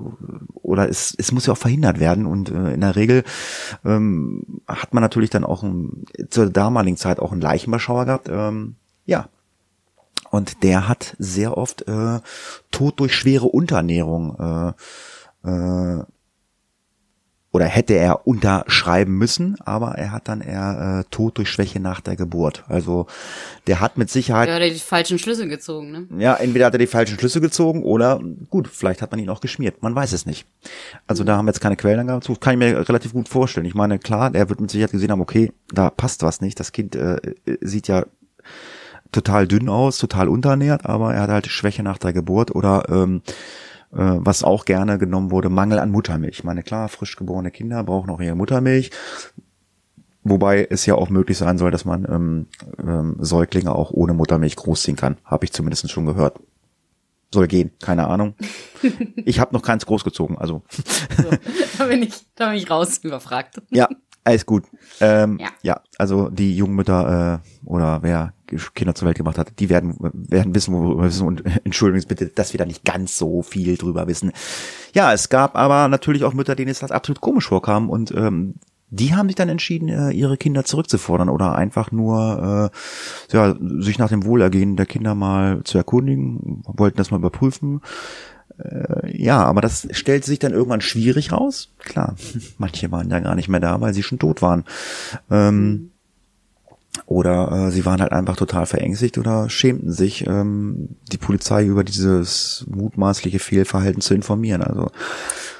oder 0.54 0.88
es, 0.88 1.14
es 1.16 1.33
muss 1.33 1.46
ja 1.46 1.54
auch 1.54 1.59
verhindert 1.59 1.98
werden 1.98 2.26
und 2.26 2.50
äh, 2.50 2.74
in 2.74 2.83
der 2.83 2.94
Regel 2.94 3.24
ähm, 3.87 4.61
hat 4.66 4.92
man 4.92 5.02
natürlich 5.02 5.31
dann 5.31 5.44
auch 5.44 5.62
ein, 5.62 6.04
zur 6.28 6.50
damaligen 6.50 6.98
Zeit 6.98 7.20
auch 7.20 7.33
einen 7.33 7.40
Leichenbeschauer 7.40 8.04
gehabt. 8.04 8.28
Ähm, 8.31 8.76
ja, 9.07 9.28
und 10.31 10.62
der 10.62 10.88
hat 10.88 11.16
sehr 11.18 11.57
oft 11.57 11.88
äh, 11.88 12.20
Tod 12.70 13.00
durch 13.00 13.14
schwere 13.14 13.46
Unterernährung 13.46 14.37
äh, 14.38 14.72
äh, 15.44 16.03
oder 17.51 17.64
hätte 17.64 17.94
er 17.94 18.27
unterschreiben 18.27 19.16
müssen, 19.16 19.57
aber 19.64 19.92
er 19.92 20.12
hat 20.12 20.29
dann 20.29 20.42
eher 20.42 21.01
äh, 21.01 21.11
Tod 21.11 21.38
durch 21.38 21.51
Schwäche 21.51 21.81
nach 21.81 22.01
der 22.01 22.14
Geburt. 22.14 22.64
Also 22.68 23.07
der 23.66 23.81
hat 23.81 23.96
mit 23.96 24.11
Sicherheit. 24.11 24.48
Ja, 24.48 24.55
hat 24.55 24.61
er 24.61 24.70
die 24.70 24.79
falschen 24.79 25.18
Schlüsse 25.18 25.48
gezogen, 25.48 25.90
ne? 25.90 26.07
Ja, 26.18 26.35
entweder 26.35 26.66
hat 26.66 26.74
er 26.74 26.79
die 26.79 26.87
falschen 26.87 27.18
Schlüsse 27.18 27.40
gezogen 27.40 27.85
oder 27.85 28.20
gut, 28.51 28.68
vielleicht 28.68 29.01
hat 29.01 29.12
man 29.12 29.20
ihn 29.20 29.31
auch 29.31 29.40
geschmiert. 29.40 29.83
Man 29.83 29.94
weiß 29.94 30.12
es 30.12 30.27
nicht. 30.27 30.46
Also 31.07 31.24
da 31.24 31.37
haben 31.37 31.46
wir 31.46 31.51
jetzt 31.51 31.61
keine 31.61 31.77
Quellenangaben 31.77 32.20
zu. 32.20 32.35
Kann 32.35 32.53
ich 32.53 32.59
mir 32.59 32.88
relativ 32.88 33.14
gut 33.14 33.31
vorstellen. 33.31 33.66
Ich 33.66 33.74
meine, 33.74 33.98
klar, 33.98 34.31
der 34.31 34.51
wird 34.51 34.61
mit 34.61 34.70
Sicherheit 34.70 34.92
gesehen 34.92 35.11
haben, 35.11 35.22
okay, 35.22 35.51
da 35.72 35.88
passt 35.88 36.22
was 36.22 36.42
nicht. 36.42 36.61
Das 36.61 36.72
Kind 36.72 36.96
äh, 36.96 37.16
sieht 37.62 37.88
ja 37.88 38.05
total 39.11 39.48
dünn 39.48 39.70
aus, 39.70 39.96
total 39.96 40.29
unterernährt, 40.29 40.85
aber 40.85 41.14
er 41.14 41.22
hat 41.22 41.31
halt 41.31 41.46
Schwäche 41.46 41.83
nach 41.83 41.96
der 41.96 42.12
Geburt 42.12 42.55
oder 42.55 42.85
ähm, 42.90 43.22
äh, 43.27 43.33
was 43.90 44.44
auch 44.44 44.64
gerne 44.64 44.98
genommen 44.98 45.31
wurde, 45.31 45.48
Mangel 45.48 45.79
an 45.79 45.90
Muttermilch. 45.90 46.38
Ich 46.38 46.44
meine, 46.44 46.62
klar, 46.62 46.88
frisch 46.88 47.16
geborene 47.16 47.51
Kinder 47.51 47.83
brauchen 47.85 48.11
auch 48.11 48.20
ihre 48.20 48.35
Muttermilch. 48.35 48.90
Wobei 50.24 50.66
es 50.68 50.85
ja 50.85 50.94
auch 50.94 51.09
möglich 51.09 51.38
sein 51.38 51.57
soll, 51.57 51.70
dass 51.70 51.85
man 51.85 52.05
ähm, 52.05 52.46
ähm, 52.79 53.16
Säuglinge 53.18 53.74
auch 53.74 53.90
ohne 53.90 54.12
Muttermilch 54.12 54.57
großziehen 54.57 54.96
kann. 54.96 55.16
Habe 55.24 55.46
ich 55.46 55.53
zumindest 55.53 55.90
schon 55.90 56.07
gehört. 56.07 56.38
Soll 57.33 57.46
gehen, 57.46 57.72
keine 57.81 58.09
Ahnung. 58.09 58.35
Ich 59.24 59.40
habe 59.40 59.53
noch 59.55 59.62
keins 59.62 59.85
großgezogen, 59.85 60.38
also. 60.38 60.62
So, 60.70 61.31
da 61.79 61.87
bin 61.87 62.03
ich, 62.03 62.14
da 62.37 62.48
bin 62.48 62.57
ich 62.57 62.70
raus 62.70 62.98
überfragt. 62.98 63.61
Ja, 63.70 63.88
alles 64.28 64.46
gut. 64.46 64.64
Ähm, 65.00 65.38
ja. 65.40 65.48
ja, 65.62 65.80
also 65.96 66.28
die 66.28 66.56
Jungmütter 66.56 67.40
äh, 67.42 67.66
oder 67.66 68.02
wer 68.02 68.34
Kinder 68.74 68.94
zur 68.94 69.06
Welt 69.06 69.16
gemacht 69.16 69.38
hat, 69.38 69.58
die 69.58 69.68
werden 69.68 69.96
werden 69.98 70.54
wissen, 70.54 70.74
wo 70.74 70.98
wir 70.98 71.04
wissen 71.04 71.26
und 71.26 71.44
entschuldigen 71.64 72.06
bitte, 72.06 72.26
dass 72.26 72.52
wir 72.52 72.58
da 72.58 72.66
nicht 72.66 72.84
ganz 72.84 73.16
so 73.16 73.42
viel 73.42 73.76
drüber 73.76 74.06
wissen. 74.06 74.32
Ja, 74.94 75.12
es 75.12 75.28
gab 75.28 75.56
aber 75.56 75.88
natürlich 75.88 76.24
auch 76.24 76.34
Mütter, 76.34 76.54
denen 76.54 76.70
es 76.70 76.80
das 76.80 76.90
absolut 76.90 77.20
komisch 77.20 77.48
vorkam 77.48 77.90
und 77.90 78.10
ähm, 78.12 78.54
die 78.90 79.14
haben 79.14 79.28
sich 79.28 79.36
dann 79.36 79.50
entschieden, 79.50 79.88
äh, 79.88 80.10
ihre 80.10 80.38
Kinder 80.38 80.64
zurückzufordern 80.64 81.28
oder 81.28 81.54
einfach 81.54 81.92
nur 81.92 82.70
äh, 82.72 83.36
ja, 83.36 83.54
sich 83.60 83.98
nach 83.98 84.08
dem 84.08 84.24
Wohlergehen 84.24 84.76
der 84.76 84.86
Kinder 84.86 85.14
mal 85.14 85.62
zu 85.64 85.76
erkundigen, 85.76 86.62
wollten 86.64 86.96
das 86.96 87.10
mal 87.10 87.18
überprüfen. 87.18 87.82
Äh, 88.59 89.16
ja, 89.16 89.42
aber 89.44 89.61
das 89.61 89.88
stellt 89.92 90.25
sich 90.25 90.38
dann 90.38 90.53
irgendwann 90.53 90.81
schwierig 90.81 91.33
raus. 91.33 91.73
Klar, 91.79 92.16
manche 92.59 92.90
waren 92.90 93.11
ja 93.11 93.21
gar 93.21 93.35
nicht 93.35 93.49
mehr 93.49 93.61
da, 93.61 93.81
weil 93.81 93.94
sie 93.94 94.03
schon 94.03 94.18
tot 94.18 94.42
waren. 94.42 94.64
Ähm, 95.31 95.90
oder 97.07 97.53
äh, 97.53 97.71
sie 97.71 97.85
waren 97.85 98.01
halt 98.01 98.12
einfach 98.12 98.37
total 98.37 98.66
verängstigt 98.66 99.18
oder 99.18 99.49
schämten 99.49 99.92
sich, 99.92 100.27
ähm, 100.27 100.97
die 101.12 101.18
Polizei 101.18 101.64
über 101.64 101.85
dieses 101.85 102.64
mutmaßliche 102.68 103.38
Fehlverhalten 103.38 104.01
zu 104.01 104.14
informieren. 104.14 104.62
Also 104.62 104.90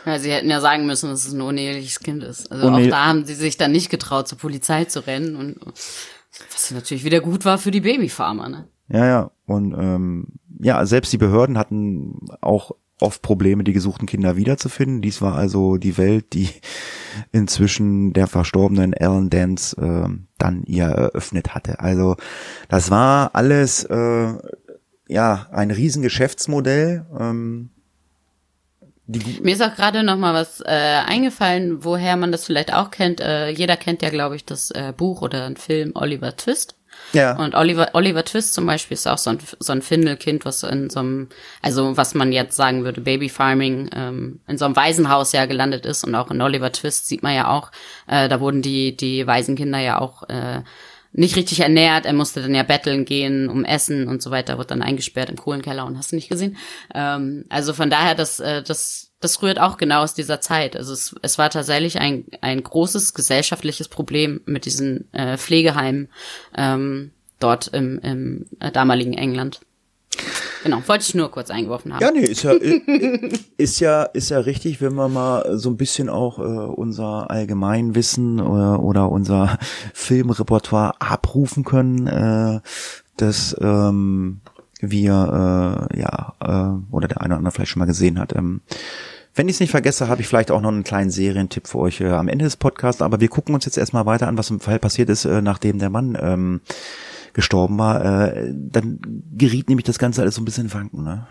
ja, 0.05 0.19
sie 0.19 0.33
hätten 0.33 0.51
ja 0.51 0.61
sagen 0.61 0.87
müssen, 0.87 1.11
dass 1.11 1.27
es 1.27 1.33
ein 1.33 1.41
uneheliches 1.41 2.01
Kind 2.01 2.23
ist. 2.23 2.51
Also 2.51 2.69
auch 2.69 2.87
da 2.89 3.07
haben 3.07 3.25
sie 3.25 3.35
sich 3.35 3.57
dann 3.57 3.73
nicht 3.73 3.91
getraut, 3.91 4.27
zur 4.27 4.39
Polizei 4.39 4.87
zu 4.87 5.07
rennen 5.07 5.37
und 5.37 5.57
was 6.53 6.71
natürlich 6.71 7.05
wieder 7.05 7.21
gut 7.21 7.45
war 7.45 7.59
für 7.59 7.71
die 7.71 7.81
Babyfarmer. 7.81 8.49
Ne? 8.49 8.69
Ja, 8.89 9.07
ja. 9.07 9.31
Und 9.47 9.75
ähm, 9.75 10.27
ja, 10.61 10.85
selbst 10.87 11.13
die 11.13 11.19
Behörden 11.19 11.59
hatten 11.59 12.27
auch 12.41 12.73
oft 13.01 13.23
Probleme, 13.23 13.65
die 13.65 13.73
gesuchten 13.73 14.07
Kinder 14.07 14.37
wiederzufinden. 14.37 15.03
Dies 15.03 15.23
war 15.23 15.35
also 15.35 15.77
die 15.77 15.97
Welt, 15.99 16.33
die 16.33 16.49
inzwischen 17.33 18.13
der 18.13 18.27
verstorbenen 18.27 18.93
Ellen 18.93 19.31
Dance 19.31 19.77
äh, 19.81 20.09
dann 20.39 20.63
ihr 20.65 20.87
eröffnet 20.87 21.55
hatte. 21.55 21.81
Also 21.81 22.17
das 22.69 22.91
war 22.91 23.35
alles 23.35 23.85
äh, 23.85 24.33
ja 25.09 25.47
ein 25.53 25.71
Riesengeschäftsmodell. 25.71 27.07
Ähm, 27.19 27.71
Mir 29.07 29.55
ist 29.55 29.63
auch 29.63 29.75
gerade 29.75 30.03
noch 30.03 30.17
mal 30.17 30.35
was 30.35 30.61
äh, 30.61 30.67
eingefallen, 30.67 31.85
woher 31.85 32.17
man 32.17 32.31
das 32.31 32.45
vielleicht 32.45 32.75
auch 32.75 32.91
kennt. 32.91 33.21
Äh, 33.21 33.49
jeder 33.49 33.77
kennt 33.77 34.03
ja, 34.03 34.11
glaube 34.11 34.37
ich, 34.37 34.45
das 34.45 34.71
äh, 34.71 34.93
Buch 34.97 35.23
oder 35.23 35.47
ein 35.47 35.57
Film 35.57 35.93
Oliver 35.95 36.37
Twist. 36.37 36.78
Ja. 37.13 37.37
Und 37.37 37.55
Oliver, 37.55 37.91
Oliver 37.95 38.25
Twist 38.25 38.55
zum 38.55 38.67
Beispiel 38.67 38.95
ist 38.95 39.07
auch 39.07 39.19
so 39.19 39.31
ein, 39.31 39.39
so 39.59 39.73
ein 39.73 39.83
Findelkind, 39.83 40.45
was 40.45 40.63
in 40.63 40.91
so 40.91 41.01
einem, 41.01 41.29
also 41.63 41.97
was 41.97 42.15
man 42.15 42.33
jetzt 42.33 42.57
sagen 42.57 42.85
würde, 42.85 43.01
Baby 43.01 43.29
Farming, 43.29 43.91
ähm, 43.95 44.41
in 44.47 44.59
so 44.59 44.65
einem 44.65 44.77
Waisenhaus 44.77 45.33
ja 45.33 45.47
gelandet 45.47 45.87
ist. 45.87 46.05
Und 46.05 46.15
auch 46.15 46.31
in 46.31 46.41
Oliver 46.41 46.73
Twist 46.73 47.09
sieht 47.09 47.23
man 47.23 47.35
ja 47.35 47.49
auch, 47.49 47.71
äh, 48.07 48.29
da 48.29 48.41
wurden 48.41 48.63
die, 48.63 48.97
die 48.97 49.27
Waisenkinder 49.27 49.79
ja 49.79 50.01
auch 50.01 50.29
äh, 50.29 50.63
nicht 51.13 51.37
richtig 51.37 51.61
ernährt. 51.61 52.07
Er 52.07 52.13
musste 52.13 52.43
dann 52.43 52.55
ja 52.55 52.63
betteln 52.63 53.05
gehen 53.05 53.49
um 53.49 53.65
Essen 53.65 54.09
und 54.09 54.23
so 54.23 54.31
weiter, 54.31 54.59
wird 54.59 54.71
dann 54.71 54.83
eingesperrt 54.83 55.31
im 55.31 55.37
Kohlenkeller 55.37 55.87
und 55.87 55.97
hast 55.97 56.13
du 56.13 56.17
nicht 56.17 56.29
gesehen. 56.29 56.57
Ähm, 56.95 57.45
also 57.49 57.73
von 57.73 57.91
daher, 57.91 58.15
das, 58.15 58.41
äh, 58.41 58.63
das, 58.63 59.08
das 59.21 59.43
rührt 59.43 59.59
auch 59.59 59.77
genau 59.77 60.03
aus 60.03 60.15
dieser 60.15 60.41
Zeit. 60.41 60.77
Also 60.77 60.93
es, 60.93 61.15
es 61.23 61.39
war 61.39 61.51
tatsächlich 61.51 61.99
ein, 61.99 62.25
ein 62.41 62.63
großes 62.63 63.15
gesellschaftliches 63.15 63.89
Problem 63.89 64.41
mit 64.47 64.65
diesen 64.65 65.13
äh, 65.13 65.37
Pflegeheimen 65.37 66.09
ähm, 66.57 67.11
dort 67.41 67.69
im, 67.69 67.99
im 68.01 68.47
äh, 68.61 68.71
damaligen 68.71 69.15
England. 69.15 69.61
Genau, 70.65 70.83
wollte 70.87 71.05
ich 71.05 71.15
nur 71.15 71.31
kurz 71.31 71.51
eingeworfen 71.51 71.95
haben. 71.95 72.03
Ja, 72.03 72.11
nee, 72.11 72.25
ist 72.25 72.43
ja, 72.43 72.53
ist 73.57 73.81
ja, 73.81 74.03
ist 74.03 74.31
ja 74.31 74.39
richtig, 74.41 74.81
wenn 74.81 74.95
wir 74.95 75.09
mal 75.09 75.57
so 75.57 75.71
ein 75.71 75.77
bisschen 75.77 76.09
auch 76.09 76.39
äh, 76.39 76.43
unser 76.43 77.31
Allgemeinwissen 77.31 78.39
äh, 78.39 78.43
oder 78.43 79.11
unser 79.11 79.59
Filmrepertoire 79.95 81.01
abrufen 81.01 81.65
können, 81.65 82.07
äh, 82.07 82.61
dass 83.17 83.57
ähm, 83.61 84.41
wir, 84.81 85.89
äh, 85.93 86.01
ja, 86.01 86.35
äh, 86.41 86.95
oder 86.95 87.09
der 87.09 87.21
eine 87.21 87.35
oder 87.35 87.39
andere 87.39 87.53
vielleicht 87.53 87.71
schon 87.71 87.81
mal 87.81 87.87
gesehen 87.87 88.19
hat. 88.19 88.35
Ähm, 88.35 88.61
wenn 89.39 89.49
ich 89.49 89.55
es 89.55 89.61
nicht 89.61 89.71
vergesse, 89.71 90.09
habe 90.09 90.21
ich 90.21 90.27
vielleicht 90.27 90.51
auch 90.51 90.61
noch 90.61 90.71
einen 90.71 90.83
kleinen 90.83 91.11
Serientipp 91.11 91.69
für 91.69 91.79
euch 91.79 92.01
äh, 92.01 92.09
am 92.09 92.29
Ende 92.29 92.45
des 92.45 92.57
Podcasts, 92.57 93.01
aber 93.01 93.21
wir 93.21 93.29
gucken 93.29 93.55
uns 93.55 93.65
jetzt 93.65 93.79
erstmal 93.79 94.05
weiter 94.05 94.27
an, 94.27 94.37
was 94.37 94.51
im 94.51 94.59
Fall 94.59 94.81
passiert 94.81 95.09
ist, 95.09 95.25
äh, 95.25 95.41
nachdem 95.41 95.79
der 95.79 95.91
Mann 95.91 96.19
ähm, 96.21 96.61
gestorben 97.33 97.79
war, 97.79 98.05
äh, 98.05 98.53
dann 98.53 98.99
geriet 99.33 99.69
nämlich 99.69 99.85
das 99.85 100.01
Ganze 100.01 100.23
alles 100.23 100.35
so 100.35 100.43
ein 100.43 100.45
bisschen 100.45 100.67
in 100.67 100.75
Wanken, 100.75 101.05
ne? 101.05 101.27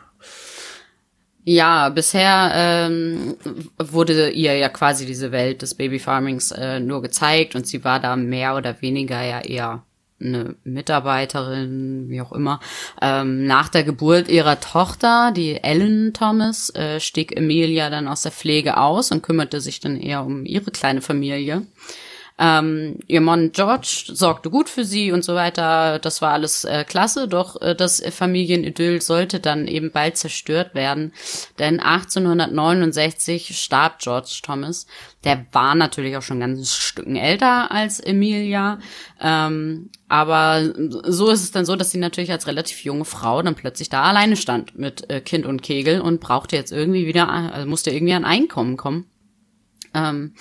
Ja, 1.43 1.89
bisher 1.89 2.51
ähm, 2.55 3.35
wurde 3.77 4.31
ihr 4.31 4.57
ja 4.57 4.67
quasi 4.67 5.05
diese 5.05 5.31
Welt 5.31 5.61
des 5.61 5.75
Babyfarmings 5.75 6.51
äh, 6.51 6.81
nur 6.81 7.01
gezeigt 7.01 7.55
und 7.55 7.65
sie 7.67 7.85
war 7.85 8.01
da 8.01 8.17
mehr 8.17 8.55
oder 8.55 8.81
weniger 8.81 9.21
ja 9.21 9.39
eher 9.39 9.83
eine 10.19 10.55
Mitarbeiterin, 10.63 12.09
wie 12.09 12.21
auch 12.21 12.31
immer. 12.31 12.59
Ähm, 13.01 13.45
nach 13.45 13.69
der 13.69 13.83
Geburt 13.83 14.29
ihrer 14.29 14.59
Tochter, 14.59 15.31
die 15.35 15.63
Ellen 15.63 16.13
Thomas, 16.13 16.73
äh, 16.75 16.99
stieg 16.99 17.35
Emilia 17.35 17.89
dann 17.89 18.07
aus 18.07 18.23
der 18.23 18.31
Pflege 18.31 18.77
aus 18.77 19.11
und 19.11 19.21
kümmerte 19.21 19.61
sich 19.61 19.79
dann 19.79 19.99
eher 19.99 20.25
um 20.25 20.45
ihre 20.45 20.71
kleine 20.71 21.01
Familie. 21.01 21.63
Ähm, 22.39 22.99
ihr 23.07 23.21
Mann 23.21 23.51
George 23.51 24.03
sorgte 24.13 24.51
gut 24.51 24.69
für 24.69 24.85
sie 24.85 25.11
und 25.11 25.23
so 25.23 25.33
weiter. 25.33 25.97
Das 25.97 26.21
war 26.21 26.33
alles 26.33 26.65
äh, 26.65 26.83
klasse, 26.87 27.27
doch 27.27 27.59
äh, 27.61 27.75
das 27.75 27.99
Familienidyll 28.11 29.01
sollte 29.01 29.39
dann 29.39 29.67
eben 29.67 29.91
bald 29.91 30.17
zerstört 30.17 30.75
werden. 30.75 31.13
Denn 31.57 31.79
1869 31.79 33.57
starb 33.57 33.99
George 33.99 34.39
Thomas. 34.43 34.85
Der 35.23 35.47
war 35.51 35.73
natürlich 35.73 36.15
auch 36.15 36.21
schon 36.21 36.39
ganz 36.39 36.75
Stücken 36.75 37.15
älter 37.15 37.71
als 37.71 37.99
Emilia. 37.99 38.79
Ähm, 39.19 39.89
aber 40.07 40.61
so 41.05 41.29
ist 41.29 41.43
es 41.43 41.51
dann 41.51 41.65
so, 41.65 41.75
dass 41.75 41.89
sie 41.89 41.97
natürlich 41.97 42.31
als 42.31 42.45
relativ 42.45 42.83
junge 42.83 43.05
Frau 43.05 43.41
dann 43.41 43.55
plötzlich 43.55 43.89
da 43.89 44.03
alleine 44.03 44.37
stand 44.37 44.77
mit 44.77 45.09
äh, 45.09 45.21
Kind 45.21 45.47
und 45.47 45.63
Kegel 45.63 46.01
und 46.01 46.21
brauchte 46.21 46.55
jetzt 46.55 46.71
irgendwie 46.71 47.07
wieder, 47.07 47.29
also 47.29 47.67
musste 47.67 47.89
irgendwie 47.89 48.13
an 48.13 48.25
Einkommen 48.25 48.77
kommen. 48.77 49.07
Ähm, 49.95 50.33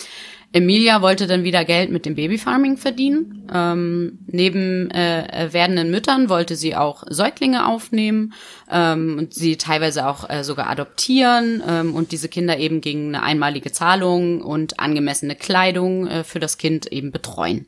Emilia 0.57 1.03
wollte 1.03 1.27
dann 1.27 1.45
wieder 1.45 1.67
Geld 1.67 1.91
mit 1.91 2.07
dem 2.07 2.15
Babyfarming 2.15 2.79
verdienen. 2.79 3.47
Ähm, 3.53 4.21
neben 4.27 4.91
äh, 4.91 5.53
werdenden 5.53 5.91
Müttern 5.91 6.31
wollte 6.31 6.57
sie 6.57 6.75
auch 6.75 7.05
Säuglinge 7.11 7.67
aufnehmen 7.67 8.33
ähm, 8.71 9.17
und 9.19 9.35
sie 9.35 9.59
teilweise 9.59 10.07
auch 10.09 10.31
äh, 10.31 10.45
sogar 10.45 10.71
adoptieren 10.71 11.63
ähm, 11.69 11.95
und 11.95 12.11
diese 12.11 12.31
Kinder 12.31 12.57
eben 12.57 12.81
gegen 12.81 13.15
eine 13.15 13.23
einmalige 13.23 13.71
Zahlung 13.71 14.41
und 14.41 14.81
angemessene 14.81 15.37
Kleidung 15.37 16.07
äh, 16.07 16.25
für 16.25 16.41
das 16.41 16.57
Kind 16.57 16.87
eben 16.87 17.13
betreuen. 17.13 17.67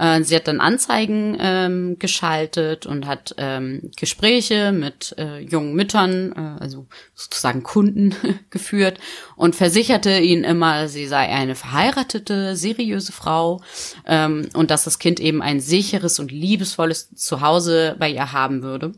Äh, 0.00 0.24
sie 0.24 0.34
hat 0.34 0.48
dann 0.48 0.60
Anzeigen 0.60 1.36
ähm, 1.38 1.98
geschaltet 1.98 2.86
und 2.86 3.06
hat 3.06 3.34
ähm, 3.36 3.90
Gespräche 3.96 4.72
mit 4.72 5.14
äh, 5.18 5.40
jungen 5.40 5.74
Müttern, 5.74 6.32
äh, 6.32 6.62
also 6.62 6.86
sozusagen 7.14 7.62
Kunden 7.62 8.14
geführt 8.50 8.98
und 9.36 9.54
versicherte 9.54 10.18
ihnen 10.18 10.44
immer, 10.44 10.88
sie 10.88 11.06
sei 11.06 11.28
eine 11.28 11.54
verheiratete, 11.54 12.56
seriöse 12.56 13.12
Frau 13.12 13.60
ähm, 14.06 14.48
und 14.54 14.70
dass 14.70 14.84
das 14.84 14.98
Kind 14.98 15.20
eben 15.20 15.42
ein 15.42 15.60
sicheres 15.60 16.18
und 16.18 16.32
liebesvolles 16.32 17.14
Zuhause 17.14 17.94
bei 17.98 18.10
ihr 18.10 18.32
haben 18.32 18.62
würde. 18.62 18.92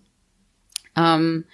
Ähm, 0.94 1.46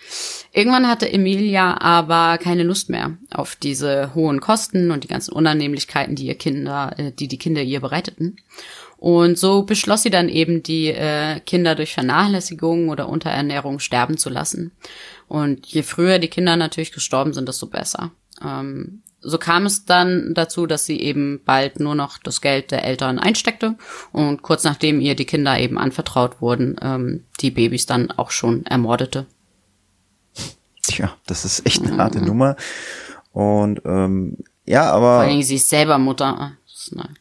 irgendwann 0.52 0.88
hatte 0.88 1.10
Emilia 1.10 1.80
aber 1.80 2.38
keine 2.38 2.64
Lust 2.64 2.90
mehr 2.90 3.16
auf 3.30 3.54
diese 3.56 4.14
hohen 4.14 4.40
Kosten 4.40 4.90
und 4.90 5.04
die 5.04 5.08
ganzen 5.08 5.32
Unannehmlichkeiten, 5.32 6.16
die 6.16 6.26
ihr 6.26 6.34
Kinder, 6.34 6.92
äh, 6.98 7.12
die 7.12 7.28
die 7.28 7.38
Kinder 7.38 7.62
ihr 7.62 7.80
bereiteten. 7.80 8.36
Und 8.98 9.38
so 9.38 9.62
beschloss 9.62 10.02
sie 10.02 10.10
dann 10.10 10.28
eben, 10.28 10.64
die 10.64 10.88
äh, 10.88 11.38
Kinder 11.40 11.76
durch 11.76 11.94
Vernachlässigung 11.94 12.88
oder 12.88 13.08
Unterernährung 13.08 13.78
sterben 13.78 14.18
zu 14.18 14.28
lassen. 14.28 14.72
Und 15.28 15.66
je 15.66 15.82
früher 15.82 16.18
die 16.18 16.28
Kinder 16.28 16.56
natürlich 16.56 16.90
gestorben 16.90 17.32
sind, 17.32 17.48
desto 17.48 17.66
besser. 17.66 18.10
Ähm, 18.44 19.02
so 19.20 19.38
kam 19.38 19.66
es 19.66 19.84
dann 19.84 20.34
dazu, 20.34 20.66
dass 20.66 20.84
sie 20.84 21.00
eben 21.00 21.40
bald 21.44 21.80
nur 21.80 21.94
noch 21.94 22.18
das 22.18 22.40
Geld 22.40 22.70
der 22.70 22.84
Eltern 22.84 23.18
einsteckte 23.18 23.76
und 24.12 24.42
kurz 24.42 24.62
nachdem 24.64 25.00
ihr 25.00 25.16
die 25.16 25.24
Kinder 25.24 25.58
eben 25.58 25.76
anvertraut 25.76 26.40
wurden, 26.40 26.76
ähm, 26.80 27.24
die 27.40 27.50
Babys 27.50 27.86
dann 27.86 28.10
auch 28.12 28.30
schon 28.30 28.64
ermordete. 28.66 29.26
Tja, 30.82 31.16
das 31.26 31.44
ist 31.44 31.66
echt 31.66 31.84
eine 31.84 31.96
harte 31.96 32.20
mhm. 32.20 32.26
Nummer. 32.26 32.56
Und 33.32 33.82
ähm, 33.84 34.38
ja, 34.64 34.90
aber. 34.90 35.22
Vor 35.22 35.30
allem, 35.30 35.42
sie 35.42 35.56
ist 35.56 35.68
selber 35.68 35.98
Mutter 35.98 36.57
nein, 36.92 37.14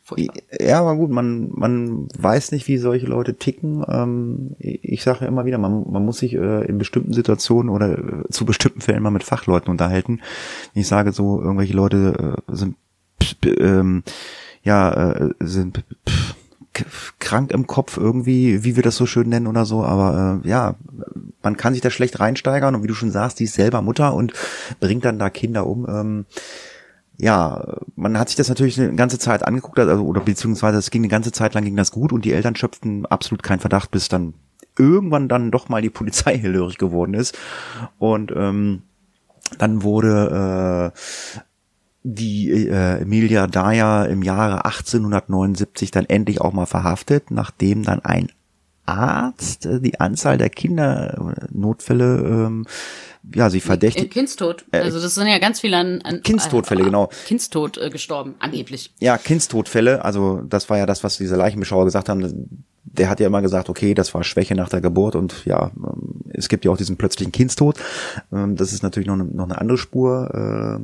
Ja, 0.59 0.79
aber 0.79 0.95
gut, 0.95 1.09
man, 1.09 1.49
man 1.51 2.07
weiß 2.17 2.51
nicht, 2.51 2.67
wie 2.67 2.77
solche 2.77 3.07
Leute 3.07 3.35
ticken. 3.35 3.85
Ähm, 3.87 4.55
ich 4.59 5.03
sage 5.03 5.21
ja 5.21 5.27
immer 5.27 5.45
wieder, 5.45 5.57
man, 5.57 5.89
man 5.89 6.05
muss 6.05 6.19
sich 6.19 6.33
äh, 6.33 6.65
in 6.65 6.77
bestimmten 6.77 7.13
Situationen 7.13 7.69
oder 7.69 7.97
äh, 7.97 8.29
zu 8.29 8.45
bestimmten 8.45 8.81
Fällen 8.81 9.03
mal 9.03 9.11
mit 9.11 9.23
Fachleuten 9.23 9.69
unterhalten. 9.69 10.21
Ich 10.73 10.87
sage 10.87 11.11
so, 11.11 11.41
irgendwelche 11.41 11.73
Leute 11.73 12.37
äh, 12.47 12.55
sind 12.55 12.75
ähm, 13.45 14.03
ja, 14.63 15.11
äh, 15.11 15.33
sind 15.39 15.83
krank 17.19 17.51
im 17.51 17.67
Kopf 17.67 17.97
irgendwie, 17.97 18.63
wie 18.63 18.75
wir 18.75 18.83
das 18.83 18.97
so 18.97 19.05
schön 19.05 19.29
nennen 19.29 19.47
oder 19.47 19.65
so, 19.65 19.83
aber 19.83 20.41
äh, 20.43 20.47
ja, 20.47 20.75
man 21.41 21.57
kann 21.57 21.73
sich 21.73 21.81
da 21.81 21.89
schlecht 21.89 22.19
reinsteigern 22.19 22.75
und 22.75 22.83
wie 22.83 22.87
du 22.87 22.93
schon 22.93 23.11
sagst, 23.11 23.39
die 23.39 23.45
ist 23.45 23.55
selber 23.55 23.81
Mutter 23.81 24.13
und 24.13 24.33
bringt 24.79 25.05
dann 25.05 25.19
da 25.19 25.29
Kinder 25.29 25.65
um. 25.65 25.87
Ähm, 25.89 26.25
ja, 27.17 27.77
man 27.95 28.19
hat 28.19 28.29
sich 28.29 28.35
das 28.35 28.49
natürlich 28.49 28.79
eine 28.79 28.95
ganze 28.95 29.17
Zeit 29.17 29.45
angeguckt, 29.45 29.79
also 29.79 30.03
oder 30.03 30.21
beziehungsweise 30.21 30.77
es 30.77 30.91
ging 30.91 31.01
eine 31.01 31.09
ganze 31.09 31.31
Zeit 31.31 31.55
lang 31.55 31.63
ging 31.63 31.75
das 31.75 31.91
gut 31.91 32.13
und 32.13 32.25
die 32.25 32.33
Eltern 32.33 32.55
schöpften 32.55 33.05
absolut 33.07 33.41
keinen 33.41 33.59
Verdacht, 33.59 33.89
bis 33.89 34.07
dann 34.07 34.35
irgendwann 34.77 35.27
dann 35.27 35.51
doch 35.51 35.69
mal 35.69 35.81
die 35.81 35.89
Polizei 35.91 36.37
hellhörig 36.37 36.77
geworden 36.77 37.15
ist. 37.15 37.37
Und 37.97 38.31
ähm, 38.35 38.83
dann 39.57 39.81
wurde 39.81 40.93
äh, 40.93 40.99
die 42.03 42.51
äh, 42.51 43.01
Emilia 43.01 43.47
Daya 43.47 44.05
im 44.05 44.21
Jahre 44.21 44.65
1879 44.65 45.91
dann 45.91 46.05
endlich 46.05 46.39
auch 46.41 46.53
mal 46.53 46.65
verhaftet, 46.65 47.31
nachdem 47.31 47.83
dann 47.83 47.99
ein 48.05 48.29
Arzt 48.85 49.65
äh, 49.65 49.81
die 49.81 49.99
Anzahl 49.99 50.37
der 50.37 50.49
Kindernotfälle 50.49 52.17
ähm, 52.17 52.65
ja, 53.33 53.49
sie 53.49 53.59
verdächtigt. 53.59 54.05
Äh, 54.05 54.09
Kindstod. 54.09 54.65
Äh, 54.71 54.79
also 54.79 55.01
das 55.01 55.15
sind 55.15 55.27
ja 55.27 55.39
ganz 55.39 55.59
viele 55.59 55.77
an, 55.77 56.01
an 56.01 56.21
Kindstodfälle, 56.21 56.81
äh, 56.81 56.85
genau. 56.85 57.09
Kindstod 57.25 57.77
äh, 57.77 57.89
gestorben, 57.89 58.35
angeblich. 58.39 58.93
Ja, 58.99 59.17
Kindstodfälle. 59.17 60.03
Also 60.05 60.41
das 60.47 60.69
war 60.69 60.77
ja 60.77 60.85
das, 60.85 61.03
was 61.03 61.17
diese 61.17 61.35
Leichenbeschauer 61.35 61.85
gesagt 61.85 62.09
haben. 62.09 62.63
Der 62.83 63.09
hat 63.09 63.19
ja 63.19 63.27
immer 63.27 63.41
gesagt, 63.41 63.69
okay, 63.69 63.93
das 63.93 64.13
war 64.13 64.23
Schwäche 64.23 64.55
nach 64.55 64.69
der 64.69 64.81
Geburt 64.81 65.15
und 65.15 65.45
ja, 65.45 65.71
ähm, 65.75 66.21
es 66.33 66.49
gibt 66.49 66.65
ja 66.65 66.71
auch 66.71 66.77
diesen 66.77 66.97
plötzlichen 66.97 67.31
Kindstod. 67.31 67.77
Ähm, 68.31 68.55
das 68.55 68.73
ist 68.73 68.83
natürlich 68.83 69.07
noch 69.07 69.15
eine, 69.15 69.25
noch 69.25 69.45
eine 69.45 69.59
andere 69.59 69.77
Spur. 69.77 70.81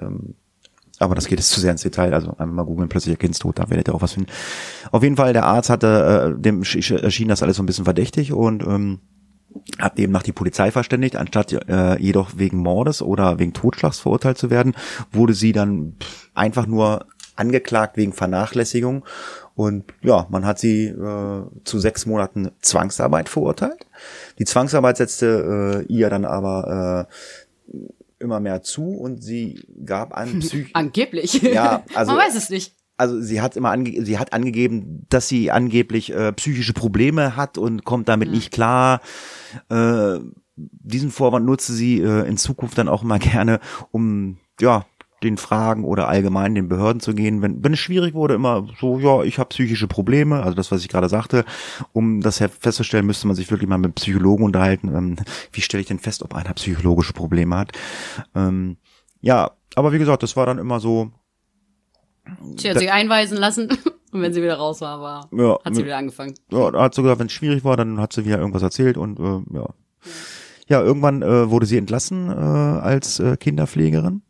Äh, 0.00 0.04
ähm, 0.04 0.34
aber 1.00 1.14
das 1.14 1.26
geht 1.26 1.38
jetzt 1.38 1.50
zu 1.50 1.60
sehr 1.60 1.72
ins 1.72 1.82
Detail. 1.82 2.14
Also 2.14 2.30
einmal 2.38 2.56
mal 2.56 2.64
googeln, 2.64 2.88
plötzlicher 2.88 3.16
Kindstod, 3.16 3.58
da 3.58 3.68
werdet 3.68 3.88
ihr 3.88 3.94
auch 3.94 4.02
was 4.02 4.12
finden. 4.12 4.30
Auf 4.92 5.02
jeden 5.02 5.16
Fall, 5.16 5.32
der 5.32 5.44
Arzt 5.44 5.70
hatte, 5.70 6.34
äh, 6.36 6.40
dem 6.40 6.62
erschien 6.62 7.28
das 7.28 7.42
alles 7.42 7.56
so 7.56 7.62
ein 7.62 7.66
bisschen 7.66 7.84
verdächtig 7.84 8.32
und 8.32 8.62
hat 9.78 9.98
demnach 9.98 10.22
die 10.22 10.32
Polizei 10.32 10.70
verständigt, 10.70 11.16
anstatt 11.16 11.52
äh, 11.52 11.98
jedoch 11.98 12.32
wegen 12.36 12.58
Mordes 12.58 13.02
oder 13.02 13.38
wegen 13.38 13.52
Totschlags 13.52 13.98
verurteilt 13.98 14.38
zu 14.38 14.50
werden, 14.50 14.74
wurde 15.12 15.34
sie 15.34 15.52
dann 15.52 15.96
einfach 16.34 16.66
nur 16.66 17.06
angeklagt 17.36 17.96
wegen 17.96 18.12
Vernachlässigung 18.12 19.04
und 19.54 19.84
ja, 20.02 20.26
man 20.30 20.44
hat 20.44 20.58
sie 20.58 20.86
äh, 20.86 21.42
zu 21.64 21.78
sechs 21.78 22.06
Monaten 22.06 22.50
Zwangsarbeit 22.60 23.28
verurteilt. 23.28 23.86
Die 24.38 24.44
Zwangsarbeit 24.44 24.96
setzte 24.96 25.84
äh, 25.88 25.92
ihr 25.92 26.10
dann 26.10 26.24
aber 26.24 27.08
äh, 27.70 27.84
immer 28.18 28.40
mehr 28.40 28.62
zu 28.62 28.90
und 28.90 29.22
sie 29.22 29.64
gab 29.84 30.16
an 30.16 30.38
Psych 30.40 30.70
Angeblich. 30.72 31.42
Ja, 31.42 31.84
also 31.94 32.12
man 32.12 32.26
weiß 32.26 32.34
es 32.34 32.50
nicht 32.50 32.74
also 32.96 33.20
sie 33.20 33.40
hat 33.40 33.56
immer 33.56 33.70
ange 33.70 34.04
sie 34.04 34.18
hat 34.18 34.32
angegeben, 34.32 35.06
dass 35.08 35.28
sie 35.28 35.50
angeblich 35.50 36.12
äh, 36.12 36.32
psychische 36.32 36.72
Probleme 36.72 37.36
hat 37.36 37.58
und 37.58 37.84
kommt 37.84 38.08
damit 38.08 38.28
mhm. 38.28 38.34
nicht 38.34 38.52
klar. 38.52 39.00
Äh, 39.68 40.18
diesen 40.56 41.10
Vorwand 41.10 41.46
nutze 41.46 41.72
sie 41.72 42.00
äh, 42.00 42.28
in 42.28 42.36
Zukunft 42.36 42.78
dann 42.78 42.88
auch 42.88 43.02
mal 43.02 43.18
gerne, 43.20 43.60
um 43.90 44.38
ja 44.60 44.84
den 45.24 45.38
Fragen 45.38 45.84
oder 45.84 46.06
allgemein 46.08 46.54
den 46.54 46.68
Behörden 46.68 47.00
zu 47.00 47.14
gehen. 47.14 47.42
Wenn, 47.42 47.64
wenn 47.64 47.72
es 47.72 47.80
schwierig 47.80 48.14
wurde, 48.14 48.34
immer 48.34 48.66
so, 48.78 48.98
ja, 48.98 49.22
ich 49.22 49.38
habe 49.38 49.48
psychische 49.48 49.88
Probleme, 49.88 50.42
also 50.42 50.54
das, 50.54 50.70
was 50.70 50.82
ich 50.82 50.88
gerade 50.88 51.08
sagte. 51.08 51.44
Um 51.92 52.20
das 52.20 52.38
festzustellen, 52.38 53.06
müsste 53.06 53.26
man 53.26 53.34
sich 53.34 53.50
wirklich 53.50 53.68
mal 53.68 53.78
mit 53.78 53.94
Psychologen 53.96 54.44
unterhalten. 54.44 54.94
Ähm, 54.94 55.16
wie 55.50 55.62
stelle 55.62 55.80
ich 55.80 55.88
denn 55.88 55.98
fest, 55.98 56.22
ob 56.22 56.34
einer 56.34 56.52
psychologische 56.54 57.14
Probleme 57.14 57.56
hat? 57.56 57.72
Ähm, 58.34 58.76
ja, 59.20 59.52
aber 59.74 59.92
wie 59.92 59.98
gesagt, 59.98 60.22
das 60.22 60.36
war 60.36 60.46
dann 60.46 60.58
immer 60.58 60.78
so. 60.78 61.10
Sie 62.56 62.70
hat 62.70 62.78
sich 62.78 62.90
einweisen 62.90 63.36
lassen 63.36 63.68
und 64.12 64.20
wenn 64.22 64.32
sie 64.32 64.42
wieder 64.42 64.56
raus 64.56 64.80
war, 64.80 65.00
war 65.00 65.28
Ja, 65.32 65.58
hat 65.64 65.74
sie 65.74 65.84
wieder 65.84 65.96
angefangen. 65.96 66.34
Ja, 66.50 66.70
da 66.70 66.82
hat 66.82 66.94
sie 66.94 67.02
gesagt, 67.02 67.20
wenn 67.20 67.26
es 67.26 67.32
schwierig 67.32 67.64
war, 67.64 67.76
dann 67.76 68.00
hat 68.00 68.12
sie 68.12 68.24
wieder 68.24 68.38
irgendwas 68.38 68.62
erzählt 68.62 68.96
und 68.96 69.18
äh, 69.20 69.56
ja. 69.56 69.68
Ja, 70.66 70.80
irgendwann 70.82 71.22
äh, 71.22 71.50
wurde 71.50 71.66
sie 71.66 71.76
entlassen 71.76 72.30
äh, 72.30 72.32
als 72.32 73.20
äh, 73.20 73.36
Kinderpflegerin. 73.36 74.22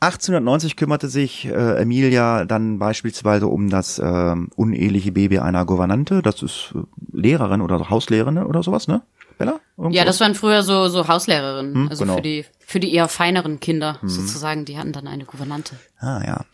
1890 0.00 0.76
kümmerte 0.76 1.08
sich 1.08 1.46
äh, 1.46 1.80
Emilia 1.80 2.44
dann 2.44 2.78
beispielsweise 2.78 3.46
um 3.46 3.70
das 3.70 3.98
ähm, 3.98 4.50
uneheliche 4.54 5.12
Baby 5.12 5.38
einer 5.38 5.64
Gouvernante. 5.64 6.20
Das 6.20 6.42
ist 6.42 6.74
äh, 6.74 6.80
Lehrerin 7.12 7.62
oder 7.62 7.88
Hauslehrerin 7.88 8.36
oder 8.38 8.62
sowas, 8.62 8.88
ne? 8.88 9.02
Bella? 9.38 9.58
Irgendwas? 9.78 9.96
Ja, 9.96 10.04
das 10.04 10.20
waren 10.20 10.34
früher 10.34 10.62
so, 10.62 10.88
so 10.88 11.08
Hauslehrerinnen, 11.08 11.74
Hm, 11.74 11.88
also 11.88 12.04
genau. 12.04 12.16
für 12.16 12.22
die, 12.22 12.44
für 12.58 12.80
die 12.80 12.92
eher 12.94 13.08
feineren 13.08 13.58
Kinder 13.60 13.98
sozusagen, 14.02 14.64
die 14.66 14.78
hatten 14.78 14.92
dann 14.92 15.06
eine 15.06 15.24
Gouvernante. 15.24 15.76
Ah, 15.98 16.22
ja. 16.26 16.44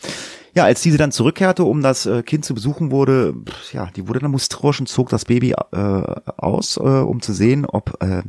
Ja, 0.55 0.64
als 0.64 0.82
diese 0.82 0.98
dann 0.98 1.12
zurückkehrte, 1.12 1.64
um 1.64 1.82
das 1.82 2.05
äh, 2.05 2.22
Kind 2.22 2.44
zu 2.44 2.55
besuchen, 2.55 2.90
wurde, 2.90 3.34
ja, 3.72 3.88
die 3.96 4.07
wurde 4.07 4.20
dann 4.20 4.30
misstrauisch 4.32 4.80
und 4.80 4.86
zog 4.86 5.09
das 5.09 5.24
Baby 5.24 5.53
äh, 5.53 5.76
aus, 5.76 6.76
äh, 6.76 6.80
um 6.80 7.22
zu 7.22 7.32
sehen, 7.32 7.64
ob 7.64 8.03
äh, 8.03 8.22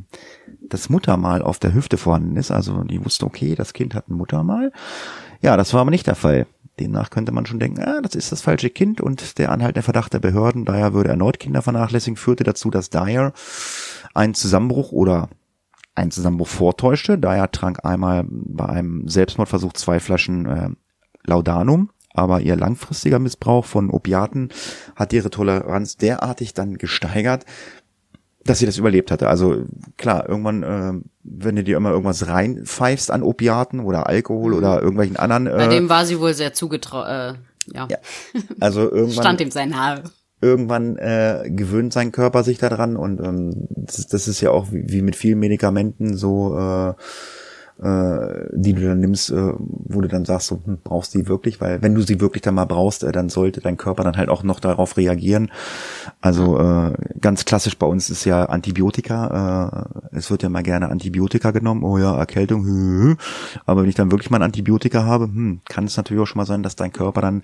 das 0.61 0.89
Muttermal 0.89 1.41
auf 1.41 1.59
der 1.59 1.73
Hüfte 1.73 1.97
vorhanden 1.97 2.37
ist. 2.37 2.49
Also 2.49 2.83
die 2.83 3.03
wusste, 3.03 3.25
okay, 3.25 3.55
das 3.55 3.73
Kind 3.73 3.93
hat 3.93 4.07
ein 4.09 4.15
Muttermal. 4.15 4.71
Ja, 5.41 5.57
das 5.57 5.73
war 5.73 5.81
aber 5.81 5.91
nicht 5.91 6.07
der 6.07 6.15
Fall. 6.15 6.47
Demnach 6.79 7.09
könnte 7.09 7.31
man 7.31 7.45
schon 7.45 7.59
denken, 7.59 7.83
ah, 7.83 8.01
das 8.01 8.15
ist 8.15 8.31
das 8.31 8.41
falsche 8.41 8.69
Kind 8.69 8.99
und 8.99 9.37
der 9.37 9.51
anhaltende 9.51 9.83
Verdacht 9.83 10.13
der 10.13 10.19
Behörden, 10.19 10.65
daher 10.65 10.93
würde 10.93 11.09
erneut 11.09 11.39
Kinder 11.39 11.61
vernachlässigen, 11.61 12.17
führte 12.17 12.43
dazu, 12.43 12.71
dass 12.71 12.89
Dyer 12.89 13.33
einen 14.15 14.33
Zusammenbruch 14.33 14.91
oder 14.91 15.29
einen 15.93 16.09
Zusammenbruch 16.09 16.47
vortäuschte. 16.47 17.19
Dyer 17.19 17.51
trank 17.51 17.85
einmal 17.85 18.25
bei 18.27 18.65
einem 18.65 19.07
Selbstmordversuch 19.07 19.73
zwei 19.73 19.99
Flaschen 19.99 20.45
äh, 20.47 20.69
Laudanum, 21.25 21.91
aber 22.13 22.41
ihr 22.41 22.55
langfristiger 22.55 23.19
Missbrauch 23.19 23.65
von 23.65 23.89
Opiaten 23.89 24.49
hat 24.95 25.13
ihre 25.13 25.29
Toleranz 25.29 25.97
derartig 25.97 26.53
dann 26.53 26.77
gesteigert, 26.77 27.45
dass 28.45 28.59
sie 28.59 28.65
das 28.65 28.77
überlebt 28.77 29.11
hatte. 29.11 29.29
Also 29.29 29.63
klar, 29.97 30.27
irgendwann, 30.27 30.63
äh, 30.63 30.93
wenn 31.23 31.55
du 31.55 31.63
dir 31.63 31.77
immer 31.77 31.91
irgendwas 31.91 32.27
reinpfeifst 32.27 33.09
an 33.09 33.23
Opiaten 33.23 33.79
oder 33.79 34.07
Alkohol 34.07 34.53
oder 34.53 34.81
irgendwelchen 34.81 35.17
anderen, 35.17 35.45
Bei 35.45 35.65
äh, 35.65 35.69
dem 35.69 35.89
war 35.89 36.05
sie 36.05 36.19
wohl 36.19 36.33
sehr 36.33 36.53
zugetraut, 36.53 37.05
äh, 37.07 37.33
ja, 37.73 37.87
ja, 37.89 37.97
also 38.59 38.81
irgendwann 38.81 39.11
stand 39.23 39.41
ihm 39.41 39.51
sein 39.51 39.77
Haar. 39.77 40.01
irgendwann 40.41 40.97
äh, 40.97 41.49
gewöhnt 41.49 41.93
sein 41.93 42.11
Körper 42.11 42.43
sich 42.43 42.57
daran 42.57 42.97
und 42.97 43.21
ähm, 43.21 43.67
das, 43.69 44.07
das 44.07 44.27
ist 44.27 44.41
ja 44.41 44.51
auch 44.51 44.71
wie, 44.71 44.83
wie 44.87 45.01
mit 45.01 45.15
vielen 45.15 45.39
Medikamenten 45.39 46.17
so, 46.17 46.57
äh, 46.57 46.93
äh, 47.81 48.49
die 48.53 48.73
du 48.73 48.81
dann 48.81 48.99
nimmst, 48.99 49.31
äh, 49.31 49.53
wo 49.57 50.01
du 50.01 50.07
dann 50.07 50.25
sagst, 50.25 50.47
so, 50.47 50.59
hm, 50.63 50.79
brauchst 50.83 51.13
du 51.13 51.19
die 51.19 51.27
wirklich? 51.27 51.59
Weil 51.61 51.81
wenn 51.81 51.95
du 51.95 52.01
sie 52.01 52.21
wirklich 52.21 52.41
dann 52.41 52.55
mal 52.55 52.65
brauchst, 52.65 53.03
äh, 53.03 53.11
dann 53.11 53.29
sollte 53.29 53.61
dein 53.61 53.77
Körper 53.77 54.03
dann 54.03 54.17
halt 54.17 54.29
auch 54.29 54.43
noch 54.43 54.59
darauf 54.59 54.97
reagieren. 54.97 55.51
Also 56.21 56.59
äh, 56.59 56.93
ganz 57.19 57.45
klassisch 57.45 57.77
bei 57.77 57.87
uns 57.87 58.09
ist 58.09 58.25
ja 58.25 58.45
Antibiotika. 58.45 59.89
Äh, 60.11 60.17
es 60.17 60.29
wird 60.29 60.43
ja 60.43 60.49
mal 60.49 60.63
gerne 60.63 60.89
Antibiotika 60.89 61.51
genommen. 61.51 61.83
Oh 61.83 61.97
ja, 61.97 62.17
Erkältung. 62.17 62.65
Hü, 62.65 62.69
hü. 62.69 63.15
Aber 63.65 63.81
wenn 63.81 63.89
ich 63.89 63.95
dann 63.95 64.11
wirklich 64.11 64.29
mal 64.29 64.37
ein 64.37 64.43
Antibiotika 64.43 65.03
habe, 65.05 65.25
hm, 65.25 65.61
kann 65.67 65.85
es 65.85 65.97
natürlich 65.97 66.21
auch 66.21 66.27
schon 66.27 66.37
mal 66.39 66.45
sein, 66.45 66.63
dass 66.63 66.75
dein 66.75 66.93
Körper 66.93 67.21
dann 67.21 67.43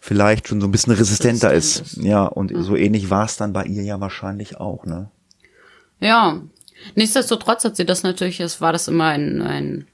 vielleicht 0.00 0.48
schon 0.48 0.60
so 0.60 0.66
ein 0.66 0.72
bisschen 0.72 0.92
resistenter 0.92 1.50
Resistent 1.50 1.96
ist. 1.96 2.04
Ja, 2.04 2.26
und 2.26 2.52
so 2.54 2.76
ähnlich 2.76 3.10
war 3.10 3.24
es 3.24 3.36
dann 3.36 3.52
bei 3.52 3.64
ihr 3.64 3.82
ja 3.82 4.00
wahrscheinlich 4.00 4.58
auch, 4.58 4.84
ne? 4.84 5.10
Ja, 6.00 6.40
nichtsdestotrotz 6.94 7.64
hat 7.64 7.76
sie 7.76 7.86
das 7.86 8.02
natürlich, 8.02 8.40
es 8.40 8.60
war 8.60 8.72
das 8.72 8.88
immer 8.88 9.06
ein, 9.06 9.42
ein, 9.42 9.86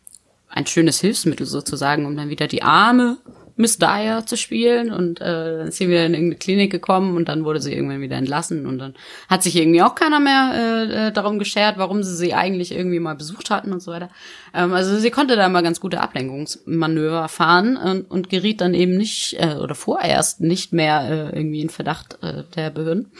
ein 0.49 0.67
schönes 0.67 1.01
Hilfsmittel 1.01 1.47
sozusagen, 1.47 2.07
um 2.07 2.17
dann 2.17 2.29
wieder 2.29 2.47
die 2.47 2.63
arme 2.63 3.19
Miss 3.59 3.79
Dyer 3.79 4.27
zu 4.27 4.37
spielen 4.37 4.93
und 4.93 5.21
äh, 5.23 5.25
dann 5.59 5.69
ist 5.69 5.79
sie 5.79 5.89
wieder 5.89 6.05
in 6.05 6.13
irgendeine 6.13 6.39
Klinik 6.39 6.71
gekommen 6.71 7.17
und 7.17 7.29
dann 7.29 7.45
wurde 7.45 7.61
sie 7.61 7.73
irgendwann 7.73 8.03
wieder 8.03 8.17
entlassen 8.17 8.67
und 8.67 8.79
dann 8.79 8.95
hat 9.29 9.43
sich 9.43 9.57
irgendwie 9.57 9.81
auch 9.81 9.95
keiner 9.95 10.21
mehr 10.21 10.53
äh, 10.55 11.07
äh, 11.07 11.13
darum 11.13 11.39
geschert, 11.39 11.79
warum 11.79 12.03
sie 12.03 12.15
sie 12.15 12.35
eigentlich 12.35 12.73
irgendwie 12.73 13.01
mal 13.01 13.15
besucht 13.15 13.49
hatten 13.49 13.73
und 13.73 13.81
so 13.81 13.93
weiter. 13.93 14.11
Ähm, 14.53 14.75
also 14.75 14.99
sie 14.99 15.11
konnte 15.11 15.37
da 15.37 15.49
mal 15.49 15.63
ganz 15.63 15.81
gute 15.81 16.03
Ablenkungsmanöver 16.03 17.29
fahren 17.29 17.79
und, 17.79 18.11
und 18.11 18.29
geriet 18.29 18.61
dann 18.61 18.75
eben 18.75 18.99
nicht 18.99 19.37
äh, 19.41 19.55
oder 19.55 19.75
vorerst 19.75 20.43
nicht 20.43 20.75
mehr 20.75 21.33
äh, 21.33 21.39
irgendwie 21.39 21.63
in 21.63 21.71
Verdacht 21.71 22.19
äh, 22.23 22.43
der 22.55 22.69
Behörden. 22.69 23.11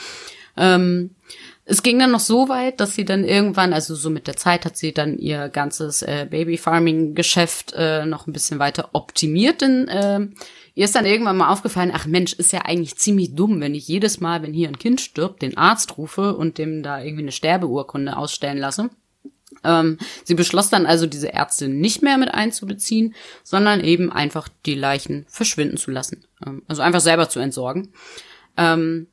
Ähm, 0.59 1.11
es 1.69 1.83
ging 1.83 1.99
dann 1.99 2.13
noch 2.13 2.21
so 2.21 2.49
weit, 2.49 2.79
dass 2.79 2.95
sie 2.95 3.05
dann 3.05 3.25
irgendwann, 3.25 3.73
also 3.73 3.97
so 3.97 4.09
mit 4.09 4.29
der 4.29 4.37
Zeit 4.37 4.65
hat 4.65 4.77
sie 4.77 4.95
dann 4.95 5.19
ihr 5.19 5.49
ganzes 5.49 6.01
äh, 6.03 6.25
Baby-Farming-Geschäft 6.31 7.73
äh, 7.77 8.07
noch 8.07 8.29
ein 8.29 8.33
bisschen 8.33 8.61
weiter 8.61 8.91
optimiert. 8.93 9.63
Denn 9.63 9.89
äh, 9.89 10.29
ihr 10.77 10.85
ist 10.85 10.95
dann 10.95 11.07
irgendwann 11.07 11.37
mal 11.37 11.51
aufgefallen, 11.51 11.91
ach 11.93 12.07
Mensch, 12.07 12.35
ist 12.35 12.53
ja 12.53 12.61
eigentlich 12.65 12.95
ziemlich 12.97 13.35
dumm, 13.35 13.61
wenn 13.61 13.75
ich 13.75 13.89
jedes 13.89 14.21
Mal, 14.21 14.43
wenn 14.43 14.53
hier 14.53 14.69
ein 14.69 14.79
Kind 14.79 15.01
stirbt, 15.01 15.43
den 15.43 15.57
Arzt 15.57 15.99
rufe 15.99 16.37
und 16.37 16.59
dem 16.59 16.85
da 16.85 17.03
irgendwie 17.03 17.25
eine 17.25 17.33
Sterbeurkunde 17.33 18.17
ausstellen 18.17 18.59
lasse. 18.59 18.91
Ähm, 19.65 19.99
sie 20.23 20.35
beschloss 20.35 20.71
dann 20.71 20.87
also, 20.87 21.07
diese 21.07 21.33
Ärztin 21.33 21.81
nicht 21.81 22.01
mehr 22.01 22.17
mit 22.17 22.33
einzubeziehen, 22.33 23.17
sondern 23.43 23.81
eben 23.81 24.13
einfach 24.13 24.49
die 24.67 24.77
Leichen 24.77 25.27
verschwinden 25.29 25.79
zu 25.79 25.91
lassen. 25.91 26.25
Ähm, 26.47 26.63
also 26.69 26.83
einfach 26.83 27.01
selber 27.01 27.29
zu 27.29 27.41
entsorgen. 27.41 27.89
Ähm, 28.57 29.09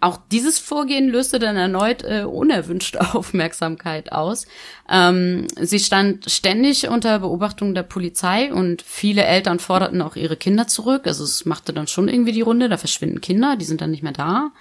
auch 0.00 0.18
dieses 0.30 0.58
Vorgehen 0.58 1.08
löste 1.08 1.38
dann 1.38 1.56
erneut 1.56 2.02
äh, 2.02 2.22
unerwünschte 2.22 3.00
Aufmerksamkeit 3.14 4.12
aus. 4.12 4.46
Ähm, 4.88 5.46
sie 5.60 5.78
stand 5.78 6.30
ständig 6.30 6.88
unter 6.88 7.18
Beobachtung 7.18 7.74
der 7.74 7.82
Polizei 7.82 8.52
und 8.52 8.82
viele 8.82 9.24
Eltern 9.24 9.58
forderten 9.58 10.02
auch 10.02 10.16
ihre 10.16 10.36
Kinder 10.36 10.66
zurück. 10.66 11.06
Also 11.06 11.24
es 11.24 11.44
machte 11.44 11.72
dann 11.72 11.86
schon 11.86 12.08
irgendwie 12.08 12.32
die 12.32 12.40
Runde, 12.40 12.68
da 12.68 12.76
verschwinden 12.78 13.20
Kinder, 13.20 13.56
die 13.56 13.64
sind 13.64 13.80
dann 13.80 13.90
nicht 13.90 14.02
mehr 14.02 14.12
da. 14.12 14.52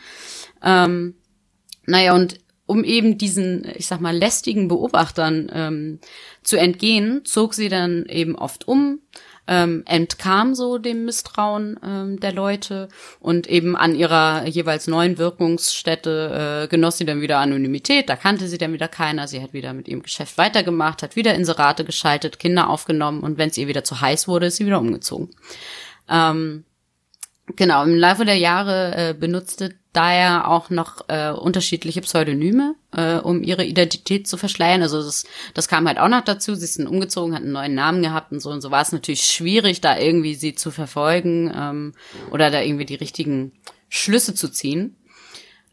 Ähm, 0.63 1.15
naja, 1.85 2.13
und 2.13 2.39
um 2.65 2.83
eben 2.83 3.17
diesen, 3.17 3.65
ich 3.75 3.87
sag 3.87 3.99
mal, 3.99 4.15
lästigen 4.15 4.67
Beobachtern 4.67 5.49
ähm, 5.51 5.99
zu 6.43 6.55
entgehen, 6.57 7.21
zog 7.25 7.55
sie 7.55 7.67
dann 7.67 8.05
eben 8.05 8.35
oft 8.35 8.67
um, 8.67 8.99
ähm, 9.49 9.81
entkam 9.87 10.53
so 10.53 10.77
dem 10.77 11.05
Misstrauen 11.05 11.79
ähm, 11.83 12.19
der 12.19 12.31
Leute 12.31 12.87
und 13.19 13.47
eben 13.47 13.75
an 13.75 13.95
ihrer 13.95 14.45
jeweils 14.45 14.85
neuen 14.87 15.17
Wirkungsstätte 15.17 16.65
äh, 16.65 16.67
genoss 16.67 16.99
sie 16.99 17.05
dann 17.05 17.21
wieder 17.21 17.39
Anonymität, 17.39 18.09
da 18.09 18.15
kannte 18.15 18.47
sie 18.47 18.59
dann 18.59 18.73
wieder 18.73 18.87
keiner, 18.87 19.27
sie 19.27 19.41
hat 19.41 19.51
wieder 19.51 19.73
mit 19.73 19.87
ihrem 19.87 20.03
Geschäft 20.03 20.37
weitergemacht, 20.37 21.01
hat 21.01 21.15
wieder 21.15 21.33
Inserate 21.33 21.83
geschaltet, 21.83 22.37
Kinder 22.37 22.69
aufgenommen 22.69 23.21
und 23.21 23.39
wenn 23.39 23.49
es 23.49 23.57
ihr 23.57 23.67
wieder 23.67 23.83
zu 23.83 23.99
heiß 23.99 24.27
wurde, 24.27 24.45
ist 24.45 24.57
sie 24.57 24.67
wieder 24.67 24.79
umgezogen. 24.79 25.29
Ähm, 26.07 26.63
Genau, 27.55 27.83
im 27.83 27.95
Laufe 27.95 28.25
der 28.25 28.37
Jahre 28.37 28.95
äh, 28.95 29.13
benutzte 29.13 29.75
Dyer 29.95 30.47
auch 30.47 30.69
noch 30.69 31.09
äh, 31.09 31.31
unterschiedliche 31.31 32.01
Pseudonyme, 32.01 32.75
äh, 32.91 33.15
um 33.15 33.43
ihre 33.43 33.65
Identität 33.65 34.27
zu 34.27 34.37
verschleiern. 34.37 34.83
Also 34.83 35.01
das, 35.01 35.25
das 35.55 35.67
kam 35.67 35.87
halt 35.87 35.97
auch 35.97 36.09
noch 36.09 36.23
dazu. 36.23 36.53
Sie 36.53 36.77
dann 36.77 36.87
umgezogen, 36.87 37.33
hat 37.33 37.41
einen 37.41 37.53
neuen 37.53 37.73
Namen 37.73 38.03
gehabt 38.03 38.31
und 38.31 38.39
so. 38.39 38.51
Und 38.51 38.61
so 38.61 38.69
war 38.69 38.81
es 38.81 38.91
natürlich 38.91 39.25
schwierig, 39.25 39.81
da 39.81 39.97
irgendwie 39.97 40.35
sie 40.35 40.53
zu 40.53 40.69
verfolgen 40.69 41.51
ähm, 41.55 41.93
oder 42.31 42.51
da 42.51 42.61
irgendwie 42.61 42.85
die 42.85 42.95
richtigen 42.95 43.51
Schlüsse 43.89 44.35
zu 44.35 44.49
ziehen. 44.49 44.95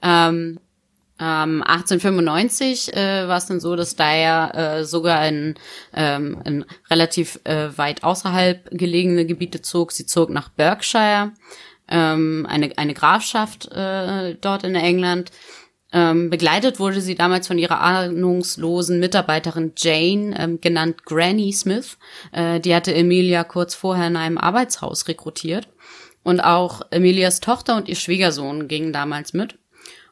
Ähm, 0.03 0.61
ähm, 1.19 1.63
1895 1.63 2.95
äh, 2.95 3.27
war 3.27 3.39
es 3.39 3.47
dann 3.47 3.61
so, 3.61 3.75
dass 3.75 3.97
Dyer 3.97 4.55
äh, 4.55 4.85
sogar 4.85 5.27
in, 5.27 5.55
ähm, 5.95 6.43
in 6.45 6.65
relativ 6.91 7.41
äh, 7.45 7.77
weit 7.77 8.05
außerhalb 8.05 8.71
gelegene 8.71 9.25
Gebiete 9.25 9.63
zog. 9.63 9.93
Sie 9.93 10.05
zog 10.05 10.29
nach 10.29 10.51
Berkshire, 10.51 11.33
ähm, 11.89 12.47
eine, 12.49 12.77
eine 12.77 12.93
Grafschaft 12.93 13.73
äh, 13.73 14.35
dort 14.41 14.65
in 14.65 14.75
England. 14.75 15.31
Ähm, 15.93 16.29
begleitet 16.29 16.81
wurde 16.81 17.01
sie 17.01 17.15
damals 17.15 17.47
von 17.47 17.59
ihrer 17.59 17.81
ahnungslosen 17.81 19.01
Mitarbeiterin 19.01 19.73
Jane, 19.77 20.35
ähm, 20.39 20.61
genannt 20.61 21.05
Granny 21.07 21.53
Smith. 21.53 21.97
Äh, 22.33 22.61
die 22.61 22.75
hatte 22.75 22.95
Emilia 22.95 23.45
kurz 23.45 23.75
vorher 23.75 24.09
in 24.09 24.17
einem 24.17 24.37
Arbeitshaus 24.37 25.09
rekrutiert. 25.09 25.69
Und 26.23 26.41
auch 26.41 26.83
Emilias 26.91 27.41
Tochter 27.41 27.77
und 27.77 27.89
ihr 27.89 27.95
Schwiegersohn 27.95 28.69
gingen 28.69 28.93
damals 28.93 29.33
mit. 29.33 29.59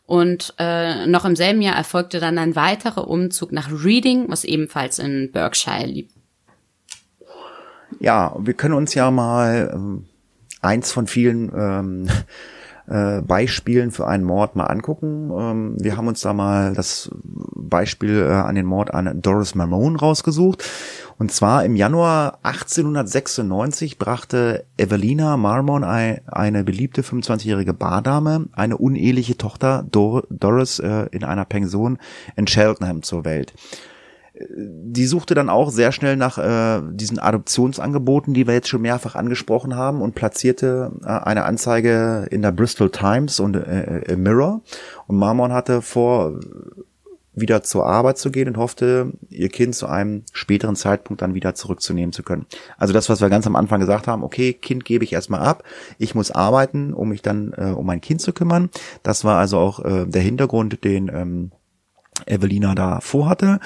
Und 0.06 0.54
äh, 0.58 1.06
noch 1.06 1.24
im 1.24 1.34
selben 1.34 1.62
Jahr 1.62 1.76
erfolgte 1.76 2.20
dann 2.20 2.36
ein 2.38 2.56
weiterer 2.56 3.08
Umzug 3.08 3.52
nach 3.52 3.70
Reading, 3.70 4.26
was 4.28 4.44
ebenfalls 4.44 4.98
in 4.98 5.32
Berkshire 5.32 5.86
liegt. 5.86 6.12
Ja, 8.00 8.36
wir 8.38 8.54
können 8.54 8.74
uns 8.74 8.94
ja 8.94 9.10
mal 9.10 9.70
ähm, 9.72 10.04
eins 10.60 10.92
von 10.92 11.06
vielen 11.06 11.50
ähm, 11.56 12.08
äh, 12.86 13.22
Beispielen 13.22 13.90
für 13.90 14.06
einen 14.06 14.24
Mord 14.24 14.56
mal 14.56 14.66
angucken. 14.66 15.30
Ähm, 15.36 15.76
wir 15.78 15.96
haben 15.96 16.08
uns 16.08 16.20
da 16.20 16.32
mal 16.32 16.74
das 16.74 17.10
Beispiel 17.54 18.20
äh, 18.20 18.32
an 18.32 18.54
den 18.54 18.66
Mord 18.66 18.92
an 18.92 19.20
Doris 19.22 19.54
Marmone 19.54 19.98
rausgesucht. 19.98 20.64
Und 21.16 21.32
zwar 21.32 21.64
im 21.64 21.76
Januar 21.76 22.38
1896 22.42 23.98
brachte 23.98 24.64
Evelina 24.76 25.36
Marmon, 25.36 25.84
eine 25.84 26.64
beliebte 26.64 27.02
25-jährige 27.02 27.72
Bardame, 27.72 28.46
eine 28.52 28.76
uneheliche 28.76 29.38
Tochter 29.38 29.84
Dor 29.90 30.24
Doris 30.28 30.80
äh, 30.80 31.06
in 31.12 31.24
einer 31.24 31.44
Pension 31.44 31.98
in 32.36 32.46
Cheltenham 32.46 33.02
zur 33.02 33.24
Welt. 33.24 33.54
Die 34.36 35.06
suchte 35.06 35.34
dann 35.34 35.48
auch 35.48 35.70
sehr 35.70 35.92
schnell 35.92 36.16
nach 36.16 36.38
äh, 36.38 36.82
diesen 36.90 37.20
Adoptionsangeboten, 37.20 38.34
die 38.34 38.48
wir 38.48 38.54
jetzt 38.54 38.68
schon 38.68 38.82
mehrfach 38.82 39.14
angesprochen 39.14 39.76
haben, 39.76 40.02
und 40.02 40.16
platzierte 40.16 40.90
äh, 41.04 41.06
eine 41.06 41.44
Anzeige 41.44 42.26
in 42.30 42.42
der 42.42 42.50
Bristol 42.50 42.90
Times 42.90 43.38
und 43.38 43.54
äh, 43.54 44.16
Mirror. 44.16 44.62
Und 45.06 45.18
Marmon 45.18 45.52
hatte 45.52 45.82
vor, 45.82 46.40
wieder 47.34 47.62
zur 47.62 47.86
Arbeit 47.86 48.18
zu 48.18 48.30
gehen 48.30 48.48
und 48.48 48.56
hoffte, 48.56 49.12
ihr 49.28 49.48
Kind 49.48 49.74
zu 49.74 49.86
einem 49.86 50.22
späteren 50.32 50.76
Zeitpunkt 50.76 51.22
dann 51.22 51.34
wieder 51.34 51.54
zurückzunehmen 51.54 52.12
zu 52.12 52.22
können. 52.22 52.46
Also 52.76 52.92
das, 52.92 53.08
was 53.08 53.20
wir 53.20 53.28
ganz 53.28 53.46
am 53.46 53.56
Anfang 53.56 53.80
gesagt 53.80 54.06
haben, 54.08 54.22
okay, 54.22 54.52
Kind 54.52 54.84
gebe 54.84 55.04
ich 55.04 55.12
erstmal 55.12 55.40
ab, 55.40 55.64
ich 55.98 56.14
muss 56.14 56.30
arbeiten, 56.30 56.92
um 56.92 57.08
mich 57.08 57.22
dann 57.22 57.52
äh, 57.56 57.70
um 57.70 57.86
mein 57.86 58.00
Kind 58.00 58.20
zu 58.20 58.32
kümmern. 58.32 58.70
Das 59.02 59.24
war 59.24 59.38
also 59.38 59.58
auch 59.58 59.84
äh, 59.84 60.06
der 60.06 60.22
Hintergrund, 60.22 60.84
den 60.84 61.08
ähm, 61.08 61.52
Evelina 62.26 62.74
da 62.74 63.00
vorhatte. 63.00 63.60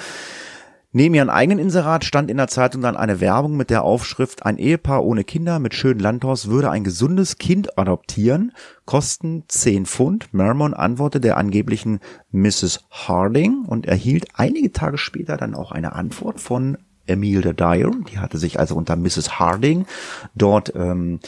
Neben 0.91 1.13
ihrem 1.13 1.29
eigenen 1.29 1.59
Inserat 1.59 2.03
stand 2.03 2.31
in 2.31 2.37
der 2.37 2.47
Zeitung 2.47 2.81
dann 2.81 2.97
eine 2.97 3.21
Werbung 3.21 3.55
mit 3.55 3.69
der 3.69 3.83
Aufschrift 3.83 4.43
Ein 4.43 4.57
Ehepaar 4.57 5.03
ohne 5.03 5.23
Kinder 5.23 5.59
mit 5.59 5.75
schönem 5.75 5.99
Landhaus 5.99 6.49
würde 6.49 6.71
ein 6.71 6.83
gesundes 6.83 7.37
Kind 7.37 7.77
adoptieren, 7.77 8.53
kosten 8.85 9.43
10 9.47 9.85
Pfund. 9.85 10.33
Mermon 10.33 10.73
antwortete 10.73 11.21
der 11.21 11.37
angeblichen 11.37 11.99
Mrs. 12.31 12.85
Harding 12.89 13.65
und 13.67 13.85
erhielt 13.85 14.29
einige 14.33 14.71
Tage 14.71 14.97
später 14.97 15.37
dann 15.37 15.53
auch 15.53 15.71
eine 15.71 15.93
Antwort 15.93 16.39
von 16.39 16.79
Emilia 17.05 17.53
Dyer. 17.53 17.91
Die 18.11 18.17
hatte 18.17 18.39
sich 18.39 18.59
also 18.59 18.75
unter 18.75 18.95
Mrs. 18.95 19.37
Harding 19.37 19.85
dort 20.33 20.73
ähm, 20.75 21.19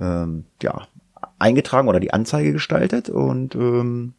ähm, 0.00 0.46
ja, 0.62 0.86
eingetragen 1.38 1.88
oder 1.88 2.00
die 2.00 2.14
Anzeige 2.14 2.52
gestaltet 2.52 3.10
und 3.10 3.54
ähm, 3.56 4.14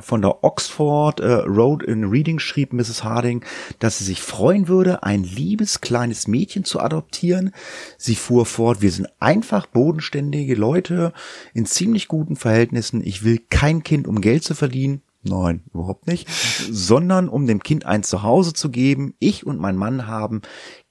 von 0.00 0.22
der 0.22 0.44
Oxford 0.44 1.18
äh, 1.20 1.32
Road 1.32 1.82
in 1.82 2.04
Reading 2.04 2.38
schrieb 2.38 2.72
Mrs. 2.72 3.02
Harding, 3.02 3.44
dass 3.80 3.98
sie 3.98 4.04
sich 4.04 4.22
freuen 4.22 4.68
würde, 4.68 5.02
ein 5.02 5.24
liebes 5.24 5.80
kleines 5.80 6.28
Mädchen 6.28 6.64
zu 6.64 6.78
adoptieren. 6.80 7.52
Sie 7.98 8.14
fuhr 8.14 8.46
fort, 8.46 8.82
wir 8.82 8.92
sind 8.92 9.08
einfach 9.18 9.66
bodenständige 9.66 10.54
Leute 10.54 11.12
in 11.54 11.66
ziemlich 11.66 12.06
guten 12.06 12.36
Verhältnissen. 12.36 13.02
Ich 13.04 13.24
will 13.24 13.40
kein 13.50 13.82
Kind, 13.82 14.06
um 14.06 14.20
Geld 14.20 14.44
zu 14.44 14.54
verdienen. 14.54 15.02
Nein, 15.22 15.64
überhaupt 15.74 16.06
nicht. 16.06 16.28
Sondern 16.70 17.28
um 17.28 17.46
dem 17.46 17.62
Kind 17.62 17.84
ein 17.84 18.02
Zuhause 18.02 18.54
zu 18.54 18.70
geben. 18.70 19.14
Ich 19.18 19.44
und 19.44 19.58
mein 19.58 19.76
Mann 19.76 20.06
haben 20.06 20.40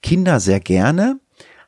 Kinder 0.04 0.40
sehr 0.40 0.60
gerne 0.60 1.20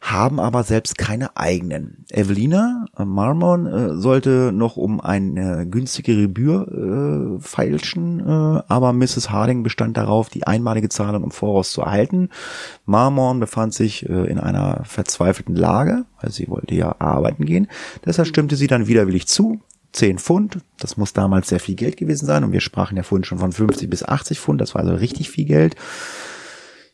haben 0.02 0.40
aber 0.40 0.64
selbst 0.64 0.98
keine 0.98 1.38
eigenen. 1.38 2.06
Evelina 2.10 2.88
äh, 2.98 3.06
Marmon 3.06 3.68
äh, 3.68 3.96
sollte 3.96 4.52
noch 4.52 4.76
um 4.76 5.00
eine 5.00 5.68
günstige 5.68 6.16
Gebühr 6.20 7.38
äh, 7.38 7.40
feilschen, 7.40 8.20
äh, 8.20 8.64
aber 8.68 8.94
Mrs. 8.94 9.30
Harding 9.30 9.62
bestand 9.62 9.98
darauf, 9.98 10.30
die 10.30 10.48
einmalige 10.48 10.90
Zahlung 10.90 11.24
im 11.24 11.32
Voraus 11.32 11.72
zu 11.72 11.82
erhalten. 11.82 12.30
Marmon 12.86 13.40
befand 13.40 13.76
sich 13.76 14.10
äh, 14.10 14.26
in 14.26 14.40
einer 14.40 14.82
verzweifelten 14.86 15.56
Lage, 15.56 16.06
weil 16.20 16.32
sie 16.32 16.50
wollte 16.50 16.74
ja 16.74 16.96
arbeiten 16.98 17.46
gehen. 17.46 17.68
Deshalb 18.04 18.28
stimmte 18.28 18.56
sie 18.56 18.68
dann 18.68 18.88
widerwillig 18.88 19.28
zu. 19.28 19.62
10 19.94 20.20
Pfund, 20.20 20.60
das 20.80 20.96
muss 20.96 21.12
damals 21.12 21.50
sehr 21.50 21.60
viel 21.60 21.76
Geld 21.76 21.98
gewesen 21.98 22.26
sein 22.26 22.46
und 22.46 22.54
wir 22.54 22.62
sprachen 22.62 22.96
ja 22.96 23.04
vorhin 23.04 23.26
schon 23.26 23.40
von 23.40 23.52
50 23.52 23.90
bis 23.90 24.04
80 24.04 24.40
Pfund, 24.40 24.62
das 24.62 24.74
war 24.74 24.82
also 24.82 24.96
richtig 24.96 25.30
viel 25.30 25.44
Geld. 25.44 25.76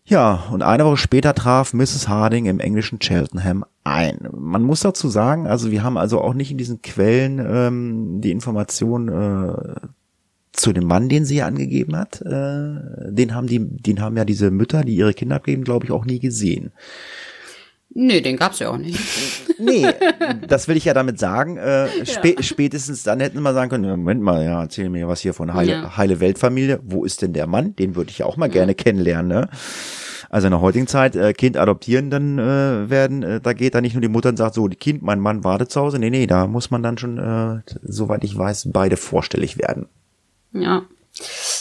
Ja, 0.09 0.45
und 0.51 0.63
eine 0.63 0.85
Woche 0.85 0.95
später 0.95 1.35
traf 1.35 1.73
Mrs. 1.73 2.07
Harding 2.07 2.45
im 2.45 2.61
englischen 2.61 2.99
Cheltenham 2.99 3.65
ein. 3.83 4.29
Man 4.31 4.63
muss 4.63 4.79
dazu 4.79 5.09
sagen, 5.09 5.47
also 5.47 5.69
wir 5.69 5.83
haben 5.83 5.97
also 5.97 6.21
auch 6.21 6.33
nicht 6.33 6.49
in 6.49 6.57
diesen 6.57 6.81
Quellen 6.81 7.39
ähm, 7.45 8.21
die 8.21 8.31
Information 8.31 9.09
äh, 9.09 9.75
zu 10.53 10.71
dem 10.71 10.85
Mann, 10.85 11.09
den 11.09 11.25
sie 11.25 11.41
angegeben 11.41 11.97
hat. 11.97 12.21
Äh, 12.21 13.11
den 13.11 13.35
haben 13.35 13.47
die, 13.47 13.59
den 13.59 13.99
haben 13.99 14.15
ja 14.15 14.23
diese 14.23 14.49
Mütter, 14.49 14.85
die 14.85 14.95
ihre 14.95 15.13
Kinder 15.13 15.35
abgeben, 15.35 15.65
glaube 15.65 15.85
ich, 15.85 15.91
auch 15.91 16.05
nie 16.05 16.19
gesehen. 16.19 16.71
Nee, 17.89 18.21
den 18.21 18.37
gab's 18.37 18.59
ja 18.59 18.69
auch 18.69 18.77
nicht. 18.77 18.99
nee, 19.59 19.87
das 20.47 20.67
will 20.67 20.77
ich 20.77 20.85
ja 20.85 20.93
damit 20.93 21.19
sagen. 21.19 21.57
Äh, 21.57 22.05
spä 22.05 22.35
ja. 22.35 22.43
Spätestens 22.43 23.03
dann 23.03 23.19
hätten 23.19 23.41
wir 23.41 23.53
sagen 23.53 23.69
können, 23.69 23.89
Moment 23.89 24.21
mal, 24.21 24.43
ja, 24.43 24.61
erzähl 24.61 24.89
mir 24.89 25.07
was 25.07 25.21
hier 25.21 25.33
von 25.33 25.53
Heile, 25.53 25.71
ja. 25.71 25.97
Heile 25.97 26.19
Weltfamilie. 26.19 26.79
Wo 26.83 27.05
ist 27.05 27.21
denn 27.21 27.33
der 27.33 27.47
Mann? 27.47 27.75
Den 27.75 27.95
würde 27.95 28.11
ich 28.11 28.19
ja 28.19 28.25
auch 28.25 28.37
mal 28.37 28.47
ja. 28.47 28.53
gerne 28.53 28.75
kennenlernen. 28.75 29.27
Ne? 29.27 29.49
Also 30.29 30.47
in 30.47 30.51
der 30.51 30.61
heutigen 30.61 30.87
Zeit, 30.87 31.15
äh, 31.15 31.33
Kind 31.33 31.57
adoptieren 31.57 32.09
dann 32.09 32.37
äh, 32.37 32.89
werden, 32.89 33.23
äh, 33.23 33.41
da 33.41 33.53
geht 33.53 33.75
da 33.75 33.81
nicht 33.81 33.93
nur 33.93 34.01
die 34.01 34.09
Mutter 34.09 34.29
und 34.29 34.37
sagt 34.37 34.55
so, 34.55 34.67
die 34.67 34.75
Kind, 34.75 35.01
mein 35.01 35.19
Mann 35.19 35.43
wartet 35.43 35.71
zu 35.71 35.79
Hause. 35.79 35.99
Nee, 35.99 36.09
nee, 36.09 36.27
da 36.27 36.47
muss 36.47 36.69
man 36.69 36.83
dann 36.83 36.97
schon, 36.97 37.17
äh, 37.17 37.61
soweit 37.81 38.23
ich 38.23 38.37
weiß, 38.37 38.69
beide 38.73 38.97
vorstellig 38.97 39.57
werden. 39.57 39.87
Ja. 40.51 40.83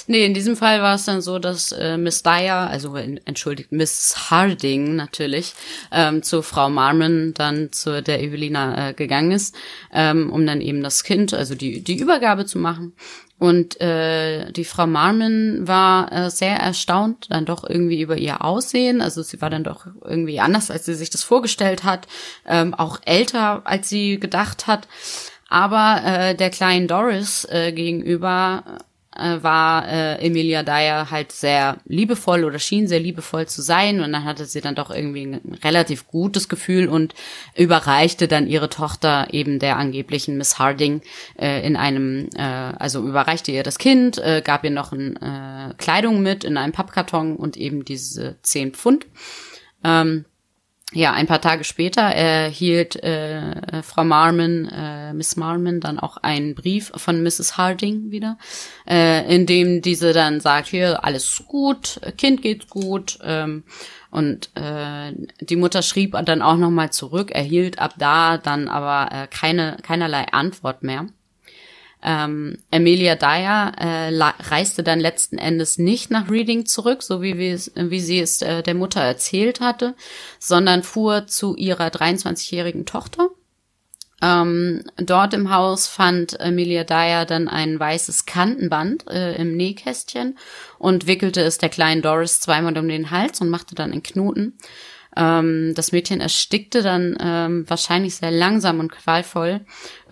Nee, 0.06 0.24
in 0.24 0.34
diesem 0.34 0.56
Fall 0.56 0.82
war 0.82 0.94
es 0.94 1.04
dann 1.06 1.20
so, 1.20 1.38
dass 1.38 1.72
äh, 1.72 1.96
Miss 1.96 2.22
Dyer, 2.22 2.68
also 2.70 2.94
entschuldigt, 2.94 3.72
Miss 3.72 4.30
Harding 4.30 4.94
natürlich, 4.94 5.54
ähm, 5.90 6.22
zu 6.22 6.42
Frau 6.42 6.68
Marmon 6.68 7.32
dann 7.34 7.72
zu 7.72 8.02
der 8.02 8.22
Evelina 8.22 8.90
äh, 8.90 8.92
gegangen 8.92 9.32
ist, 9.32 9.54
ähm, 9.92 10.30
um 10.30 10.46
dann 10.46 10.60
eben 10.60 10.82
das 10.82 11.02
Kind, 11.02 11.34
also 11.34 11.54
die, 11.54 11.82
die 11.82 11.98
Übergabe 11.98 12.44
zu 12.46 12.58
machen. 12.58 12.92
Und 13.38 13.80
äh, 13.80 14.50
die 14.52 14.64
Frau 14.64 14.86
Marmon 14.86 15.68
war 15.68 16.10
äh, 16.10 16.30
sehr 16.30 16.56
erstaunt 16.56 17.26
dann 17.30 17.44
doch 17.44 17.68
irgendwie 17.68 18.00
über 18.00 18.16
ihr 18.16 18.42
Aussehen. 18.42 19.02
Also 19.02 19.22
sie 19.22 19.42
war 19.42 19.50
dann 19.50 19.64
doch 19.64 19.86
irgendwie 20.02 20.40
anders, 20.40 20.70
als 20.70 20.86
sie 20.86 20.94
sich 20.94 21.10
das 21.10 21.22
vorgestellt 21.22 21.84
hat, 21.84 22.06
ähm, 22.46 22.72
auch 22.72 23.00
älter, 23.04 23.62
als 23.66 23.90
sie 23.90 24.18
gedacht 24.18 24.66
hat. 24.66 24.88
Aber 25.48 26.00
äh, 26.04 26.34
der 26.34 26.50
kleinen 26.50 26.88
Doris 26.88 27.46
äh, 27.50 27.72
gegenüber 27.72 28.64
äh, 29.18 29.42
war 29.42 29.88
äh, 29.88 30.16
Emilia 30.24 30.62
Dyer 30.62 31.10
halt 31.10 31.32
sehr 31.32 31.78
liebevoll 31.84 32.44
oder 32.44 32.58
schien 32.58 32.88
sehr 32.88 33.00
liebevoll 33.00 33.46
zu 33.46 33.62
sein 33.62 34.00
und 34.00 34.12
dann 34.12 34.24
hatte 34.24 34.44
sie 34.44 34.60
dann 34.60 34.74
doch 34.74 34.90
irgendwie 34.90 35.26
ein 35.26 35.58
relativ 35.62 36.06
gutes 36.06 36.48
Gefühl 36.48 36.88
und 36.88 37.14
überreichte 37.56 38.28
dann 38.28 38.46
ihre 38.46 38.68
Tochter 38.68 39.28
eben 39.32 39.58
der 39.58 39.76
angeblichen 39.76 40.36
Miss 40.36 40.58
Harding 40.58 41.02
äh, 41.38 41.66
in 41.66 41.76
einem, 41.76 42.28
äh, 42.36 42.42
also 42.42 43.06
überreichte 43.06 43.52
ihr 43.52 43.62
das 43.62 43.78
Kind, 43.78 44.18
äh, 44.18 44.42
gab 44.44 44.64
ihr 44.64 44.70
noch 44.70 44.92
ein, 44.92 45.16
äh, 45.16 45.74
Kleidung 45.78 46.22
mit 46.22 46.44
in 46.44 46.56
einem 46.56 46.72
Pappkarton 46.72 47.36
und 47.36 47.56
eben 47.56 47.84
diese 47.84 48.36
zehn 48.42 48.72
Pfund. 48.72 49.06
Ähm, 49.84 50.24
ja, 50.92 51.12
ein 51.12 51.26
paar 51.26 51.40
Tage 51.40 51.64
später 51.64 52.02
erhielt 52.02 52.96
äh, 53.02 53.82
Frau 53.82 54.04
Marmon, 54.04 54.68
äh, 54.68 55.12
Miss 55.12 55.36
Marmon, 55.36 55.80
dann 55.80 55.98
auch 55.98 56.16
einen 56.18 56.54
Brief 56.54 56.92
von 56.94 57.22
Mrs. 57.22 57.56
Harding 57.56 58.12
wieder, 58.12 58.38
äh, 58.88 59.34
in 59.34 59.46
dem 59.46 59.82
diese 59.82 60.12
dann 60.12 60.40
sagt, 60.40 60.68
hier, 60.68 61.04
alles 61.04 61.42
gut, 61.48 62.00
Kind 62.16 62.40
geht's 62.40 62.68
gut. 62.68 63.18
Ähm, 63.24 63.64
und 64.10 64.50
äh, 64.54 65.12
die 65.40 65.56
Mutter 65.56 65.82
schrieb 65.82 66.16
dann 66.24 66.40
auch 66.40 66.56
nochmal 66.56 66.90
zurück, 66.90 67.32
erhielt 67.32 67.80
ab 67.80 67.94
da 67.98 68.38
dann 68.38 68.68
aber 68.68 69.12
äh, 69.12 69.26
keine, 69.26 69.78
keinerlei 69.82 70.26
Antwort 70.32 70.84
mehr. 70.84 71.08
Ähm, 72.08 72.58
Amelia 72.70 73.16
Dyer 73.16 73.72
äh, 73.78 74.16
reiste 74.44 74.84
dann 74.84 75.00
letzten 75.00 75.38
Endes 75.38 75.76
nicht 75.76 76.12
nach 76.12 76.30
Reading 76.30 76.64
zurück, 76.64 77.02
so 77.02 77.20
wie, 77.20 77.36
wie 77.36 78.00
sie 78.00 78.20
es 78.20 78.42
äh, 78.42 78.62
der 78.62 78.74
Mutter 78.74 79.00
erzählt 79.00 79.58
hatte, 79.58 79.96
sondern 80.38 80.84
fuhr 80.84 81.26
zu 81.26 81.56
ihrer 81.56 81.88
23-jährigen 81.88 82.86
Tochter. 82.86 83.30
Ähm, 84.22 84.84
dort 84.96 85.34
im 85.34 85.52
Haus 85.52 85.88
fand 85.88 86.40
Amelia 86.40 86.84
Dyer 86.84 87.26
dann 87.26 87.48
ein 87.48 87.78
weißes 87.78 88.24
Kantenband 88.24 89.08
äh, 89.08 89.34
im 89.34 89.56
Nähkästchen 89.56 90.38
und 90.78 91.08
wickelte 91.08 91.42
es 91.42 91.58
der 91.58 91.70
kleinen 91.70 92.02
Doris 92.02 92.40
zweimal 92.40 92.78
um 92.78 92.88
den 92.88 93.10
Hals 93.10 93.40
und 93.40 93.50
machte 93.50 93.74
dann 93.74 93.90
einen 93.90 94.04
Knoten. 94.04 94.56
Ähm, 95.16 95.72
das 95.74 95.92
Mädchen 95.92 96.20
erstickte 96.20 96.82
dann 96.82 97.16
ähm, 97.18 97.64
wahrscheinlich 97.68 98.16
sehr 98.16 98.30
langsam 98.30 98.80
und 98.80 98.92
qualvoll. 98.92 99.62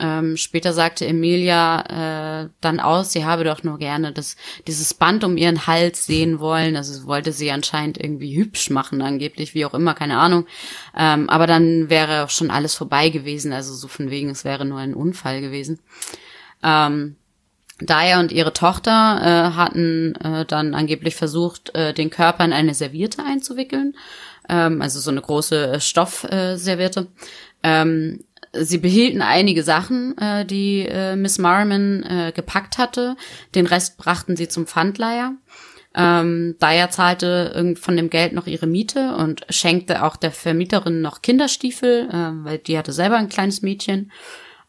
Ähm, 0.00 0.36
später 0.38 0.72
sagte 0.72 1.06
Emilia 1.06 2.44
äh, 2.44 2.48
dann 2.62 2.80
aus, 2.80 3.12
sie 3.12 3.24
habe 3.24 3.44
doch 3.44 3.62
nur 3.62 3.78
gerne 3.78 4.12
das, 4.12 4.36
dieses 4.66 4.94
Band 4.94 5.22
um 5.22 5.36
ihren 5.36 5.66
Hals 5.66 6.06
sehen 6.06 6.38
wollen. 6.40 6.76
Also 6.76 7.06
wollte 7.06 7.32
sie 7.32 7.50
anscheinend 7.50 8.02
irgendwie 8.02 8.36
hübsch 8.36 8.70
machen, 8.70 9.02
angeblich, 9.02 9.54
wie 9.54 9.66
auch 9.66 9.74
immer, 9.74 9.94
keine 9.94 10.18
Ahnung. 10.18 10.46
Ähm, 10.96 11.28
aber 11.28 11.46
dann 11.46 11.90
wäre 11.90 12.24
auch 12.24 12.30
schon 12.30 12.50
alles 12.50 12.74
vorbei 12.74 13.10
gewesen. 13.10 13.52
Also 13.52 13.74
so 13.74 13.88
von 13.88 14.10
wegen, 14.10 14.30
es 14.30 14.44
wäre 14.44 14.64
nur 14.64 14.78
ein 14.78 14.94
Unfall 14.94 15.42
gewesen. 15.42 15.80
Ähm, 16.62 17.16
Daya 17.80 18.20
und 18.20 18.30
ihre 18.30 18.52
Tochter 18.52 18.90
äh, 19.20 19.56
hatten 19.56 20.14
äh, 20.14 20.44
dann 20.46 20.74
angeblich 20.74 21.16
versucht, 21.16 21.74
äh, 21.74 21.92
den 21.92 22.08
Körper 22.08 22.44
in 22.44 22.52
eine 22.52 22.72
Serviette 22.72 23.22
einzuwickeln 23.24 23.94
ähm, 24.48 24.82
also 24.82 25.00
so 25.00 25.10
eine 25.10 25.20
große 25.20 25.72
äh, 25.72 25.80
Stoffserviette. 25.80 27.08
Ähm, 27.62 28.20
sie 28.52 28.78
behielten 28.78 29.22
einige 29.22 29.62
Sachen, 29.62 30.16
äh, 30.18 30.44
die 30.44 30.86
äh, 30.88 31.16
Miss 31.16 31.38
Marmon 31.38 32.02
äh, 32.02 32.32
gepackt 32.34 32.78
hatte. 32.78 33.16
Den 33.54 33.66
Rest 33.66 33.96
brachten 33.96 34.36
sie 34.36 34.48
zum 34.48 34.66
Pfandleiher. 34.66 35.34
Ähm, 35.96 36.56
Daya 36.58 36.90
zahlte 36.90 37.76
von 37.80 37.96
dem 37.96 38.10
Geld 38.10 38.32
noch 38.32 38.48
ihre 38.48 38.66
Miete 38.66 39.14
und 39.14 39.46
schenkte 39.48 40.02
auch 40.02 40.16
der 40.16 40.32
Vermieterin 40.32 41.00
noch 41.00 41.22
Kinderstiefel, 41.22 42.08
äh, 42.10 42.44
weil 42.44 42.58
die 42.58 42.76
hatte 42.76 42.92
selber 42.92 43.16
ein 43.16 43.28
kleines 43.28 43.62
Mädchen. 43.62 44.10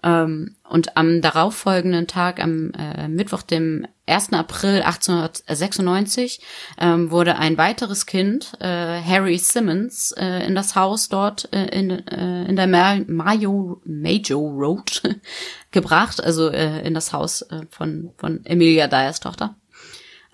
Ähm, 0.04 0.56
und 0.70 0.96
am 0.98 1.22
darauffolgenden 1.22 2.06
Tag, 2.06 2.42
am 2.42 2.72
äh, 2.74 3.08
Mittwoch, 3.08 3.42
dem 3.42 3.88
1. 4.08 4.34
April 4.34 4.82
1896, 4.84 6.40
ähm, 6.80 7.10
wurde 7.12 7.38
ein 7.38 7.58
weiteres 7.58 8.06
Kind, 8.06 8.54
äh, 8.60 9.02
Harry 9.02 9.38
Simmons, 9.38 10.12
äh, 10.12 10.46
in 10.46 10.56
das 10.56 10.76
Haus 10.76 11.10
dort 11.10 11.52
äh, 11.54 11.66
in, 11.68 11.90
äh, 11.90 12.46
in 12.46 12.56
der 12.56 12.68
Mayo, 12.68 13.82
Mayo 13.84 14.40
Road 14.40 15.02
gebracht, 15.72 16.24
also 16.24 16.50
äh, 16.50 16.86
in 16.86 16.94
das 16.94 17.14
Haus 17.14 17.42
äh, 17.44 17.62
von, 17.70 18.12
von 18.18 18.46
Emilia 18.46 18.88
Dyers 18.88 19.20
Tochter. 19.20 19.56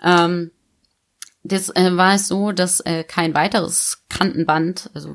Ähm, 0.02 0.50
das 1.44 1.70
äh, 1.70 1.96
war 1.96 2.14
es 2.14 2.28
so, 2.28 2.52
dass 2.52 2.80
äh, 2.80 3.04
kein 3.04 3.34
weiteres 3.34 4.04
Kantenband, 4.08 4.90
also 4.94 5.14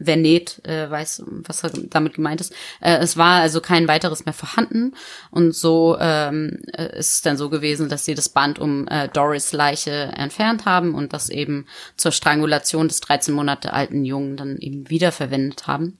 wer 0.00 0.16
näht, 0.16 0.60
äh, 0.64 0.90
weiß, 0.90 1.22
was 1.26 1.62
damit 1.90 2.14
gemeint 2.14 2.40
ist. 2.40 2.52
Äh, 2.80 2.96
es 2.96 3.16
war 3.16 3.40
also 3.40 3.60
kein 3.60 3.86
weiteres 3.86 4.24
mehr 4.24 4.34
vorhanden 4.34 4.94
und 5.30 5.54
so 5.54 5.96
ähm, 6.00 6.58
äh, 6.72 6.98
ist 6.98 7.14
es 7.14 7.22
dann 7.22 7.36
so 7.36 7.50
gewesen, 7.50 7.88
dass 7.88 8.04
sie 8.04 8.14
das 8.14 8.30
Band 8.30 8.58
um 8.58 8.88
äh, 8.88 9.08
Doris 9.08 9.52
Leiche 9.52 10.10
entfernt 10.16 10.64
haben 10.64 10.94
und 10.94 11.12
das 11.12 11.28
eben 11.28 11.66
zur 11.96 12.12
Strangulation 12.12 12.88
des 12.88 13.00
13 13.00 13.34
Monate 13.34 13.72
alten 13.72 14.04
Jungen 14.04 14.36
dann 14.36 14.56
eben 14.56 14.88
wiederverwendet 14.88 15.66
haben. 15.66 15.98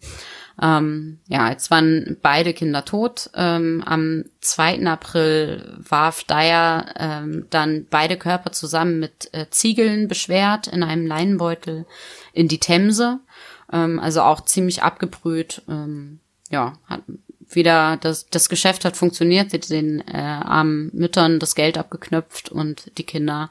Ähm, 0.62 1.20
ja, 1.28 1.51
jetzt 1.51 1.70
waren 1.70 2.18
beide 2.20 2.53
Kinder 2.53 2.84
tot. 2.84 3.30
Ähm, 3.34 3.82
am 3.86 4.24
2. 4.40 4.86
April 4.86 5.78
warf 5.78 6.24
Dyer 6.24 6.86
ähm, 6.98 7.46
dann 7.51 7.86
beide 7.88 8.18
Körper 8.18 8.53
zusammen 8.53 8.98
mit 8.98 9.30
äh, 9.32 9.46
Ziegeln 9.51 10.07
beschwert 10.09 10.66
in 10.66 10.82
einem 10.82 11.07
Leinenbeutel 11.07 11.86
in 12.32 12.48
die 12.48 12.61
Themse. 12.61 13.20
Ähm, 13.73 13.99
also 14.01 14.23
auch 14.23 14.43
ziemlich 14.45 14.83
abgebrüht. 14.83 15.62
Ähm, 15.68 16.21
ja, 16.51 16.75
hat 16.87 17.03
wieder 17.49 17.97
das, 17.97 18.27
das 18.27 18.49
Geschäft 18.49 18.85
hat 18.85 18.97
funktioniert, 18.97 19.51
sie 19.51 19.59
hat 19.59 19.71
den 19.71 20.01
äh, 20.07 20.16
armen 20.16 20.91
Müttern 20.93 21.39
das 21.39 21.55
Geld 21.55 21.79
abgeknöpft 21.79 22.51
und 22.51 22.97
die 22.99 23.05
Kinder 23.05 23.51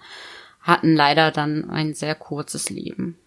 hatten 0.62 0.96
leider 0.96 1.32
dann 1.32 1.70
ein 1.70 1.94
sehr 1.94 2.16
kurzes 2.16 2.70
Leben. 2.70 3.18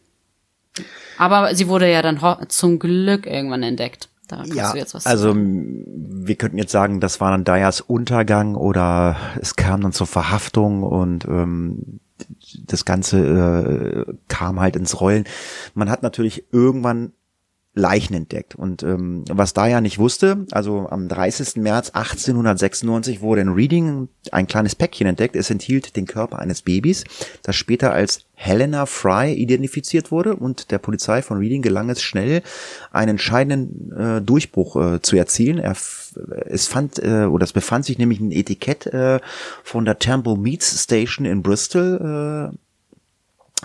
Aber 1.18 1.54
sie 1.54 1.68
wurde 1.68 1.90
ja 1.90 2.02
dann 2.02 2.20
zum 2.48 2.78
Glück 2.78 3.26
irgendwann 3.26 3.62
entdeckt. 3.62 4.08
Da 4.28 4.44
ja, 4.44 4.72
also 5.04 5.34
wir 5.36 6.36
könnten 6.36 6.56
jetzt 6.56 6.72
sagen, 6.72 7.00
das 7.00 7.20
war 7.20 7.32
dann 7.32 7.44
Dyers 7.44 7.82
Untergang 7.82 8.54
oder 8.54 9.16
es 9.38 9.56
kam 9.56 9.82
dann 9.82 9.92
zur 9.92 10.06
Verhaftung 10.06 10.84
und 10.84 11.26
ähm, 11.26 12.00
das 12.64 12.84
Ganze 12.84 14.06
äh, 14.08 14.14
kam 14.28 14.60
halt 14.60 14.76
ins 14.76 15.00
Rollen. 15.00 15.24
Man 15.74 15.90
hat 15.90 16.02
natürlich 16.02 16.44
irgendwann 16.52 17.12
Leichen 17.74 18.14
entdeckt. 18.14 18.54
Und 18.54 18.82
ähm, 18.82 19.24
was 19.30 19.54
da 19.54 19.66
ja 19.66 19.80
nicht 19.80 19.98
wusste, 19.98 20.46
also 20.50 20.88
am 20.90 21.08
30. 21.08 21.56
März 21.56 21.90
1896 21.90 23.22
wurde 23.22 23.40
in 23.40 23.48
Reading 23.48 24.08
ein 24.30 24.46
kleines 24.46 24.74
Päckchen 24.74 25.06
entdeckt. 25.06 25.36
Es 25.36 25.48
enthielt 25.48 25.96
den 25.96 26.06
Körper 26.06 26.38
eines 26.38 26.62
Babys, 26.62 27.04
das 27.42 27.56
später 27.56 27.92
als 27.92 28.26
Helena 28.34 28.84
Fry 28.84 29.32
identifiziert 29.32 30.10
wurde. 30.10 30.36
Und 30.36 30.70
der 30.70 30.78
Polizei 30.78 31.22
von 31.22 31.38
Reading 31.38 31.62
gelang 31.62 31.88
es 31.88 32.02
schnell, 32.02 32.42
einen 32.90 33.12
entscheidenden 33.12 33.92
äh, 33.92 34.20
Durchbruch 34.20 34.76
äh, 34.76 35.00
zu 35.00 35.16
erzielen. 35.16 35.58
Er, 35.58 35.74
es 36.46 36.66
fand, 36.66 36.98
äh, 36.98 37.24
oder 37.24 37.44
es 37.44 37.54
befand 37.54 37.86
sich 37.86 37.96
nämlich 37.96 38.20
ein 38.20 38.32
Etikett 38.32 38.86
äh, 38.86 39.18
von 39.64 39.86
der 39.86 39.98
Temple 39.98 40.36
Meats 40.36 40.82
Station 40.82 41.24
in 41.24 41.42
Bristol 41.42 42.50
äh, 42.52 42.56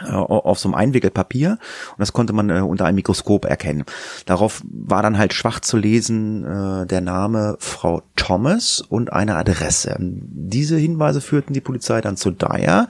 auf 0.04 0.60
so 0.60 0.68
einem 0.70 0.76
Einwickelpapier 0.76 1.52
und 1.52 2.00
das 2.00 2.14
konnte 2.14 2.34
man 2.34 2.50
äh, 2.50 2.60
unter 2.60 2.86
einem 2.86 2.96
Mikroskop 2.96 3.46
erkennen. 3.46 3.84
Darauf 4.26 4.62
war 4.64 5.02
dann 5.02 5.18
halt 5.18 5.34
schwach 5.34 5.60
zu 5.60 5.78
lesen 5.78 6.44
äh, 6.44 6.86
der 6.86 7.02
Name 7.02 7.58
Frau 7.60 8.04
Thomas 8.16 8.82
und 8.82 9.12
eine 9.12 9.36
Adresse. 9.36 9.96
Diese 10.00 10.78
Hinweise 10.78 11.22
führten 11.22 11.54
die 11.54 11.62
Polizei 11.62 12.02
dann 12.02 12.18
zu 12.18 12.32
Dyer, 12.32 12.88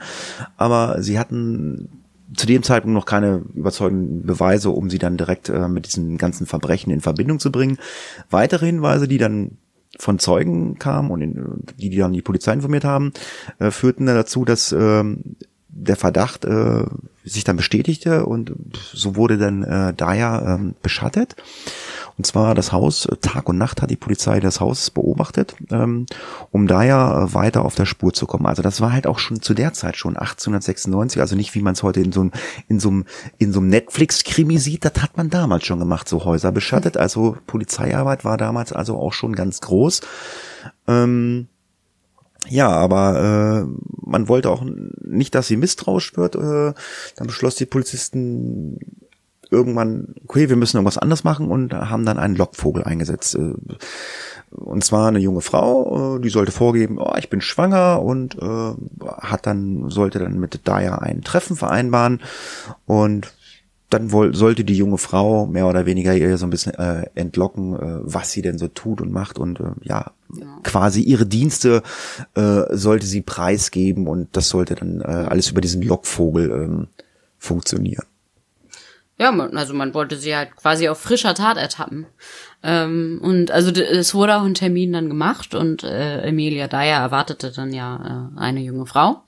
aber 0.56 1.02
sie 1.02 1.18
hatten 1.18 1.88
zu 2.34 2.46
dem 2.46 2.62
Zeitpunkt 2.62 2.94
noch 2.94 3.06
keine 3.06 3.42
überzeugenden 3.54 4.26
Beweise, 4.26 4.70
um 4.70 4.90
sie 4.90 4.98
dann 4.98 5.16
direkt 5.16 5.48
äh, 5.48 5.68
mit 5.68 5.86
diesen 5.86 6.18
ganzen 6.18 6.46
Verbrechen 6.46 6.92
in 6.92 7.00
Verbindung 7.00 7.38
zu 7.38 7.50
bringen. 7.50 7.78
Weitere 8.28 8.66
Hinweise, 8.66 9.08
die 9.08 9.18
dann 9.18 9.52
von 9.98 10.18
Zeugen 10.18 10.78
kamen 10.78 11.10
und 11.10 11.22
in, 11.22 11.64
die, 11.78 11.88
die 11.90 11.96
dann 11.96 12.12
die 12.12 12.22
Polizei 12.22 12.52
informiert 12.52 12.84
haben, 12.84 13.12
äh, 13.58 13.70
führten 13.70 14.06
dann 14.06 14.16
dazu, 14.16 14.44
dass 14.44 14.72
ähm, 14.72 15.36
der 15.68 15.96
Verdacht 15.96 16.44
äh, 16.44 16.84
sich 17.24 17.44
dann 17.44 17.56
bestätigte 17.56 18.26
und 18.26 18.52
so 18.92 19.16
wurde 19.16 19.38
dann 19.38 19.62
äh, 19.62 19.94
Daya 19.94 20.54
ähm, 20.54 20.74
beschattet. 20.82 21.36
Und 22.16 22.26
zwar 22.26 22.54
das 22.54 22.72
Haus, 22.72 23.06
äh, 23.06 23.16
Tag 23.16 23.48
und 23.48 23.58
Nacht 23.58 23.80
hat 23.80 23.90
die 23.90 23.96
Polizei 23.96 24.40
das 24.40 24.60
Haus 24.60 24.90
beobachtet, 24.90 25.54
ähm, 25.70 26.06
um 26.50 26.66
Daya 26.66 27.24
äh, 27.24 27.34
weiter 27.34 27.64
auf 27.64 27.74
der 27.74 27.86
Spur 27.86 28.12
zu 28.12 28.26
kommen. 28.26 28.46
Also 28.46 28.62
das 28.62 28.80
war 28.80 28.92
halt 28.92 29.06
auch 29.06 29.18
schon 29.18 29.40
zu 29.40 29.54
der 29.54 29.72
Zeit 29.72 29.96
schon 29.96 30.16
1896, 30.16 31.20
also 31.20 31.36
nicht 31.36 31.54
wie 31.54 31.62
man 31.62 31.74
es 31.74 31.82
heute 31.82 32.00
in 32.00 32.12
so 32.12 32.22
einem 32.22 32.32
in 32.66 32.80
so 32.80 32.88
einem 32.88 33.04
in 33.36 33.52
so 33.52 33.60
einem 33.60 33.68
Netflix-Krimi 33.68 34.58
sieht, 34.58 34.84
das 34.84 35.02
hat 35.02 35.16
man 35.16 35.30
damals 35.30 35.64
schon 35.64 35.78
gemacht, 35.78 36.08
so 36.08 36.24
Häuser 36.24 36.50
beschattet. 36.50 36.96
Also 36.96 37.36
Polizeiarbeit 37.46 38.24
war 38.24 38.36
damals 38.36 38.72
also 38.72 38.98
auch 38.98 39.12
schon 39.12 39.34
ganz 39.34 39.60
groß. 39.60 40.00
Ähm, 40.88 41.48
ja, 42.48 42.68
aber 42.68 43.66
äh, 43.66 43.88
man 44.04 44.28
wollte 44.28 44.50
auch 44.50 44.64
nicht, 44.64 45.34
dass 45.34 45.46
sie 45.46 45.56
misstrauisch 45.56 46.16
wird. 46.16 46.36
Äh, 46.36 46.74
dann 47.16 47.26
beschloss 47.26 47.54
die 47.56 47.66
Polizisten 47.66 48.78
irgendwann, 49.50 50.14
okay, 50.26 50.48
wir 50.48 50.56
müssen 50.56 50.76
irgendwas 50.76 50.98
anderes 50.98 51.24
machen 51.24 51.50
und 51.50 51.72
haben 51.72 52.04
dann 52.04 52.18
einen 52.18 52.36
Lockvogel 52.36 52.84
eingesetzt. 52.84 53.34
Äh, 53.34 53.54
und 54.50 54.82
zwar 54.82 55.08
eine 55.08 55.18
junge 55.18 55.40
Frau, 55.40 56.16
äh, 56.16 56.20
die 56.20 56.30
sollte 56.30 56.52
vorgeben, 56.52 56.98
oh, 56.98 57.14
ich 57.18 57.30
bin 57.30 57.40
schwanger 57.40 58.02
und 58.02 58.36
äh, 58.36 58.74
hat 59.20 59.46
dann, 59.46 59.90
sollte 59.90 60.18
dann 60.18 60.38
mit 60.38 60.66
Daya 60.66 60.96
ein 60.96 61.22
Treffen 61.22 61.56
vereinbaren 61.56 62.20
und 62.86 63.32
dann 63.90 64.12
woll, 64.12 64.34
sollte 64.34 64.64
die 64.64 64.76
junge 64.76 64.98
Frau 64.98 65.46
mehr 65.46 65.66
oder 65.66 65.86
weniger 65.86 66.14
ihr 66.14 66.36
so 66.36 66.46
ein 66.46 66.50
bisschen 66.50 66.74
äh, 66.74 67.06
entlocken, 67.14 67.74
äh, 67.74 68.00
was 68.02 68.32
sie 68.32 68.42
denn 68.42 68.58
so 68.58 68.68
tut 68.68 69.00
und 69.00 69.12
macht 69.12 69.38
und 69.38 69.60
äh, 69.60 69.70
ja, 69.82 70.12
ja, 70.34 70.46
quasi 70.62 71.00
ihre 71.00 71.26
Dienste 71.26 71.82
äh, 72.34 72.62
sollte 72.70 73.06
sie 73.06 73.22
preisgeben 73.22 74.06
und 74.06 74.28
das 74.36 74.50
sollte 74.50 74.74
dann 74.74 75.00
äh, 75.00 75.04
alles 75.04 75.50
über 75.50 75.60
diesen 75.60 75.82
Lockvogel 75.82 76.50
ähm, 76.50 76.88
funktionieren. 77.38 78.04
Ja, 79.18 79.30
also 79.30 79.74
man 79.74 79.94
wollte 79.94 80.16
sie 80.16 80.36
halt 80.36 80.54
quasi 80.54 80.88
auf 80.88 80.98
frischer 80.98 81.34
Tat 81.34 81.56
ertappen. 81.56 82.06
Ähm, 82.62 83.18
und 83.22 83.50
also 83.50 83.70
es 83.72 84.14
wurde 84.14 84.36
auch 84.36 84.44
ein 84.44 84.54
Termin 84.54 84.92
dann 84.92 85.08
gemacht 85.08 85.54
und 85.54 85.82
äh, 85.82 86.22
Emilia 86.22 86.68
Dyer 86.68 87.00
erwartete 87.00 87.50
dann 87.50 87.72
ja 87.72 88.30
äh, 88.36 88.38
eine 88.38 88.60
junge 88.60 88.86
Frau. 88.86 89.22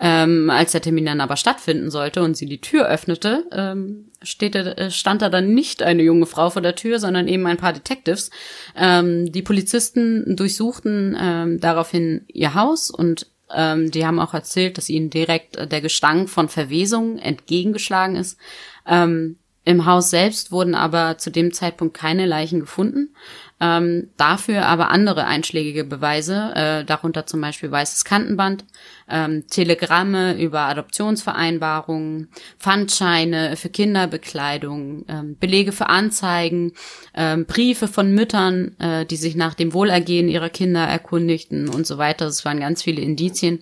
Ähm, 0.00 0.50
als 0.50 0.72
der 0.72 0.82
Termin 0.82 1.06
dann 1.06 1.20
aber 1.20 1.36
stattfinden 1.36 1.90
sollte 1.90 2.22
und 2.22 2.36
sie 2.36 2.46
die 2.46 2.60
Tür 2.60 2.88
öffnete, 2.88 3.44
ähm, 3.52 4.06
steht, 4.22 4.56
äh, 4.56 4.90
stand 4.90 5.22
da 5.22 5.28
dann 5.28 5.54
nicht 5.54 5.82
eine 5.82 6.02
junge 6.02 6.26
Frau 6.26 6.50
vor 6.50 6.62
der 6.62 6.74
Tür, 6.74 6.98
sondern 6.98 7.28
eben 7.28 7.46
ein 7.46 7.56
paar 7.56 7.72
Detectives. 7.72 8.30
Ähm, 8.76 9.30
die 9.30 9.42
Polizisten 9.42 10.36
durchsuchten 10.36 11.16
ähm, 11.20 11.60
daraufhin 11.60 12.24
ihr 12.28 12.54
Haus 12.54 12.90
und 12.90 13.26
ähm, 13.54 13.90
die 13.90 14.06
haben 14.06 14.18
auch 14.18 14.34
erzählt, 14.34 14.78
dass 14.78 14.88
ihnen 14.88 15.10
direkt 15.10 15.56
äh, 15.56 15.66
der 15.66 15.80
Gestank 15.80 16.30
von 16.30 16.48
Verwesung 16.48 17.18
entgegengeschlagen 17.18 18.16
ist. 18.16 18.38
Ähm, 18.86 19.36
Im 19.64 19.86
Haus 19.86 20.10
selbst 20.10 20.50
wurden 20.50 20.74
aber 20.74 21.18
zu 21.18 21.30
dem 21.30 21.52
Zeitpunkt 21.52 21.94
keine 21.94 22.26
Leichen 22.26 22.60
gefunden. 22.60 23.14
Ähm, 23.62 24.08
dafür 24.16 24.66
aber 24.66 24.90
andere 24.90 25.24
einschlägige 25.24 25.84
Beweise, 25.84 26.50
äh, 26.56 26.84
darunter 26.84 27.26
zum 27.26 27.40
Beispiel 27.40 27.70
weißes 27.70 28.04
Kantenband, 28.04 28.64
ähm, 29.08 29.46
Telegramme 29.46 30.36
über 30.36 30.62
Adoptionsvereinbarungen, 30.62 32.28
Pfandscheine 32.58 33.54
für 33.54 33.68
Kinderbekleidung, 33.68 35.04
ähm, 35.06 35.36
Belege 35.38 35.70
für 35.70 35.88
Anzeigen, 35.88 36.72
ähm, 37.14 37.46
Briefe 37.46 37.86
von 37.86 38.12
Müttern, 38.12 38.74
äh, 38.80 39.06
die 39.06 39.14
sich 39.14 39.36
nach 39.36 39.54
dem 39.54 39.74
Wohlergehen 39.74 40.28
ihrer 40.28 40.50
Kinder 40.50 40.84
erkundigten 40.84 41.68
und 41.68 41.86
so 41.86 41.98
weiter. 41.98 42.26
Es 42.26 42.44
waren 42.44 42.58
ganz 42.58 42.82
viele 42.82 43.00
Indizien, 43.00 43.60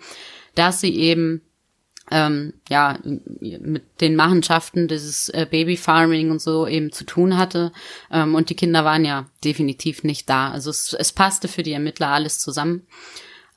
dass 0.55 0.81
sie 0.81 0.97
eben 0.97 1.43
ähm, 2.11 2.55
ja, 2.69 2.99
mit 3.03 4.01
den 4.01 4.17
Machenschaften 4.17 4.89
dieses 4.89 5.29
äh, 5.29 5.47
Babyfarming 5.51 6.31
und 6.31 6.41
so 6.41 6.67
eben 6.67 6.93
zu 6.93 7.05
tun 7.05 7.37
hatte. 7.37 7.73
Ähm, 8.11 8.35
und 8.35 8.51
die 8.51 8.57
Kinder 8.57 8.85
waren 8.85 9.05
ja 9.05 9.27
definitiv 9.45 10.05
nicht 10.05 10.29
da. 10.29 10.51
Also 10.51 10.71
es, 10.71 10.93
es 10.93 11.13
passte 11.13 11.49
für 11.49 11.63
die 11.63 11.73
Ermittler 11.73 12.09
alles 12.09 12.39
zusammen. 12.39 12.87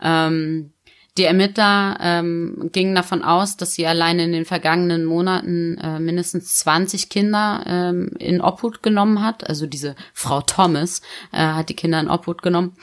Ähm, 0.01 0.71
Die 1.15 1.25
Ermittler 1.25 1.97
ähm, 2.01 2.71
gingen 2.71 2.95
davon 2.95 3.21
aus, 3.23 3.55
dass 3.55 3.75
sie 3.75 3.85
allein 3.85 4.17
in 4.17 4.31
den 4.31 4.45
vergangenen 4.45 5.05
Monaten 5.05 5.77
äh, 5.77 5.99
mindestens 5.99 6.55
20 6.55 7.07
Kinder 7.09 7.63
ähm, 7.67 8.09
in 8.17 8.41
Obhut 8.41 8.81
genommen 8.81 9.21
hat. 9.21 9.47
Also 9.47 9.67
diese 9.67 9.95
Frau 10.13 10.41
Thomas 10.41 11.01
äh, 11.31 11.37
hat 11.37 11.69
die 11.69 11.75
Kinder 11.75 11.99
in 11.99 12.09
Obhut 12.09 12.41
genommen, 12.41 12.75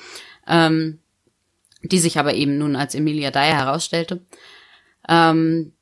ähm, 0.47 1.01
die 1.83 1.99
sich 1.99 2.19
aber 2.21 2.35
eben 2.35 2.57
nun 2.57 2.77
als 2.77 2.95
Emilia 2.95 3.33
Dyer 3.33 3.57
herausstellte. 3.57 4.21
Ähm, 5.11 5.73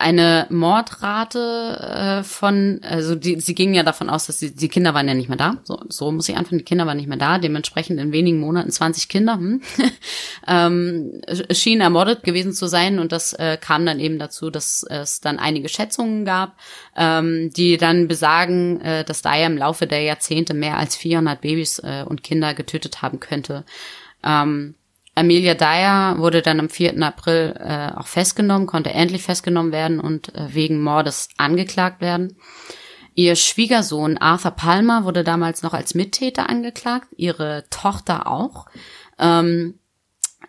eine 0.00 0.46
Mordrate 0.48 2.20
äh, 2.20 2.22
von, 2.22 2.80
also 2.82 3.16
die, 3.16 3.40
sie 3.40 3.54
gingen 3.56 3.74
ja 3.74 3.82
davon 3.82 4.08
aus, 4.08 4.26
dass 4.26 4.38
die, 4.38 4.54
die 4.54 4.68
Kinder 4.68 4.94
waren 4.94 5.08
ja 5.08 5.14
nicht 5.14 5.28
mehr 5.28 5.36
da. 5.36 5.56
So, 5.64 5.80
so 5.88 6.12
muss 6.12 6.28
ich 6.28 6.36
anfangen, 6.36 6.58
die 6.58 6.64
Kinder 6.64 6.86
waren 6.86 6.98
nicht 6.98 7.08
mehr 7.08 7.18
da. 7.18 7.38
Dementsprechend 7.38 7.98
in 7.98 8.12
wenigen 8.12 8.38
Monaten 8.38 8.70
20 8.70 9.08
Kinder. 9.08 9.34
Hm. 9.34 9.60
ähm, 10.46 11.20
schienen 11.50 11.80
ermordet 11.80 12.22
gewesen 12.22 12.52
zu 12.52 12.68
sein 12.68 13.00
und 13.00 13.10
das 13.10 13.32
äh, 13.32 13.58
kam 13.60 13.84
dann 13.84 13.98
eben 13.98 14.20
dazu, 14.20 14.50
dass 14.50 14.84
es 14.88 15.20
dann 15.20 15.40
einige 15.40 15.68
Schätzungen 15.68 16.24
gab, 16.24 16.56
ähm, 16.96 17.50
die 17.50 17.76
dann 17.76 18.06
besagen, 18.06 18.80
äh, 18.80 19.04
dass 19.04 19.22
Daya 19.22 19.46
im 19.46 19.58
Laufe 19.58 19.88
der 19.88 20.02
Jahrzehnte 20.02 20.54
mehr 20.54 20.76
als 20.76 20.94
400 20.94 21.40
Babys 21.40 21.80
äh, 21.80 22.04
und 22.06 22.22
Kinder 22.22 22.54
getötet 22.54 23.02
haben 23.02 23.18
könnte. 23.18 23.64
Ähm, 24.22 24.76
Amelia 25.18 25.54
Dyer 25.54 26.18
wurde 26.18 26.42
dann 26.42 26.60
am 26.60 26.68
4. 26.68 27.02
April 27.02 27.54
äh, 27.58 27.90
auch 27.96 28.06
festgenommen, 28.06 28.66
konnte 28.66 28.90
endlich 28.90 29.22
festgenommen 29.22 29.72
werden 29.72 30.00
und 30.00 30.34
äh, 30.34 30.54
wegen 30.54 30.80
Mordes 30.80 31.28
angeklagt 31.36 32.00
werden. 32.00 32.36
Ihr 33.14 33.34
Schwiegersohn 33.34 34.16
Arthur 34.18 34.52
Palmer 34.52 35.04
wurde 35.04 35.24
damals 35.24 35.62
noch 35.62 35.74
als 35.74 35.94
Mittäter 35.94 36.48
angeklagt, 36.48 37.08
ihre 37.16 37.64
Tochter 37.68 38.28
auch. 38.28 38.66
Ähm, 39.18 39.80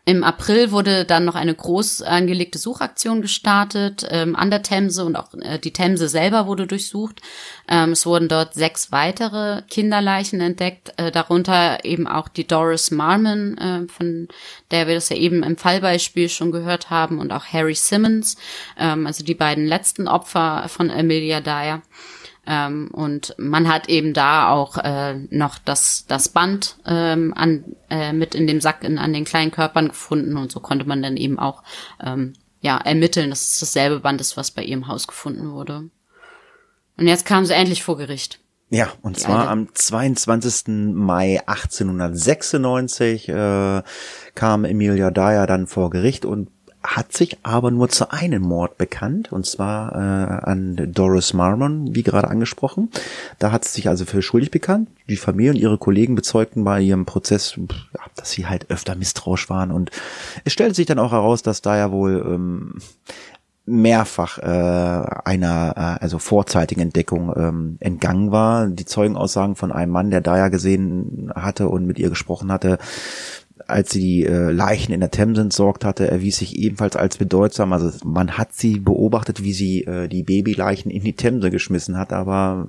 im 0.10 0.24
April 0.24 0.72
wurde 0.72 1.05
dann 1.05 1.24
noch 1.24 1.36
eine 1.36 1.53
groß 1.53 2.01
angelegte 2.01 2.57
Suchaktion 2.57 3.22
gestartet 3.22 4.07
ähm, 4.10 4.36
an 4.36 4.49
der 4.49 4.64
Themse 4.64 5.05
und 5.05 5.16
auch 5.16 5.36
äh, 5.36 5.60
die 5.60 5.72
Themse 5.72 6.07
selber 6.07 6.47
wurde 6.47 6.66
durchsucht. 6.66 7.22
Ähm, 7.68 7.91
es 7.91 8.07
wurden 8.07 8.28
dort 8.28 8.55
sechs 8.55 8.91
weitere 8.91 9.62
Kinderleichen 9.70 10.41
entdeckt, 10.41 10.93
äh, 10.97 11.12
darunter 11.12 11.86
eben 11.86 12.07
auch 12.07 12.28
die 12.28 12.47
Doris 12.47 12.89
Marmon, 12.89 13.55
äh, 13.60 13.88
von 13.88 14.28
der 14.72 14.88
wir 14.88 14.95
das 14.95 15.10
ja 15.10 15.16
eben 15.16 15.43
im 15.43 15.57
Fallbeispiel 15.57 16.28
schon 16.28 16.51
gehört 16.51 16.89
haben, 16.89 17.20
und 17.20 17.32
auch 17.32 17.45
Harry 17.45 17.76
Simmons, 17.76 18.36
ähm, 18.80 19.05
also 19.05 19.24
die 19.24 19.36
beiden 19.36 19.68
letzten 19.68 20.07
Opfer 20.07 20.66
von 20.70 20.89
Amelia 20.89 21.39
Dyer. 21.39 21.84
Ähm, 22.51 22.89
und 22.91 23.35
man 23.37 23.71
hat 23.71 23.89
eben 23.89 24.13
da 24.13 24.49
auch 24.49 24.77
äh, 24.77 25.13
noch 25.29 25.59
das, 25.59 26.05
das 26.07 26.29
Band 26.29 26.77
ähm, 26.83 27.31
an, 27.35 27.63
äh, 27.91 28.11
mit 28.11 28.33
in 28.33 28.47
dem 28.47 28.59
Sack 28.59 28.83
in, 28.83 28.97
an 28.97 29.13
den 29.13 29.23
kleinen 29.23 29.51
Körpern 29.51 29.89
gefunden 29.89 30.35
und 30.35 30.51
so 30.51 30.59
konnte 30.59 30.85
man 30.85 31.03
dann 31.03 31.15
eben 31.15 31.37
auch 31.37 31.61
ähm, 32.03 32.33
ja, 32.61 32.77
ermitteln, 32.79 33.29
dass 33.29 33.51
es 33.51 33.59
dasselbe 33.59 33.99
Band 33.99 34.19
ist, 34.19 34.35
was 34.35 34.49
bei 34.49 34.63
ihrem 34.63 34.87
Haus 34.87 35.07
gefunden 35.07 35.51
wurde. 35.51 35.91
Und 36.97 37.07
jetzt 37.07 37.25
kam 37.25 37.45
sie 37.45 37.53
endlich 37.53 37.83
vor 37.83 37.97
Gericht. 37.97 38.39
Ja, 38.71 38.91
und 39.03 39.17
Die 39.17 39.21
zwar 39.21 39.41
Alte. 39.41 39.51
am 39.51 39.67
22. 39.73 40.93
Mai 40.93 41.39
1896 41.45 43.29
äh, 43.29 43.83
kam 44.33 44.65
Emilia 44.65 45.11
Dyer 45.11 45.45
dann 45.45 45.67
vor 45.67 45.91
Gericht 45.91 46.25
und 46.25 46.49
hat 46.82 47.11
sich 47.11 47.38
aber 47.43 47.71
nur 47.71 47.89
zu 47.89 48.11
einem 48.11 48.41
Mord 48.41 48.77
bekannt, 48.77 49.34
und 49.34 49.45
zwar 49.45 49.93
äh, 49.93 50.49
an 50.49 50.91
Doris 50.93 51.34
Marmon, 51.34 51.93
wie 51.93 52.03
gerade 52.03 52.30
angesprochen. 52.30 52.89
Da 53.38 53.51
hat 53.51 53.65
sie 53.65 53.73
sich 53.73 53.89
also 53.89 54.05
für 54.05 54.21
schuldig 54.21 54.49
bekannt. 54.49 54.88
Die 55.09 55.17
Familie 55.17 55.51
und 55.51 55.57
ihre 55.57 55.77
Kollegen 55.77 56.15
bezeugten 56.15 56.63
bei 56.63 56.80
ihrem 56.80 57.05
Prozess, 57.05 57.59
dass 58.15 58.32
sie 58.32 58.47
halt 58.47 58.69
öfter 58.71 58.95
misstrauisch 58.95 59.49
waren. 59.49 59.71
Und 59.71 59.91
es 60.45 60.53
stellte 60.53 60.75
sich 60.75 60.86
dann 60.86 60.99
auch 60.99 61.11
heraus, 61.11 61.43
dass 61.43 61.61
da 61.61 61.75
ja 61.77 61.91
wohl 61.91 62.23
ähm, 62.25 62.75
mehrfach 63.69 64.39
äh, 64.39 65.21
einer 65.25 65.73
äh, 65.75 66.03
also 66.03 66.17
vorzeitigen 66.17 66.82
Entdeckung 66.82 67.34
ähm, 67.36 67.77
entgangen 67.80 68.32
war. 68.32 68.67
Die 68.67 68.86
Zeugenaussagen 68.86 69.55
von 69.55 69.71
einem 69.71 69.91
Mann, 69.91 70.11
der 70.11 70.21
da 70.21 70.38
ja 70.38 70.47
gesehen 70.47 71.32
hatte 71.36 71.69
und 71.69 71.86
mit 71.86 71.99
ihr 71.99 72.09
gesprochen 72.09 72.51
hatte, 72.51 72.80
als 73.68 73.91
sie 73.91 73.99
die 73.99 74.26
äh, 74.26 74.51
Leichen 74.51 74.93
in 74.93 74.99
der 74.99 75.12
Themse 75.12 75.41
entsorgt 75.41 75.86
hatte, 75.86 76.10
erwies 76.10 76.38
sich 76.38 76.57
ebenfalls 76.57 76.95
als 76.95 77.18
bedeutsam. 77.18 77.74
Also 77.74 77.91
man 78.05 78.38
hat 78.38 78.53
sie 78.53 78.80
beobachtet, 78.80 79.43
wie 79.43 79.53
sie 79.53 79.84
äh, 79.84 80.07
die 80.07 80.24
Babyleichen 80.24 80.91
in 80.91 81.03
die 81.03 81.16
Themse 81.16 81.49
geschmissen 81.49 81.97
hat, 81.97 82.14
aber 82.14 82.68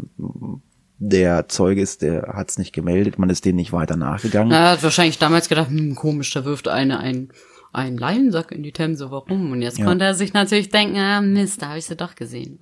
der 0.99 1.49
Zeuge 1.49 1.81
ist, 1.81 2.03
der 2.03 2.35
hat 2.35 2.51
es 2.51 2.59
nicht 2.59 2.73
gemeldet, 2.73 3.19
man 3.19 3.31
ist 3.31 3.45
denen 3.45 3.57
nicht 3.57 3.73
weiter 3.73 3.97
nachgegangen. 3.97 4.53
Er 4.53 4.73
hat 4.73 4.83
wahrscheinlich 4.83 5.19
damals 5.19 5.49
gedacht, 5.49 5.71
hm, 5.71 5.95
komisch, 5.95 6.33
da 6.33 6.45
wirft 6.45 6.69
eine 6.69 6.99
ein 6.99 7.31
einen 7.73 7.99
Leinsack 7.99 8.51
in 8.51 8.65
die 8.65 8.73
Themse, 8.73 9.11
warum? 9.11 9.53
Und 9.53 9.63
jetzt 9.63 9.79
ja. 9.79 9.85
konnte 9.85 10.05
er 10.05 10.15
sich 10.15 10.33
natürlich 10.33 10.71
denken, 10.71 10.97
ah 10.97 11.21
Mist, 11.21 11.63
da 11.63 11.69
habe 11.69 11.79
ich 11.79 11.87
sie 11.87 11.97
doch 11.97 12.17
gesehen. 12.17 12.59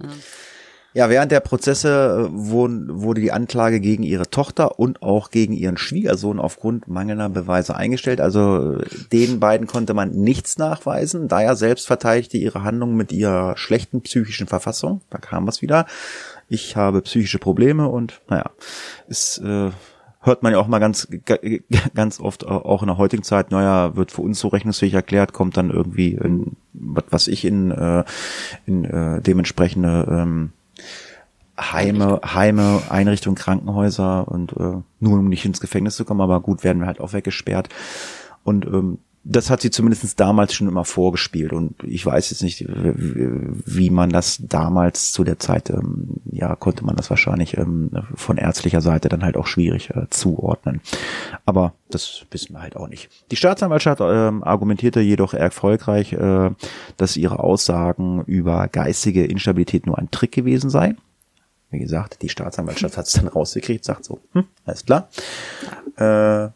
Ja, 0.95 1.11
während 1.11 1.31
der 1.31 1.41
Prozesse 1.41 2.29
äh, 2.29 2.33
wurde 2.33 3.21
die 3.21 3.31
Anklage 3.31 3.79
gegen 3.79 4.03
ihre 4.03 4.31
Tochter 4.31 4.79
und 4.79 5.03
auch 5.03 5.31
gegen 5.31 5.53
ihren 5.53 5.77
Schwiegersohn 5.77 6.41
aufgrund 6.41 6.89
mangelnder 6.89 7.29
Beweise 7.29 7.77
eingestellt. 7.77 8.21
Also 8.21 8.79
äh, 8.79 8.87
den 9.13 9.39
beiden 9.39 9.67
konnte 9.67 9.93
man 9.93 10.11
nichts 10.11 10.57
nachweisen. 10.57 11.29
Daher 11.29 11.57
selbst 11.57 11.87
verteidigte 11.87 12.39
ihre 12.39 12.63
Handlung 12.63 12.97
mit 12.97 13.13
ihrer 13.13 13.57
schlechten 13.59 14.01
psychischen 14.01 14.47
Verfassung. 14.47 15.03
Da 15.11 15.19
kam 15.19 15.47
was 15.47 15.61
wieder. 15.61 15.87
Ich 16.49 16.75
habe 16.77 17.03
psychische 17.03 17.39
Probleme 17.39 17.89
und 17.89 18.23
naja, 18.29 18.51
es 19.09 19.37
äh, 19.39 19.71
hört 20.21 20.43
man 20.43 20.53
ja 20.53 20.59
auch 20.59 20.69
mal 20.69 20.79
ganz 20.79 21.07
ganz 21.95 22.19
oft 22.19 22.47
auch 22.47 22.83
in 22.83 22.89
der 22.89 22.99
heutigen 22.99 23.23
Zeit, 23.23 23.51
naja, 23.51 23.95
wird 23.95 24.11
für 24.11 24.23
uns 24.23 24.41
so 24.41 24.49
rechnungsfähig 24.49 24.95
erklärt, 24.95 25.35
kommt 25.35 25.59
dann 25.59 25.71
irgendwie 25.71 26.15
in, 26.15 26.57
was 26.73 27.29
ich 27.29 27.45
in, 27.45 27.71
äh, 27.71 28.05
in 28.67 28.85
äh, 28.85 29.21
dementsprechende 29.21 30.07
ähm, 30.11 30.53
Heime, 31.61 32.21
Heime, 32.25 32.83
Einrichtungen, 32.89 33.37
Krankenhäuser 33.37 34.29
und 34.29 34.53
äh, 34.53 34.81
nur 35.01 35.19
um 35.19 35.29
nicht 35.29 35.45
ins 35.45 35.61
Gefängnis 35.61 35.97
zu 35.97 36.05
kommen, 36.05 36.21
aber 36.21 36.41
gut, 36.41 36.63
werden 36.63 36.81
wir 36.81 36.87
halt 36.87 37.01
auch 37.01 37.13
weggesperrt. 37.13 37.69
Und 38.45 38.65
ähm, 38.67 38.99
das 39.31 39.51
hat 39.51 39.61
sie 39.61 39.71
zumindest 39.71 40.19
damals 40.19 40.55
schon 40.55 40.69
immer 40.69 40.87
vorgespielt 40.87 41.53
und 41.53 41.75
ich 41.85 42.05
weiß 42.05 42.31
jetzt 42.31 42.43
nicht, 42.43 42.65
wie 42.67 43.91
man 43.91 44.09
das 44.09 44.39
damals 44.43 45.13
zu 45.13 45.23
der 45.23 45.39
Zeit, 45.39 45.69
ähm, 45.69 46.21
ja, 46.33 46.57
konnte 46.57 46.85
man 46.85 46.97
das 46.97 47.11
wahrscheinlich 47.11 47.59
ähm, 47.59 47.91
von 48.15 48.39
ärztlicher 48.39 48.81
Seite 48.81 49.11
dann 49.11 49.23
halt 49.23 49.37
auch 49.37 49.47
schwierig 49.47 49.91
äh, 49.91 50.07
zuordnen. 50.09 50.81
Aber 51.45 51.75
das 51.91 52.25
wissen 52.31 52.55
wir 52.55 52.63
halt 52.63 52.77
auch 52.77 52.89
nicht. 52.89 53.11
Die 53.31 53.37
Staatsanwaltschaft 53.37 54.01
ähm, 54.03 54.43
argumentierte 54.43 55.01
jedoch 55.01 55.35
erfolgreich, 55.35 56.15
äh, 56.15 56.51
dass 56.97 57.17
ihre 57.19 57.41
Aussagen 57.41 58.25
über 58.25 58.67
geistige 58.69 59.27
Instabilität 59.27 59.87
nur 59.87 59.99
ein 59.99 60.11
Trick 60.11 60.33
gewesen 60.33 60.71
sei. 60.71 60.95
Wie 61.71 61.79
gesagt, 61.79 62.23
die 62.23 62.31
Staatsanwaltschaft 62.31 62.97
hat 62.97 63.07
es 63.07 63.13
dann 63.13 63.29
rausgekriegt, 63.29 63.85
sagt 63.85 64.07
so, 64.07 64.21
hm, 64.33 64.45
alles 64.65 64.87
klar. 64.87 65.11
Äh, 65.97 66.51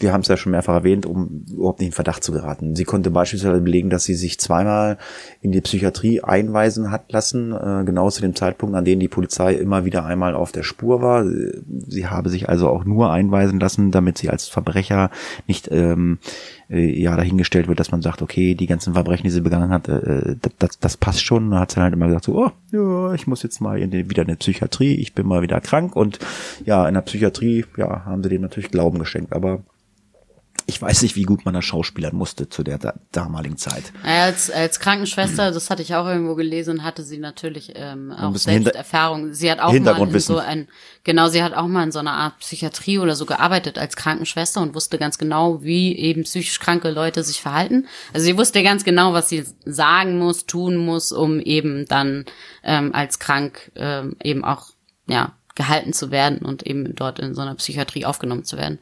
wir 0.00 0.12
haben 0.12 0.22
es 0.22 0.28
ja 0.28 0.36
schon 0.36 0.52
mehrfach 0.52 0.74
erwähnt, 0.74 1.06
um 1.06 1.44
überhaupt 1.50 1.80
nicht 1.80 1.88
in 1.88 1.94
Verdacht 1.94 2.24
zu 2.24 2.32
geraten. 2.32 2.74
Sie 2.74 2.84
konnte 2.84 3.10
beispielsweise 3.10 3.60
belegen, 3.60 3.90
dass 3.90 4.04
sie 4.04 4.14
sich 4.14 4.40
zweimal 4.40 4.98
in 5.40 5.52
die 5.52 5.60
Psychiatrie 5.60 6.22
einweisen 6.22 6.90
hat 6.90 7.12
lassen, 7.12 7.52
äh, 7.52 7.84
genau 7.84 8.10
zu 8.10 8.20
dem 8.20 8.34
Zeitpunkt, 8.34 8.74
an 8.74 8.84
dem 8.84 9.00
die 9.00 9.08
Polizei 9.08 9.54
immer 9.54 9.84
wieder 9.84 10.04
einmal 10.04 10.34
auf 10.34 10.52
der 10.52 10.62
Spur 10.62 11.02
war. 11.02 11.24
Sie 11.88 12.06
habe 12.06 12.28
sich 12.28 12.48
also 12.48 12.68
auch 12.68 12.84
nur 12.84 13.10
einweisen 13.10 13.60
lassen, 13.60 13.90
damit 13.90 14.18
sie 14.18 14.30
als 14.30 14.48
Verbrecher 14.48 15.10
nicht 15.46 15.68
ähm, 15.70 16.18
äh, 16.70 17.00
ja 17.00 17.16
dahingestellt 17.16 17.68
wird, 17.68 17.80
dass 17.80 17.90
man 17.90 18.02
sagt, 18.02 18.22
okay, 18.22 18.54
die 18.54 18.66
ganzen 18.66 18.94
Verbrechen, 18.94 19.24
die 19.24 19.30
sie 19.30 19.40
begangen 19.40 19.70
hat, 19.70 19.88
äh, 19.88 20.36
das, 20.58 20.78
das 20.78 20.96
passt 20.96 21.24
schon. 21.24 21.50
Dann 21.50 21.60
hat 21.60 21.72
sie 21.72 21.80
halt 21.80 21.92
immer 21.92 22.06
gesagt, 22.06 22.24
so, 22.24 22.36
oh, 22.36 22.50
ja, 22.70 23.12
ich 23.14 23.26
muss 23.26 23.42
jetzt 23.42 23.60
mal 23.60 23.78
in 23.78 23.90
die, 23.90 24.08
wieder 24.08 24.22
in 24.22 24.28
die 24.28 24.36
Psychiatrie, 24.36 24.94
ich 24.94 25.14
bin 25.14 25.26
mal 25.26 25.42
wieder 25.42 25.60
krank 25.60 25.96
und 25.96 26.18
ja, 26.64 26.86
in 26.88 26.94
der 26.94 27.02
Psychiatrie, 27.02 27.64
ja, 27.76 28.04
haben 28.04 28.22
sie 28.22 28.28
dem 28.28 28.42
natürlich 28.42 28.70
Glauben 28.70 28.98
geschenkt, 28.98 29.32
aber 29.32 29.60
ich 30.70 30.80
weiß 30.80 31.02
nicht, 31.02 31.16
wie 31.16 31.24
gut 31.24 31.44
man 31.44 31.52
da 31.52 31.60
schauspielern 31.62 32.14
musste 32.14 32.48
zu 32.48 32.62
der 32.62 32.78
da 32.78 32.94
damaligen 33.12 33.56
Zeit. 33.56 33.92
Als, 34.04 34.50
als 34.50 34.78
Krankenschwester, 34.78 35.50
das 35.50 35.68
hatte 35.68 35.82
ich 35.82 35.94
auch 35.96 36.06
irgendwo 36.06 36.36
gelesen, 36.36 36.84
hatte 36.84 37.02
sie 37.02 37.18
natürlich 37.18 37.72
ähm, 37.74 38.12
auch 38.12 38.34
selbst 38.36 38.74
Erfahrung. 38.74 39.34
Sie 39.34 39.50
hat 39.50 39.58
auch 39.58 39.72
mal 39.72 40.08
in 40.08 40.20
so 40.20 40.38
ein, 40.38 40.68
genau, 41.02 41.28
sie 41.28 41.42
hat 41.42 41.54
auch 41.54 41.66
mal 41.66 41.82
in 41.82 41.92
so 41.92 41.98
einer 41.98 42.12
Art 42.12 42.38
Psychiatrie 42.38 43.00
oder 43.00 43.16
so 43.16 43.26
gearbeitet 43.26 43.78
als 43.78 43.96
Krankenschwester 43.96 44.62
und 44.62 44.74
wusste 44.74 44.96
ganz 44.96 45.18
genau, 45.18 45.62
wie 45.62 45.96
eben 45.96 46.22
psychisch 46.22 46.60
kranke 46.60 46.90
Leute 46.90 47.24
sich 47.24 47.42
verhalten. 47.42 47.88
Also 48.14 48.24
sie 48.24 48.38
wusste 48.38 48.62
ganz 48.62 48.84
genau, 48.84 49.12
was 49.12 49.28
sie 49.28 49.44
sagen 49.64 50.18
muss, 50.18 50.46
tun 50.46 50.76
muss, 50.76 51.10
um 51.10 51.40
eben 51.40 51.84
dann 51.86 52.24
ähm, 52.62 52.94
als 52.94 53.18
krank 53.18 53.72
ähm, 53.74 54.16
eben 54.22 54.44
auch 54.44 54.70
ja 55.08 55.32
gehalten 55.56 55.92
zu 55.92 56.10
werden 56.10 56.38
und 56.38 56.62
eben 56.62 56.94
dort 56.94 57.18
in 57.18 57.34
so 57.34 57.42
einer 57.42 57.54
Psychiatrie 57.56 58.06
aufgenommen 58.06 58.44
zu 58.44 58.56
werden. 58.56 58.78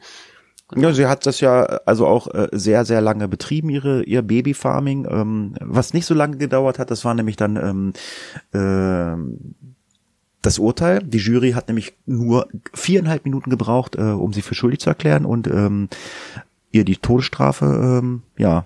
Genau. 0.69 0.87
Ja, 0.89 0.93
sie 0.93 1.07
hat 1.07 1.25
das 1.25 1.39
ja 1.39 1.63
also 1.63 2.05
auch 2.05 2.27
äh, 2.33 2.47
sehr, 2.51 2.85
sehr 2.85 3.01
lange 3.01 3.27
betrieben, 3.27 3.69
ihre, 3.69 4.03
ihr 4.03 4.21
Babyfarming. 4.21 5.07
Ähm, 5.09 5.55
was 5.61 5.93
nicht 5.93 6.05
so 6.05 6.13
lange 6.13 6.37
gedauert 6.37 6.77
hat, 6.79 6.91
das 6.91 7.03
war 7.05 7.13
nämlich 7.15 7.35
dann 7.37 7.55
ähm, 7.55 7.93
äh, 8.53 9.17
das 10.41 10.59
Urteil. 10.59 10.99
Die 10.99 11.17
Jury 11.17 11.51
hat 11.51 11.67
nämlich 11.67 11.93
nur 12.05 12.47
viereinhalb 12.73 13.25
Minuten 13.25 13.49
gebraucht, 13.49 13.95
äh, 13.95 14.01
um 14.01 14.31
sie 14.31 14.41
für 14.43 14.55
schuldig 14.55 14.79
zu 14.79 14.89
erklären 14.89 15.25
und 15.25 15.47
ähm, 15.47 15.89
ihr 16.71 16.85
die 16.85 16.97
Todesstrafe 16.97 17.65
ähm, 17.65 18.21
ja 18.37 18.65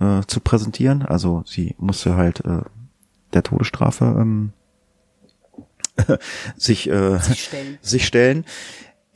äh, 0.00 0.22
zu 0.26 0.40
präsentieren. 0.40 1.02
Also 1.02 1.44
sie 1.46 1.74
musste 1.78 2.16
halt 2.16 2.40
äh, 2.44 2.62
der 3.32 3.42
Todesstrafe 3.44 4.04
ähm, 4.04 4.52
sich, 6.56 6.88
äh, 6.90 7.18
Sich 7.18 7.44
stellen. 7.44 7.78
sich 7.80 8.06
stellen. 8.06 8.44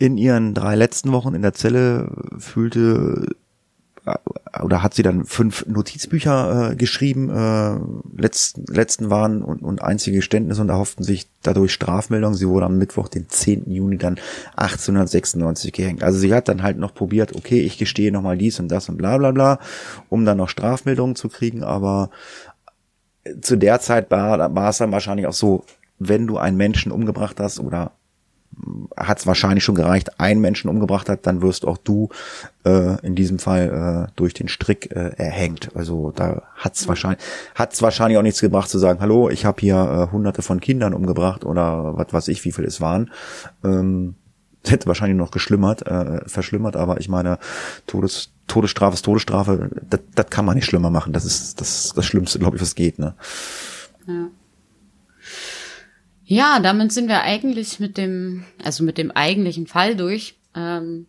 In 0.03 0.19
ihren 0.19 0.53
drei 0.53 0.75
letzten 0.75 1.13
Wochen 1.13 1.33
in 1.33 1.43
der 1.43 1.53
Zelle 1.53 2.11
fühlte 2.37 3.37
äh, 4.05 4.17
oder 4.61 4.83
hat 4.83 4.95
sie 4.95 5.05
dann 5.05 5.27
fünf 5.27 5.65
Notizbücher 5.69 6.73
äh, 6.73 6.75
geschrieben, 6.75 7.31
äh, 7.31 8.21
letzten, 8.21 8.65
letzten 8.67 9.11
waren 9.11 9.43
und, 9.43 9.63
und 9.63 9.81
einzige 9.81 10.17
Geständnisse 10.17 10.61
und 10.61 10.71
erhofften 10.71 11.05
sich 11.05 11.29
dadurch 11.43 11.73
Strafmeldungen. 11.73 12.37
Sie 12.37 12.49
wurde 12.49 12.67
am 12.67 12.79
Mittwoch, 12.79 13.07
den 13.07 13.29
10. 13.29 13.71
Juni 13.71 13.97
dann 13.97 14.19
1896 14.57 15.73
gehängt. 15.73 16.03
Also 16.03 16.19
sie 16.19 16.35
hat 16.35 16.49
dann 16.49 16.65
halt 16.65 16.79
noch 16.79 16.95
probiert, 16.95 17.37
okay, 17.37 17.61
ich 17.61 17.79
gestehe 17.79 18.11
nochmal 18.11 18.37
dies 18.37 18.59
und 18.59 18.67
das 18.73 18.89
und 18.89 18.97
bla 18.97 19.19
bla 19.19 19.31
bla, 19.31 19.61
um 20.09 20.25
dann 20.25 20.39
noch 20.39 20.49
Strafmeldungen 20.49 21.15
zu 21.15 21.29
kriegen, 21.29 21.63
aber 21.63 22.11
zu 23.41 23.55
der 23.55 23.79
Zeit 23.79 24.11
war, 24.11 24.53
war 24.53 24.71
es 24.71 24.79
dann 24.79 24.91
wahrscheinlich 24.91 25.29
auch 25.29 25.33
so, 25.33 25.63
wenn 26.01 26.27
du 26.27 26.39
einen 26.39 26.57
Menschen 26.57 26.91
umgebracht 26.91 27.39
hast 27.39 27.61
oder 27.61 27.93
hat 28.97 29.19
es 29.19 29.27
wahrscheinlich 29.27 29.65
schon 29.65 29.75
gereicht, 29.75 30.21
einen 30.21 30.41
Menschen 30.41 30.69
umgebracht 30.69 31.09
hat, 31.09 31.27
dann 31.27 31.43
wirst 31.43 31.67
auch 31.67 31.79
du 31.79 32.11
äh, 32.65 33.05
in 33.05 33.15
diesem 33.15 33.39
Fall 33.39 34.09
äh, 34.09 34.13
durch 34.17 34.35
den 34.35 34.49
Strick 34.49 34.91
äh, 34.91 35.13
erhängt. 35.17 35.71
Also 35.75 36.13
da 36.15 36.43
hat 36.57 36.75
es 36.75 36.87
wahrscheinlich 36.89 37.23
hat's 37.55 37.83
wahrscheinlich 37.83 38.19
auch 38.19 38.23
nichts 38.23 38.41
gebracht 38.41 38.69
zu 38.69 38.79
sagen, 38.79 39.01
hallo, 39.01 39.31
ich 39.31 39.45
habe 39.45 39.61
hier 39.61 39.77
äh, 39.77 40.13
hunderte 40.13 40.43
von 40.43 40.61
Kindern 40.61 40.95
umgebracht 40.95 41.45
oder 41.45 41.97
was 41.97 42.13
weiß 42.13 42.29
ich, 42.29 42.45
wie 42.45 42.53
viel 42.53 42.65
es 42.65 42.81
waren. 42.81 43.11
Ähm, 43.65 44.15
hätte 44.67 44.87
wahrscheinlich 44.87 45.19
noch 45.19 45.31
geschlimmert, 45.31 45.87
äh, 45.87 46.29
verschlimmert, 46.29 46.77
aber 46.77 47.01
ich 47.01 47.09
meine, 47.09 47.39
Todes, 47.87 48.31
Todesstrafe 48.47 48.95
ist 48.95 49.05
Todesstrafe, 49.05 49.71
das, 49.89 50.01
das 50.15 50.27
kann 50.31 50.45
man 50.45 50.55
nicht 50.55 50.67
schlimmer 50.67 50.91
machen. 50.91 51.13
Das 51.13 51.25
ist 51.25 51.61
das, 51.61 51.93
das 51.97 52.07
Schlimmste, 52.07 52.39
glaube 52.39 52.57
ich, 52.57 52.63
was 52.63 52.75
geht. 52.75 52.99
Ne? 52.99 53.15
Ja. 54.07 54.29
Ja, 56.25 56.61
damit 56.61 56.93
sind 56.93 57.09
wir 57.09 57.23
eigentlich 57.23 57.81
mit 57.81 57.97
dem, 57.97 58.45
also 58.65 58.85
mit 58.85 58.99
dem 58.99 59.11
eigentlichen 59.11 59.67
Fall 59.67 59.97
durch. 59.97 60.35
Ähm, 60.55 61.07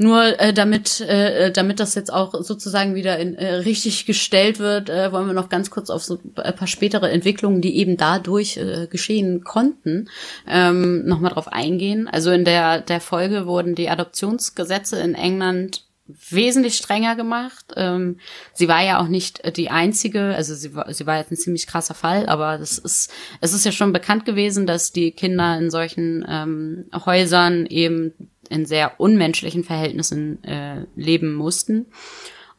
nur 0.00 0.38
äh, 0.38 0.54
damit, 0.54 1.00
äh, 1.00 1.50
damit 1.50 1.80
das 1.80 1.96
jetzt 1.96 2.12
auch 2.12 2.32
sozusagen 2.42 2.94
wieder 2.94 3.18
in, 3.18 3.34
äh, 3.34 3.54
richtig 3.54 4.06
gestellt 4.06 4.60
wird, 4.60 4.88
äh, 4.88 5.10
wollen 5.10 5.26
wir 5.26 5.34
noch 5.34 5.48
ganz 5.48 5.70
kurz 5.70 5.90
auf 5.90 6.04
so 6.04 6.20
ein 6.36 6.54
paar 6.54 6.68
spätere 6.68 7.10
Entwicklungen, 7.10 7.60
die 7.60 7.76
eben 7.76 7.96
dadurch 7.96 8.58
äh, 8.58 8.86
geschehen 8.88 9.42
konnten, 9.42 10.08
ähm, 10.46 11.04
nochmal 11.04 11.32
drauf 11.32 11.48
eingehen. 11.48 12.06
Also 12.06 12.30
in 12.30 12.44
der, 12.44 12.80
der 12.80 13.00
Folge 13.00 13.46
wurden 13.46 13.74
die 13.74 13.90
Adoptionsgesetze 13.90 15.00
in 15.00 15.16
England 15.16 15.82
wesentlich 16.30 16.76
strenger 16.76 17.16
gemacht. 17.16 17.66
Ähm, 17.76 18.18
sie 18.54 18.68
war 18.68 18.82
ja 18.82 19.00
auch 19.00 19.08
nicht 19.08 19.56
die 19.56 19.70
einzige, 19.70 20.34
also 20.34 20.54
sie 20.54 20.74
war, 20.74 20.92
sie 20.92 21.06
war 21.06 21.18
jetzt 21.18 21.30
ein 21.30 21.36
ziemlich 21.36 21.66
krasser 21.66 21.94
Fall, 21.94 22.26
aber 22.26 22.58
das 22.58 22.78
ist, 22.78 23.12
es 23.40 23.52
ist 23.52 23.64
ja 23.64 23.72
schon 23.72 23.92
bekannt 23.92 24.24
gewesen, 24.24 24.66
dass 24.66 24.92
die 24.92 25.12
Kinder 25.12 25.58
in 25.58 25.70
solchen 25.70 26.24
ähm, 26.28 26.86
Häusern 26.94 27.66
eben 27.66 28.12
in 28.48 28.64
sehr 28.64 28.98
unmenschlichen 28.98 29.64
Verhältnissen 29.64 30.42
äh, 30.44 30.86
leben 30.96 31.34
mussten. 31.34 31.86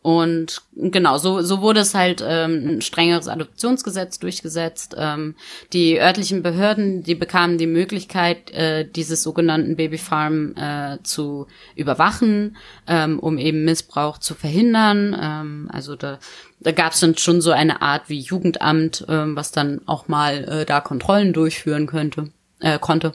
Und 0.01 0.61
genau, 0.75 1.17
so, 1.17 1.41
so 1.41 1.61
wurde 1.61 1.81
es 1.81 1.93
halt 1.93 2.23
ähm, 2.25 2.77
ein 2.77 2.81
strengeres 2.81 3.27
Adoptionsgesetz 3.27 4.17
durchgesetzt. 4.19 4.95
Ähm, 4.97 5.35
die 5.73 5.99
örtlichen 5.99 6.41
Behörden, 6.41 7.03
die 7.03 7.15
bekamen 7.15 7.57
die 7.57 7.67
Möglichkeit, 7.67 8.49
äh, 8.51 8.87
dieses 8.89 9.23
sogenannten 9.23 9.75
Babyfarm 9.75 10.55
äh, 10.55 10.97
zu 11.03 11.47
überwachen, 11.75 12.55
ähm, 12.87 13.19
um 13.19 13.37
eben 13.37 13.65
Missbrauch 13.65 14.19
zu 14.19 14.35
verhindern. 14.35 15.17
Ähm, 15.19 15.69
also 15.71 15.97
da, 15.97 16.19
da 16.61 16.71
gab 16.71 16.93
es 16.93 17.01
dann 17.01 17.17
schon 17.17 17.41
so 17.41 17.51
eine 17.51 17.81
Art 17.81 18.07
wie 18.07 18.19
Jugendamt, 18.19 19.05
ähm, 19.09 19.35
was 19.35 19.51
dann 19.51 19.81
auch 19.85 20.07
mal 20.07 20.45
äh, 20.45 20.65
da 20.65 20.79
Kontrollen 20.79 21.33
durchführen 21.33 21.87
könnte, 21.87 22.31
äh, 22.61 22.79
konnte. 22.79 23.11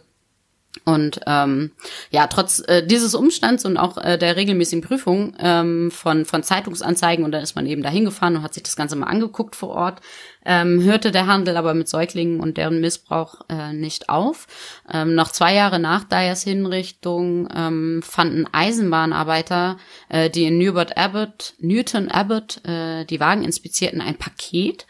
Und 0.85 1.21
ähm, 1.27 1.71
ja, 2.11 2.27
trotz 2.27 2.63
äh, 2.67 2.85
dieses 2.85 3.15
Umstands 3.15 3.65
und 3.65 3.77
auch 3.77 3.97
äh, 3.97 4.19
der 4.19 4.37
regelmäßigen 4.37 4.83
Prüfung 4.83 5.35
ähm, 5.39 5.91
von, 5.91 6.25
von 6.25 6.43
Zeitungsanzeigen, 6.43 7.25
und 7.25 7.33
dann 7.33 7.43
ist 7.43 7.55
man 7.55 7.67
eben 7.67 7.83
dahin 7.83 8.05
gefahren 8.05 8.37
und 8.37 8.43
hat 8.43 8.55
sich 8.55 8.65
das 8.65 8.77
Ganze 8.77 8.97
mal 8.97 9.07
angeguckt 9.07 9.55
vor 9.57 9.71
Ort, 9.71 10.01
ähm, 10.45 10.83
hörte 10.83 11.11
der 11.11 11.27
Handel 11.27 11.57
aber 11.57 11.75
mit 11.75 11.89
Säuglingen 11.89 12.41
und 12.41 12.59
deren 12.59 12.81
Missbrauch 12.81 13.43
äh, 13.49 13.73
nicht 13.73 14.09
auf. 14.09 14.47
Ähm, 14.93 15.15
noch 15.15 15.31
zwei 15.31 15.55
Jahre 15.55 15.79
nach 15.79 16.05
Dyers 16.05 16.43
Hinrichtung 16.43 17.49
ähm, 17.55 18.03
fanden 18.03 18.47
Eisenbahnarbeiter, 18.53 19.79
äh, 20.09 20.29
die 20.29 20.45
in 20.45 20.59
Newport 20.59 20.99
Abbott, 20.99 21.55
Newton 21.61 22.11
Abbott 22.11 22.61
äh, 22.67 23.05
die 23.07 23.21
Wagen 23.21 23.45
inspizierten, 23.45 24.01
ein 24.01 24.17
Paket, 24.17 24.87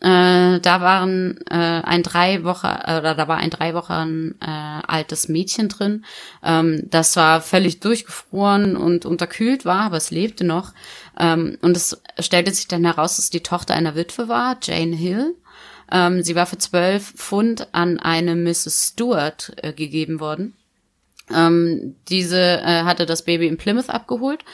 äh, 0.00 0.60
da 0.60 0.80
waren 0.80 1.40
äh, 1.50 1.54
ein 1.54 2.04
drei 2.04 2.44
Wochen 2.44 2.66
äh, 2.66 2.98
oder 2.98 3.16
da 3.16 3.26
war 3.26 3.38
ein 3.38 3.50
drei 3.50 3.74
Wochen 3.74 4.36
äh, 4.40 4.46
altes 4.46 5.28
Mädchen 5.28 5.68
drin. 5.68 6.04
Ähm, 6.44 6.84
das 6.88 7.16
war 7.16 7.40
völlig 7.40 7.80
durchgefroren 7.80 8.76
und 8.76 9.06
unterkühlt 9.06 9.64
war, 9.64 9.80
aber 9.80 9.96
es 9.96 10.12
lebte 10.12 10.44
noch. 10.44 10.72
Ähm, 11.18 11.58
und 11.62 11.76
es 11.76 12.00
stellte 12.20 12.52
sich 12.52 12.68
dann 12.68 12.84
heraus, 12.84 13.16
dass 13.16 13.30
die 13.30 13.42
Tochter 13.42 13.74
einer 13.74 13.96
Witwe 13.96 14.28
war, 14.28 14.56
Jane 14.62 14.94
Hill. 14.94 15.34
Ähm, 15.90 16.22
sie 16.22 16.36
war 16.36 16.46
für 16.46 16.58
zwölf 16.58 17.14
Pfund 17.14 17.66
an 17.72 17.98
eine 17.98 18.36
Mrs. 18.36 18.92
Stewart 18.92 19.52
äh, 19.56 19.72
gegeben 19.72 20.20
worden. 20.20 20.54
Ähm, 21.34 21.96
diese 22.08 22.38
äh, 22.38 22.84
hatte 22.84 23.04
das 23.04 23.22
Baby 23.22 23.48
in 23.48 23.58
Plymouth 23.58 23.90
abgeholt 23.90 24.44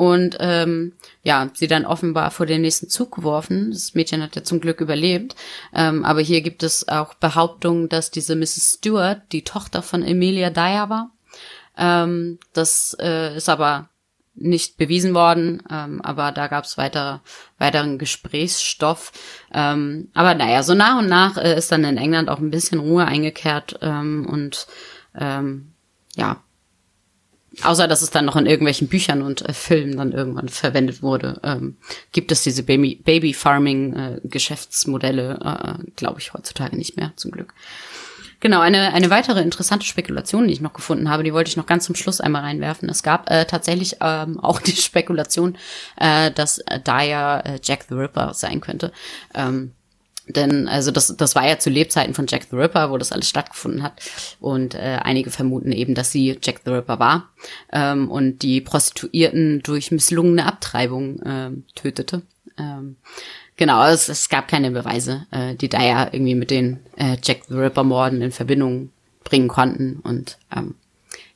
und 0.00 0.38
ähm, 0.40 0.94
ja, 1.22 1.50
sie 1.52 1.66
dann 1.66 1.84
offenbar 1.84 2.30
vor 2.30 2.46
den 2.46 2.62
nächsten 2.62 2.88
Zug 2.88 3.16
geworfen. 3.16 3.70
Das 3.70 3.94
Mädchen 3.94 4.22
hat 4.22 4.34
ja 4.34 4.42
zum 4.42 4.58
Glück 4.58 4.80
überlebt. 4.80 5.36
Ähm, 5.74 6.06
aber 6.06 6.22
hier 6.22 6.40
gibt 6.40 6.62
es 6.62 6.88
auch 6.88 7.12
Behauptungen, 7.12 7.90
dass 7.90 8.10
diese 8.10 8.34
Mrs. 8.34 8.76
Stewart 8.78 9.20
die 9.30 9.44
Tochter 9.44 9.82
von 9.82 10.02
Emilia 10.02 10.48
Dyer 10.48 10.88
war. 10.88 11.10
Ähm, 11.76 12.38
das 12.54 12.96
äh, 12.98 13.36
ist 13.36 13.50
aber 13.50 13.90
nicht 14.34 14.78
bewiesen 14.78 15.12
worden, 15.12 15.62
ähm, 15.70 16.00
aber 16.00 16.32
da 16.32 16.46
gab 16.46 16.64
es 16.64 16.78
weiter, 16.78 17.20
weiteren 17.58 17.98
Gesprächsstoff. 17.98 19.12
Ähm, 19.52 20.08
aber 20.14 20.34
naja, 20.34 20.62
so 20.62 20.72
nach 20.72 20.98
und 20.98 21.08
nach 21.08 21.36
äh, 21.36 21.58
ist 21.58 21.72
dann 21.72 21.84
in 21.84 21.98
England 21.98 22.30
auch 22.30 22.38
ein 22.38 22.50
bisschen 22.50 22.80
Ruhe 22.80 23.04
eingekehrt 23.04 23.78
ähm, 23.82 24.26
und 24.26 24.66
ähm, 25.14 25.74
ja, 26.16 26.42
außer 27.62 27.88
dass 27.88 28.02
es 28.02 28.10
dann 28.10 28.24
noch 28.24 28.36
in 28.36 28.46
irgendwelchen 28.46 28.88
Büchern 28.88 29.22
und 29.22 29.42
äh, 29.48 29.52
Filmen 29.52 29.96
dann 29.96 30.12
irgendwann 30.12 30.48
verwendet 30.48 31.02
wurde, 31.02 31.40
ähm, 31.42 31.76
gibt 32.12 32.32
es 32.32 32.42
diese 32.42 32.62
Baby, 32.62 33.00
Baby 33.04 33.34
Farming 33.34 33.94
äh, 33.94 34.20
Geschäftsmodelle, 34.24 35.38
äh, 35.42 35.90
glaube 35.96 36.20
ich, 36.20 36.32
heutzutage 36.32 36.76
nicht 36.76 36.96
mehr, 36.96 37.12
zum 37.16 37.30
Glück. 37.30 37.54
Genau, 38.40 38.60
eine, 38.60 38.94
eine 38.94 39.10
weitere 39.10 39.42
interessante 39.42 39.84
Spekulation, 39.84 40.46
die 40.46 40.54
ich 40.54 40.62
noch 40.62 40.72
gefunden 40.72 41.10
habe, 41.10 41.22
die 41.22 41.34
wollte 41.34 41.50
ich 41.50 41.58
noch 41.58 41.66
ganz 41.66 41.84
zum 41.84 41.94
Schluss 41.94 42.22
einmal 42.22 42.42
reinwerfen. 42.42 42.88
Es 42.88 43.02
gab 43.02 43.30
äh, 43.30 43.44
tatsächlich 43.44 43.96
ähm, 44.00 44.40
auch 44.42 44.60
die 44.60 44.76
Spekulation, 44.76 45.58
äh, 45.96 46.30
dass 46.30 46.62
Dyer 46.86 47.44
äh, 47.44 47.60
Jack 47.62 47.84
the 47.88 47.94
Ripper 47.94 48.32
sein 48.32 48.62
könnte. 48.62 48.92
Ähm, 49.34 49.72
denn 50.32 50.68
also 50.68 50.90
das, 50.90 51.14
das 51.16 51.34
war 51.34 51.46
ja 51.48 51.58
zu 51.58 51.70
Lebzeiten 51.70 52.14
von 52.14 52.26
Jack 52.28 52.46
the 52.50 52.56
Ripper, 52.56 52.90
wo 52.90 52.98
das 52.98 53.12
alles 53.12 53.28
stattgefunden 53.28 53.82
hat. 53.82 54.00
Und 54.40 54.74
äh, 54.74 54.98
einige 55.02 55.30
vermuten 55.30 55.72
eben, 55.72 55.94
dass 55.94 56.12
sie 56.12 56.38
Jack 56.42 56.60
the 56.64 56.70
Ripper 56.70 56.98
war 56.98 57.28
ähm, 57.72 58.10
und 58.10 58.40
die 58.42 58.60
Prostituierten 58.60 59.62
durch 59.62 59.90
misslungene 59.90 60.46
Abtreibung 60.46 61.20
ähm, 61.24 61.64
tötete. 61.74 62.22
Ähm, 62.58 62.96
genau, 63.56 63.86
es, 63.86 64.08
es 64.08 64.28
gab 64.28 64.48
keine 64.48 64.70
Beweise, 64.70 65.26
äh, 65.30 65.54
die 65.54 65.68
da 65.68 65.82
ja 65.82 66.08
irgendwie 66.12 66.34
mit 66.34 66.50
den 66.50 66.80
äh, 66.96 67.16
Jack 67.22 67.42
the 67.48 67.54
Ripper-Morden 67.54 68.22
in 68.22 68.32
Verbindung 68.32 68.90
bringen 69.24 69.48
konnten. 69.48 70.00
Und 70.02 70.38
ähm, 70.54 70.74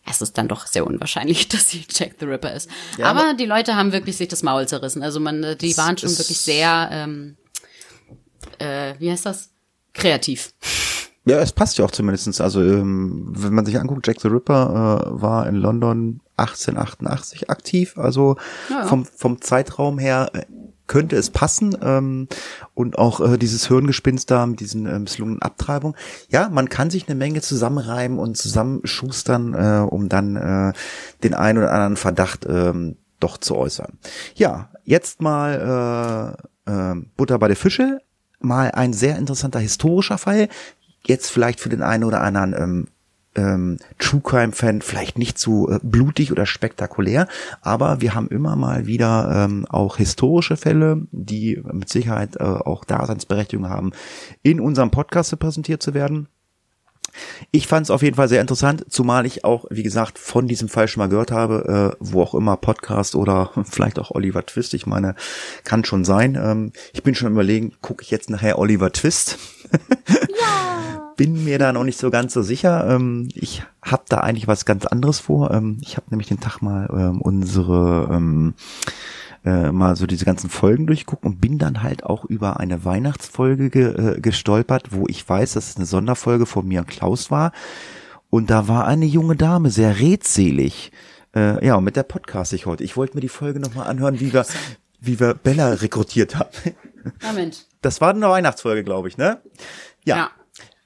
es 0.07 0.21
ist 0.21 0.37
dann 0.37 0.49
doch 0.49 0.67
sehr 0.67 0.87
unwahrscheinlich, 0.87 1.49
dass 1.49 1.71
sie 1.71 1.85
Jack 1.89 2.17
the 2.21 2.27
Ripper 2.27 2.53
ist. 2.53 2.69
Ja, 2.99 3.07
aber, 3.07 3.21
aber- 3.21 3.35
die 3.35 3.47
Leute 3.47 3.77
haben 3.77 3.93
wirklich 3.93 4.17
sich 4.17 4.29
das 4.29 4.43
Maul 4.43 4.67
zerrissen. 4.69 5.03
Also 5.03 5.21
man, 5.21 5.43
äh, 5.43 5.57
die 5.57 5.77
waren 5.77 5.97
schon 5.97 6.11
wirklich 6.11 6.39
sehr 6.39 6.89
ähm, 6.93 7.37
äh, 8.65 8.95
wie 8.99 9.11
heißt 9.11 9.27
das? 9.27 9.51
Kreativ. 9.93 10.53
Ja, 11.27 11.39
es 11.39 11.53
passt 11.53 11.79
ja 11.79 11.87
auch 11.87 11.91
zumindestens. 11.91 12.43
Also 12.43 12.63
ähm, 12.63 13.33
wenn 13.35 13.55
man 13.55 13.65
sich 13.65 13.81
anguckt, 13.81 14.07
Jack 14.07 14.21
the 14.21 14.29
Ripper 14.29 15.07
äh, 15.07 15.23
war 15.23 15.47
in 15.47 15.55
London 15.55 16.21
1888 16.37 17.49
aktiv. 17.49 17.97
Also 17.97 18.37
Ja, 18.69 18.85
vom 18.85 19.07
vom 19.07 19.41
Zeitraum 19.41 19.99
her 19.99 20.31
äh, 20.35 20.43
könnte 20.87 21.17
es 21.17 21.31
passen 21.31 21.77
ähm, 21.83 22.29
und 22.75 22.99
auch 22.99 23.21
äh, 23.21 23.39
dieses 23.39 23.69
Hirngespinst 23.69 24.31
da 24.31 24.45
mit 24.47 24.61
diesen 24.61 24.87
äh, 24.87 24.99
misslungenen 24.99 25.41
Abtreibungen. 25.41 25.97
Ja, 26.29 26.51
man 26.51 26.69
kann 26.69 26.91
sich 26.91 27.09
eine 27.09 27.15
Menge 27.15 27.41
zusammenreiben 27.41 28.19
und 28.19 28.37
zusammenschustern, 28.37 29.55
äh, 29.55 29.87
um 29.89 30.09
dann 30.09 30.37
äh, 30.37 30.73
den 31.23 31.35
einen 31.35 31.59
oder 31.59 31.73
anderen 31.73 31.97
Verdacht 31.97 32.47
ähm, 32.47 32.97
doch 33.19 33.39
zu 33.39 33.57
äußern. 33.57 33.99
Ja, 34.35 34.69
jetzt 34.85 35.23
mal 35.23 36.37
äh, 36.67 36.71
äh, 36.71 36.95
Butter 37.17 37.39
bei 37.39 37.49
der 37.49 37.57
Fische. 37.57 38.01
Mal 38.45 38.71
ein 38.73 38.93
sehr 38.93 39.19
interessanter 39.19 39.59
historischer 39.59 40.19
Fall. 40.19 40.49
Jetzt 41.07 41.31
vielleicht 41.31 41.61
für 41.61 41.69
den 41.69 41.83
einen 41.83 42.05
oder 42.05 42.21
anderen 42.23 42.55
ähm, 42.55 42.87
ähm, 43.37 43.79
True 43.99 44.21
Crime 44.23 44.53
Fan 44.53 44.83
vielleicht 44.83 45.19
nicht 45.19 45.39
so 45.39 45.71
äh, 45.71 45.81
blutig 45.83 46.33
oder 46.33 46.47
spektakulär, 46.47 47.27
aber 47.63 48.01
wir 48.01 48.15
haben 48.15 48.29
immer 48.29 48.57
mal 48.57 48.87
wieder 48.87 49.45
ähm, 49.45 49.67
auch 49.69 49.97
historische 49.97 50.57
Fälle, 50.57 51.07
die 51.11 51.61
mit 51.73 51.89
Sicherheit 51.89 52.37
äh, 52.37 52.45
auch 52.45 52.85
Daseinsberechtigung 52.85 53.69
haben, 53.69 53.93
in 54.43 54.61
unserem 54.61 54.91
Podcast 54.91 55.39
präsentiert 55.39 55.83
zu 55.83 55.95
werden. 55.95 56.29
Ich 57.51 57.67
fand 57.67 57.87
es 57.87 57.91
auf 57.91 58.03
jeden 58.03 58.17
Fall 58.17 58.29
sehr 58.29 58.41
interessant, 58.41 58.85
zumal 58.89 59.27
ich 59.27 59.45
auch, 59.45 59.67
wie 59.71 59.83
gesagt, 59.83 60.19
von 60.19 60.49
diesem 60.49 60.69
Fall 60.69 60.89
schon 60.89 61.01
mal 61.01 61.09
gehört 61.09 61.31
habe, 61.31 61.95
äh, 61.95 61.97
wo 62.01 62.23
auch 62.23 62.35
immer 62.35 62.57
Podcast 62.57 63.15
oder 63.15 63.51
vielleicht 63.65 63.99
auch 63.99 64.11
Oliver 64.11 64.45
Twist. 64.45 64.75
Ich 64.75 64.87
meine, 64.87 65.15
kann 65.65 65.85
schon 65.85 66.05
sein. 66.05 66.39
Ähm, 66.41 66.73
ich 66.93 67.03
bin 67.03 67.15
schon 67.15 67.33
überlegen, 67.33 67.73
gucke 67.81 68.03
ich 68.03 68.11
jetzt 68.11 68.31
nachher 68.31 68.59
Oliver 68.59 68.93
Twist? 68.93 69.39
ja. 70.09 71.13
Bin 71.17 71.45
mir 71.45 71.61
da 71.61 71.73
noch 71.73 71.85
nicht 71.85 71.99
so 71.99 72.11
ganz 72.11 72.33
so 72.35 72.43
sicher. 72.43 72.89
Ähm, 72.91 73.29
ich 73.35 73.63
habe 73.83 74.03
da 74.09 74.19
eigentlich 74.19 74.49
was 74.49 74.65
ganz 74.65 74.85
anderes 74.85 75.21
vor. 75.21 75.53
Ähm, 75.53 75.79
ich 75.81 75.97
habe 75.97 76.07
nämlich 76.11 76.29
den 76.29 76.41
Tag 76.41 76.61
mal 76.61 76.89
ähm, 76.91 77.21
unsere 77.21 78.09
ähm, 78.13 78.55
äh, 79.45 79.71
mal 79.71 79.97
so 79.97 80.07
diese 80.07 80.25
ganzen 80.25 80.51
Folgen 80.51 80.87
durchgucken 80.87 81.33
und 81.33 81.41
bin 81.41 81.59
dann 81.59 81.83
halt 81.83 82.05
auch 82.05 82.25
über 82.25 82.61
eine 82.61 82.85
Weihnachtsfolge 82.85 83.71
ge, 83.71 84.17
äh, 84.17 84.21
gestolpert, 84.21 84.93
wo 84.93 85.07
ich 85.09 85.29
weiß, 85.29 85.53
dass 85.53 85.71
es 85.71 85.77
eine 85.77 85.87
Sonderfolge 85.87 86.47
von 86.47 86.67
mir 86.67 86.81
und 86.81 86.89
Klaus 86.89 87.31
war. 87.31 87.53
Und 88.31 88.51
da 88.51 88.69
war 88.69 88.87
eine 88.87 89.05
junge 89.05 89.37
Dame 89.37 89.71
sehr 89.71 90.01
redselig. 90.01 90.93
Äh, 91.35 91.65
ja, 91.65 91.77
und 91.77 91.85
mit 91.85 91.97
der 91.97 92.03
Podcast 92.05 92.53
ich 92.53 92.67
heute. 92.67 92.85
Ich 92.85 92.97
wollte 92.97 93.17
mir 93.17 93.21
die 93.21 93.29
Folge 93.29 93.61
nochmal 93.61 93.87
anhören, 93.87 94.19
wie 94.21 94.33
wir, 94.33 94.47
wie 95.01 95.21
wir 95.21 95.35
Bella 95.35 95.75
rekrutiert 95.75 96.37
haben. 96.37 96.51
Ja, 97.23 97.33
Mensch. 97.33 97.59
Das 97.83 98.01
war 98.01 98.11
eine 98.11 98.29
Weihnachtsfolge, 98.29 98.83
glaube 98.83 99.09
ich, 99.09 99.19
ne? 99.19 99.43
Ja. 100.05 100.17
Ja. 100.17 100.31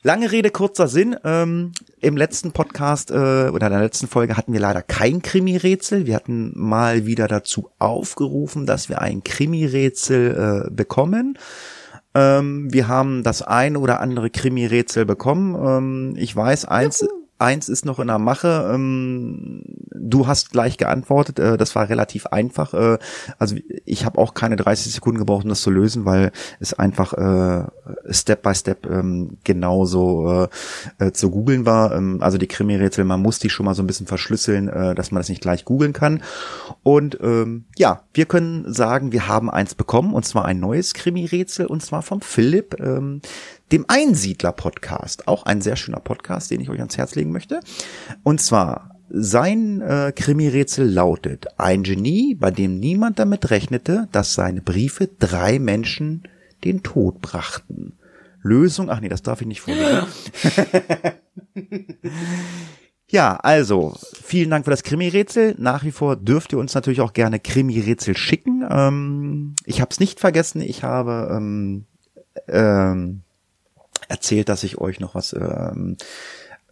Lange 0.05 0.31
Rede, 0.31 0.51
kurzer 0.51 0.87
Sinn. 0.87 1.17
Ähm, 1.25 1.73
Im 2.01 2.17
letzten 2.17 2.53
Podcast 2.53 3.11
äh, 3.11 3.49
oder 3.49 3.67
in 3.67 3.73
der 3.73 3.83
letzten 3.83 4.07
Folge 4.07 4.37
hatten 4.37 4.53
wir 4.53 4.61
leider 4.61 4.81
kein 4.81 5.23
Krimi-Rätsel. 5.23 6.07
Wir 6.07 6.15
hatten 6.15 6.53
mal 6.55 7.05
wieder 7.05 7.27
dazu 7.27 7.71
aufgerufen, 7.81 8.65
dass 8.65 8.89
wir 8.89 9.03
ein 9.03 9.25
Krimi-Rätsel 9.25 10.67
äh, 10.69 10.71
bekommen. 10.71 11.37
Ähm, 12.15 12.73
wir 12.73 12.87
haben 12.87 13.25
das 13.25 13.43
ein 13.43 13.77
oder 13.77 13.99
andere 13.99 14.31
Krimi-Rätsel 14.31 15.05
bekommen. 15.05 15.57
Ähm, 15.57 16.15
ich 16.17 16.35
weiß, 16.35 16.67
eins, 16.67 17.05
eins 17.39 17.69
ist 17.69 17.85
noch 17.85 17.99
in 17.99 18.09
der 18.09 18.19
Mache. 18.19 18.71
Ähm, 18.73 19.63
du 20.09 20.27
hast 20.27 20.51
gleich 20.51 20.77
geantwortet. 20.77 21.39
Äh, 21.39 21.57
das 21.57 21.75
war 21.75 21.89
relativ 21.89 22.27
einfach. 22.27 22.75
Äh, 22.75 22.99
also 23.39 23.57
ich 23.85 24.05
habe 24.05 24.19
auch 24.19 24.35
keine 24.35 24.57
30 24.57 24.93
Sekunden 24.93 25.19
gebraucht, 25.19 25.45
um 25.45 25.49
das 25.49 25.63
zu 25.63 25.71
lösen, 25.71 26.05
weil 26.05 26.33
es 26.61 26.75
einfach 26.75 27.13
äh, 27.15 27.65
Step 28.11 28.43
by 28.43 28.55
Step 28.55 28.87
ähm, 28.87 29.39
genauso 29.45 30.49
zu 31.13 31.31
googeln 31.31 31.67
war. 31.67 31.95
Ähm, 31.95 32.19
also 32.21 32.39
die 32.39 32.47
Krimi-Rätsel, 32.47 33.05
man 33.05 33.23
muss 33.23 33.39
die 33.39 33.51
schon 33.51 33.67
mal 33.67 33.75
so 33.75 33.83
ein 33.83 33.87
bisschen 33.87 34.07
verschlüsseln, 34.07 34.67
dass 34.95 35.11
man 35.11 35.21
das 35.21 35.29
nicht 35.29 35.43
gleich 35.43 35.65
googeln 35.65 35.93
kann. 35.93 36.23
Und 36.83 37.19
ja, 37.77 38.03
wir 38.15 38.27
können 38.27 38.73
sagen, 38.73 39.13
wir 39.13 39.29
haben 39.29 39.51
eins 39.51 39.75
bekommen, 39.75 40.15
und 40.15 40.25
zwar 40.25 40.45
ein 40.45 40.61
neues 40.61 40.95
Krimi-Rätsel, 40.95 41.67
und 41.67 41.83
zwar 41.83 42.03
vom 42.03 42.21
Philipp. 42.21 42.77
Dem 43.73 43.85
Einsiedler-Podcast. 43.89 45.29
Auch 45.29 45.45
ein 45.45 45.61
sehr 45.61 45.77
schöner 45.77 46.01
Podcast, 46.01 46.51
den 46.51 46.61
ich 46.61 46.71
euch 46.71 46.79
ans 46.79 46.97
Herz 46.97 47.15
legen 47.15 47.33
möchte. 47.33 47.61
Und 48.23 48.41
zwar 48.41 48.97
sein 49.11 49.81
äh, 49.81 50.13
Krimi-Rätsel 50.15 50.89
lautet, 50.89 51.47
ein 51.59 51.83
Genie, 51.83 52.35
bei 52.35 52.51
dem 52.51 52.79
niemand 52.79 53.19
damit 53.19 53.51
rechnete, 53.51 54.09
dass 54.13 54.35
seine 54.35 54.61
Briefe 54.61 55.09
drei 55.19 55.59
Menschen 55.59 56.25
den 56.65 56.83
Tod 56.83 57.21
brachten. 57.21 57.95
Lösung, 58.43 58.91
ach 58.91 59.01
nee, 59.01 59.09
das 59.09 59.23
darf 59.23 59.41
ich 59.41 59.47
nicht 59.47 59.63
vorlesen. 59.63 60.07
Ja, 63.11 63.37
also, 63.37 63.95
vielen 64.23 64.51
Dank 64.51 64.67
für 64.67 64.71
das 64.71 64.83
Krimi-Rätsel. 64.83 65.55
Nach 65.57 65.83
wie 65.83 65.93
vor 65.93 66.17
dürft 66.17 66.53
ihr 66.53 66.59
uns 66.59 66.75
natürlich 66.75 67.01
auch 67.01 67.15
gerne 67.15 67.41
Krimi-Rätsel 67.41 68.15
schicken. 68.15 68.67
Ähm, 68.71 69.55
ich 69.65 69.81
habe 69.81 69.89
es 69.91 69.99
nicht 69.99 70.21
vergessen, 70.21 70.61
ich 70.61 70.83
habe 70.83 71.35
ähm, 71.35 71.87
ähm, 72.49 73.23
erzählt, 74.09 74.49
dass 74.49 74.65
ich 74.65 74.79
euch 74.79 75.01
noch 75.01 75.15
was 75.15 75.33
ähm, 75.33 75.97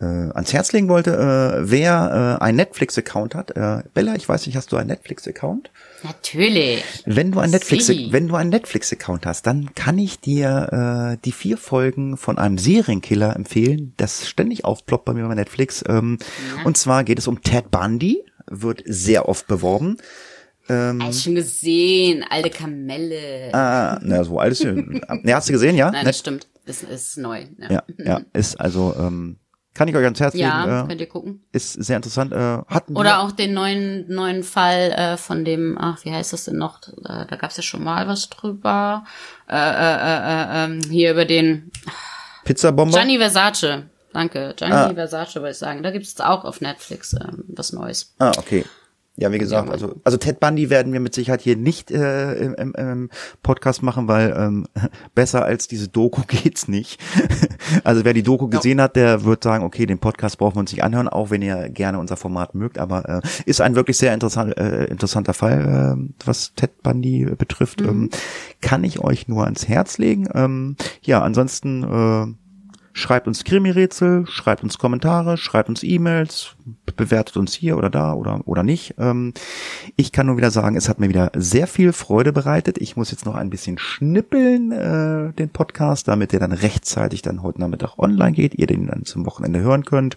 äh, 0.01 0.05
ans 0.05 0.53
Herz 0.53 0.73
legen 0.73 0.89
wollte. 0.89 1.13
Äh, 1.13 1.71
wer 1.71 2.39
äh, 2.41 2.45
einen 2.45 2.57
Netflix-Account 2.57 3.35
hat, 3.35 3.51
äh, 3.57 3.83
Bella, 3.95 4.15
ich 4.15 4.29
weiß 4.29 4.47
nicht, 4.47 4.57
hast 4.57 4.71
du 4.73 4.77
einen 4.77 4.89
Netflix-Account? 4.89 5.71
Natürlich. 6.03 6.85
Wenn 7.07 7.33
du 7.33 7.41
einen 7.41 7.53
Netflix, 7.53 7.87
Sie. 7.87 8.09
wenn 8.13 8.29
du 8.29 8.37
einen 8.37 8.51
Netflix-Account 8.51 9.25
hast, 9.27 9.47
dann 9.47 9.75
kann 9.75 9.97
ich 9.99 10.21
dir 10.21 11.15
äh, 11.17 11.19
die 11.25 11.33
vier 11.33 11.57
Folgen 11.57 12.17
von 12.19 12.37
einem 12.39 12.59
Serienkiller 12.59 13.35
empfehlen, 13.37 13.95
das 13.97 14.29
ständig 14.29 14.65
aufploppt 14.65 15.07
bei 15.07 15.15
mir 15.15 15.27
bei 15.27 15.35
Netflix. 15.35 15.83
Ähm, 15.89 16.19
Und 16.65 16.77
zwar 16.77 17.03
geht 17.05 17.19
es 17.19 17.27
um 17.27 17.43
Ted 17.43 17.71
Bundy, 17.71 18.23
wird 18.49 18.83
sehr 18.85 19.29
oft 19.29 19.47
beworben. 19.47 19.97
Ähm, 20.69 21.03
Hast 21.03 21.23
schon 21.25 21.37
gesehen, 21.37 22.25
alte 22.29 22.51
Kamelle. 22.51 23.51
ah, 23.55 23.99
na, 24.03 24.25
so 24.25 24.39
alles. 24.39 24.61
Ne, 25.23 25.35
hast 25.35 25.49
du 25.49 25.53
gesehen, 25.53 25.77
ja? 25.77 25.91
Nein, 25.91 26.05
das 26.05 26.19
stimmt. 26.19 26.49
Das 26.67 26.83
ist 26.83 27.17
neu. 27.17 27.47
ja, 27.71 27.83
ja, 27.99 28.21
ist 28.33 28.61
also 28.61 28.95
ähm, 28.99 29.39
kann 29.73 29.89
ich 29.89 29.95
euch 29.97 30.05
ans 30.05 30.21
Herz 30.21 30.35
Ja, 30.35 30.65
legen. 30.65 30.85
Äh, 30.85 30.89
könnt 30.89 31.01
ihr 31.01 31.09
gucken. 31.09 31.45
ist 31.53 31.73
sehr 31.75 31.97
interessant. 31.97 32.33
Äh, 32.33 32.37
hatten 32.67 32.97
Oder 32.97 33.21
auch 33.21 33.31
den 33.33 33.53
neuen 33.53 34.09
neuen 34.13 34.43
Fall 34.43 34.91
äh, 34.93 35.17
von 35.19 35.45
dem, 35.45 35.77
ach, 35.79 36.03
wie 36.05 36.13
heißt 36.13 36.33
das 36.33 36.45
denn 36.47 36.57
noch? 36.57 36.81
Äh, 36.89 37.27
da 37.29 37.37
gab's 37.37 37.57
ja 37.57 37.63
schon 37.63 37.85
mal 37.85 38.09
was 38.09 38.29
drüber. 38.31 39.05
Äh, 39.49 39.55
äh, 39.55 39.59
äh, 39.59 40.63
äh, 40.63 40.65
ähm, 40.65 40.81
hier 40.91 41.13
über 41.13 41.25
den 41.25 41.71
Pizzabomber. 42.45 42.97
Gianni 42.97 43.19
Versace. 43.19 43.83
Danke, 44.13 44.55
Gianni 44.57 44.75
Ah. 44.75 44.95
Versace 44.95 45.37
wollte 45.37 45.51
ich 45.51 45.59
sagen. 45.59 45.83
Da 45.83 45.91
gibt's 45.91 46.19
auch 46.21 46.45
auf 46.45 46.63
Netflix 46.63 47.13
ähm, 47.13 47.45
was 47.49 47.73
Neues. 47.75 48.15
Ah, 48.19 48.33
okay. 48.39 48.65
Ja, 49.19 49.33
wie 49.33 49.39
gesagt, 49.39 49.69
Ja, 49.69 49.73
also, 49.73 49.95
also 50.05 50.19
Ted 50.19 50.41
Bundy 50.41 50.69
werden 50.69 50.93
wir 50.93 51.01
mit 51.01 51.15
Sicherheit 51.15 51.41
hier 51.41 51.57
nicht 51.57 51.91
äh, 51.91 52.35
im, 52.35 52.55
im, 52.55 52.75
im 52.75 53.11
Podcast 53.43 53.83
machen, 53.83 54.09
weil 54.09 54.35
ähm, 54.37 54.67
besser 55.15 55.45
als 55.45 55.69
diese 55.69 55.89
Doku 55.89 56.23
geht's 56.29 56.69
nicht. 56.69 57.01
also 57.85 58.05
wer 58.05 58.13
die 58.13 58.23
Doku 58.23 58.49
gesehen 58.49 58.81
hat, 58.81 58.95
der 58.95 59.25
wird 59.25 59.43
sagen, 59.43 59.65
okay, 59.65 59.87
den 59.87 59.99
Podcast 59.99 60.37
brauchen 60.37 60.57
wir 60.57 60.61
uns 60.61 60.73
nicht 60.73 60.85
anhören, 60.85 61.09
auch 61.09 61.31
wenn 61.31 61.41
ihr 61.41 61.71
gerne 61.71 61.99
unser 61.99 62.19
Format 62.19 62.55
mögt. 62.55 62.79
Aber 62.79 63.09
äh, 63.09 63.21
ist 63.47 63.63
ein 63.63 63.75
wirklich 63.75 63.97
sehr 63.97 64.13
interessant, 64.13 64.57
äh, 64.59 64.85
interessanter 64.85 65.33
Fall, 65.33 65.97
äh, 65.97 66.27
was 66.27 66.53
Ted 66.55 66.83
Bundy 66.83 67.23
äh, 67.23 67.35
betrifft. 67.37 67.81
Ähm, 67.81 68.11
kann 68.61 68.85
ich 68.85 69.01
euch 69.01 69.29
nur 69.29 69.45
ans 69.45 69.67
Herz 69.67 69.97
legen. 69.97 70.29
Ähm, 70.35 70.77
ja, 71.03 71.23
ansonsten 71.23 71.83
äh, 71.83 72.46
Schreibt 72.99 73.27
uns 73.27 73.45
Krimi-Rätsel, 73.45 74.27
schreibt 74.27 74.63
uns 74.63 74.79
Kommentare, 74.79 75.37
schreibt 75.37 75.69
uns 75.69 75.83
E-Mails, 75.83 76.57
bewertet 76.97 77.37
uns 77.37 77.53
hier 77.53 77.77
oder 77.77 77.91
da 77.91 78.15
oder, 78.15 78.41
oder 78.49 78.63
nicht. 78.63 78.95
Ähm, 78.97 79.35
ich 79.97 80.13
kann 80.13 80.25
nur 80.25 80.39
wieder 80.39 80.51
sagen, 80.51 80.79
es 80.79 80.89
hat 80.89 80.99
mir 80.99 81.11
wieder 81.11 81.31
sehr 81.37 81.67
viel 81.67 81.93
Freude 81.93 82.33
bereitet. 82.33 82.79
Ich 82.79 82.97
muss 82.97 83.11
jetzt 83.11 83.27
noch 83.27 83.35
ein 83.35 83.51
bisschen 83.51 83.77
schnippeln, 83.77 84.73
äh, 84.73 85.35
den 85.35 85.51
Podcast, 85.51 86.09
damit 86.09 86.33
der 86.33 86.41
dann 86.41 86.53
rechtzeitig 86.53 87.21
dann 87.21 87.43
heute 87.43 87.61
Nachmittag 87.61 87.99
online 87.99 88.33
geht, 88.33 88.55
ihr 88.55 88.67
den 88.67 88.87
dann 88.87 89.05
zum 89.05 89.27
Wochenende 89.27 89.61
hören 89.61 89.85
könnt. 89.85 90.17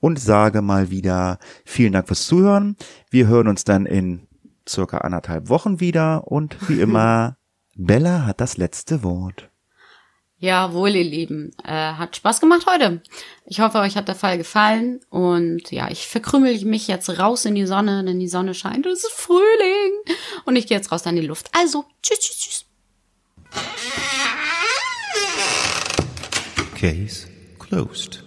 Und 0.00 0.18
sage 0.18 0.62
mal 0.62 0.90
wieder 0.90 1.38
vielen 1.64 1.92
Dank 1.92 2.08
fürs 2.08 2.26
Zuhören. 2.26 2.74
Wir 3.08 3.28
hören 3.28 3.46
uns 3.46 3.62
dann 3.62 3.86
in 3.86 4.26
circa 4.68 4.98
anderthalb 4.98 5.48
Wochen 5.48 5.78
wieder 5.78 6.26
und 6.26 6.56
wie 6.68 6.80
immer, 6.80 7.36
Bella 7.76 8.26
hat 8.26 8.40
das 8.40 8.56
letzte 8.56 9.04
Wort. 9.04 9.53
Jawohl, 10.44 10.94
ihr 10.94 11.04
Lieben. 11.04 11.52
Äh, 11.64 11.70
hat 11.70 12.16
Spaß 12.16 12.38
gemacht 12.38 12.66
heute. 12.66 13.00
Ich 13.46 13.60
hoffe, 13.60 13.78
euch 13.78 13.96
hat 13.96 14.08
der 14.08 14.14
Fall 14.14 14.36
gefallen. 14.36 15.00
Und 15.08 15.70
ja, 15.70 15.90
ich 15.90 16.06
verkrümel 16.06 16.62
mich 16.66 16.86
jetzt 16.86 17.18
raus 17.18 17.46
in 17.46 17.54
die 17.54 17.64
Sonne, 17.64 18.04
denn 18.04 18.20
die 18.20 18.28
Sonne 18.28 18.52
scheint. 18.52 18.84
Es 18.84 19.04
ist 19.04 19.12
Frühling. 19.12 19.92
Und 20.44 20.56
ich 20.56 20.66
gehe 20.66 20.76
jetzt 20.76 20.92
raus 20.92 21.06
in 21.06 21.16
die 21.16 21.22
Luft. 21.26 21.48
Also, 21.58 21.86
tschüss, 22.02 22.20
tschüss, 22.20 22.38
tschüss. 22.38 22.64
Case 26.78 27.26
closed. 27.58 28.23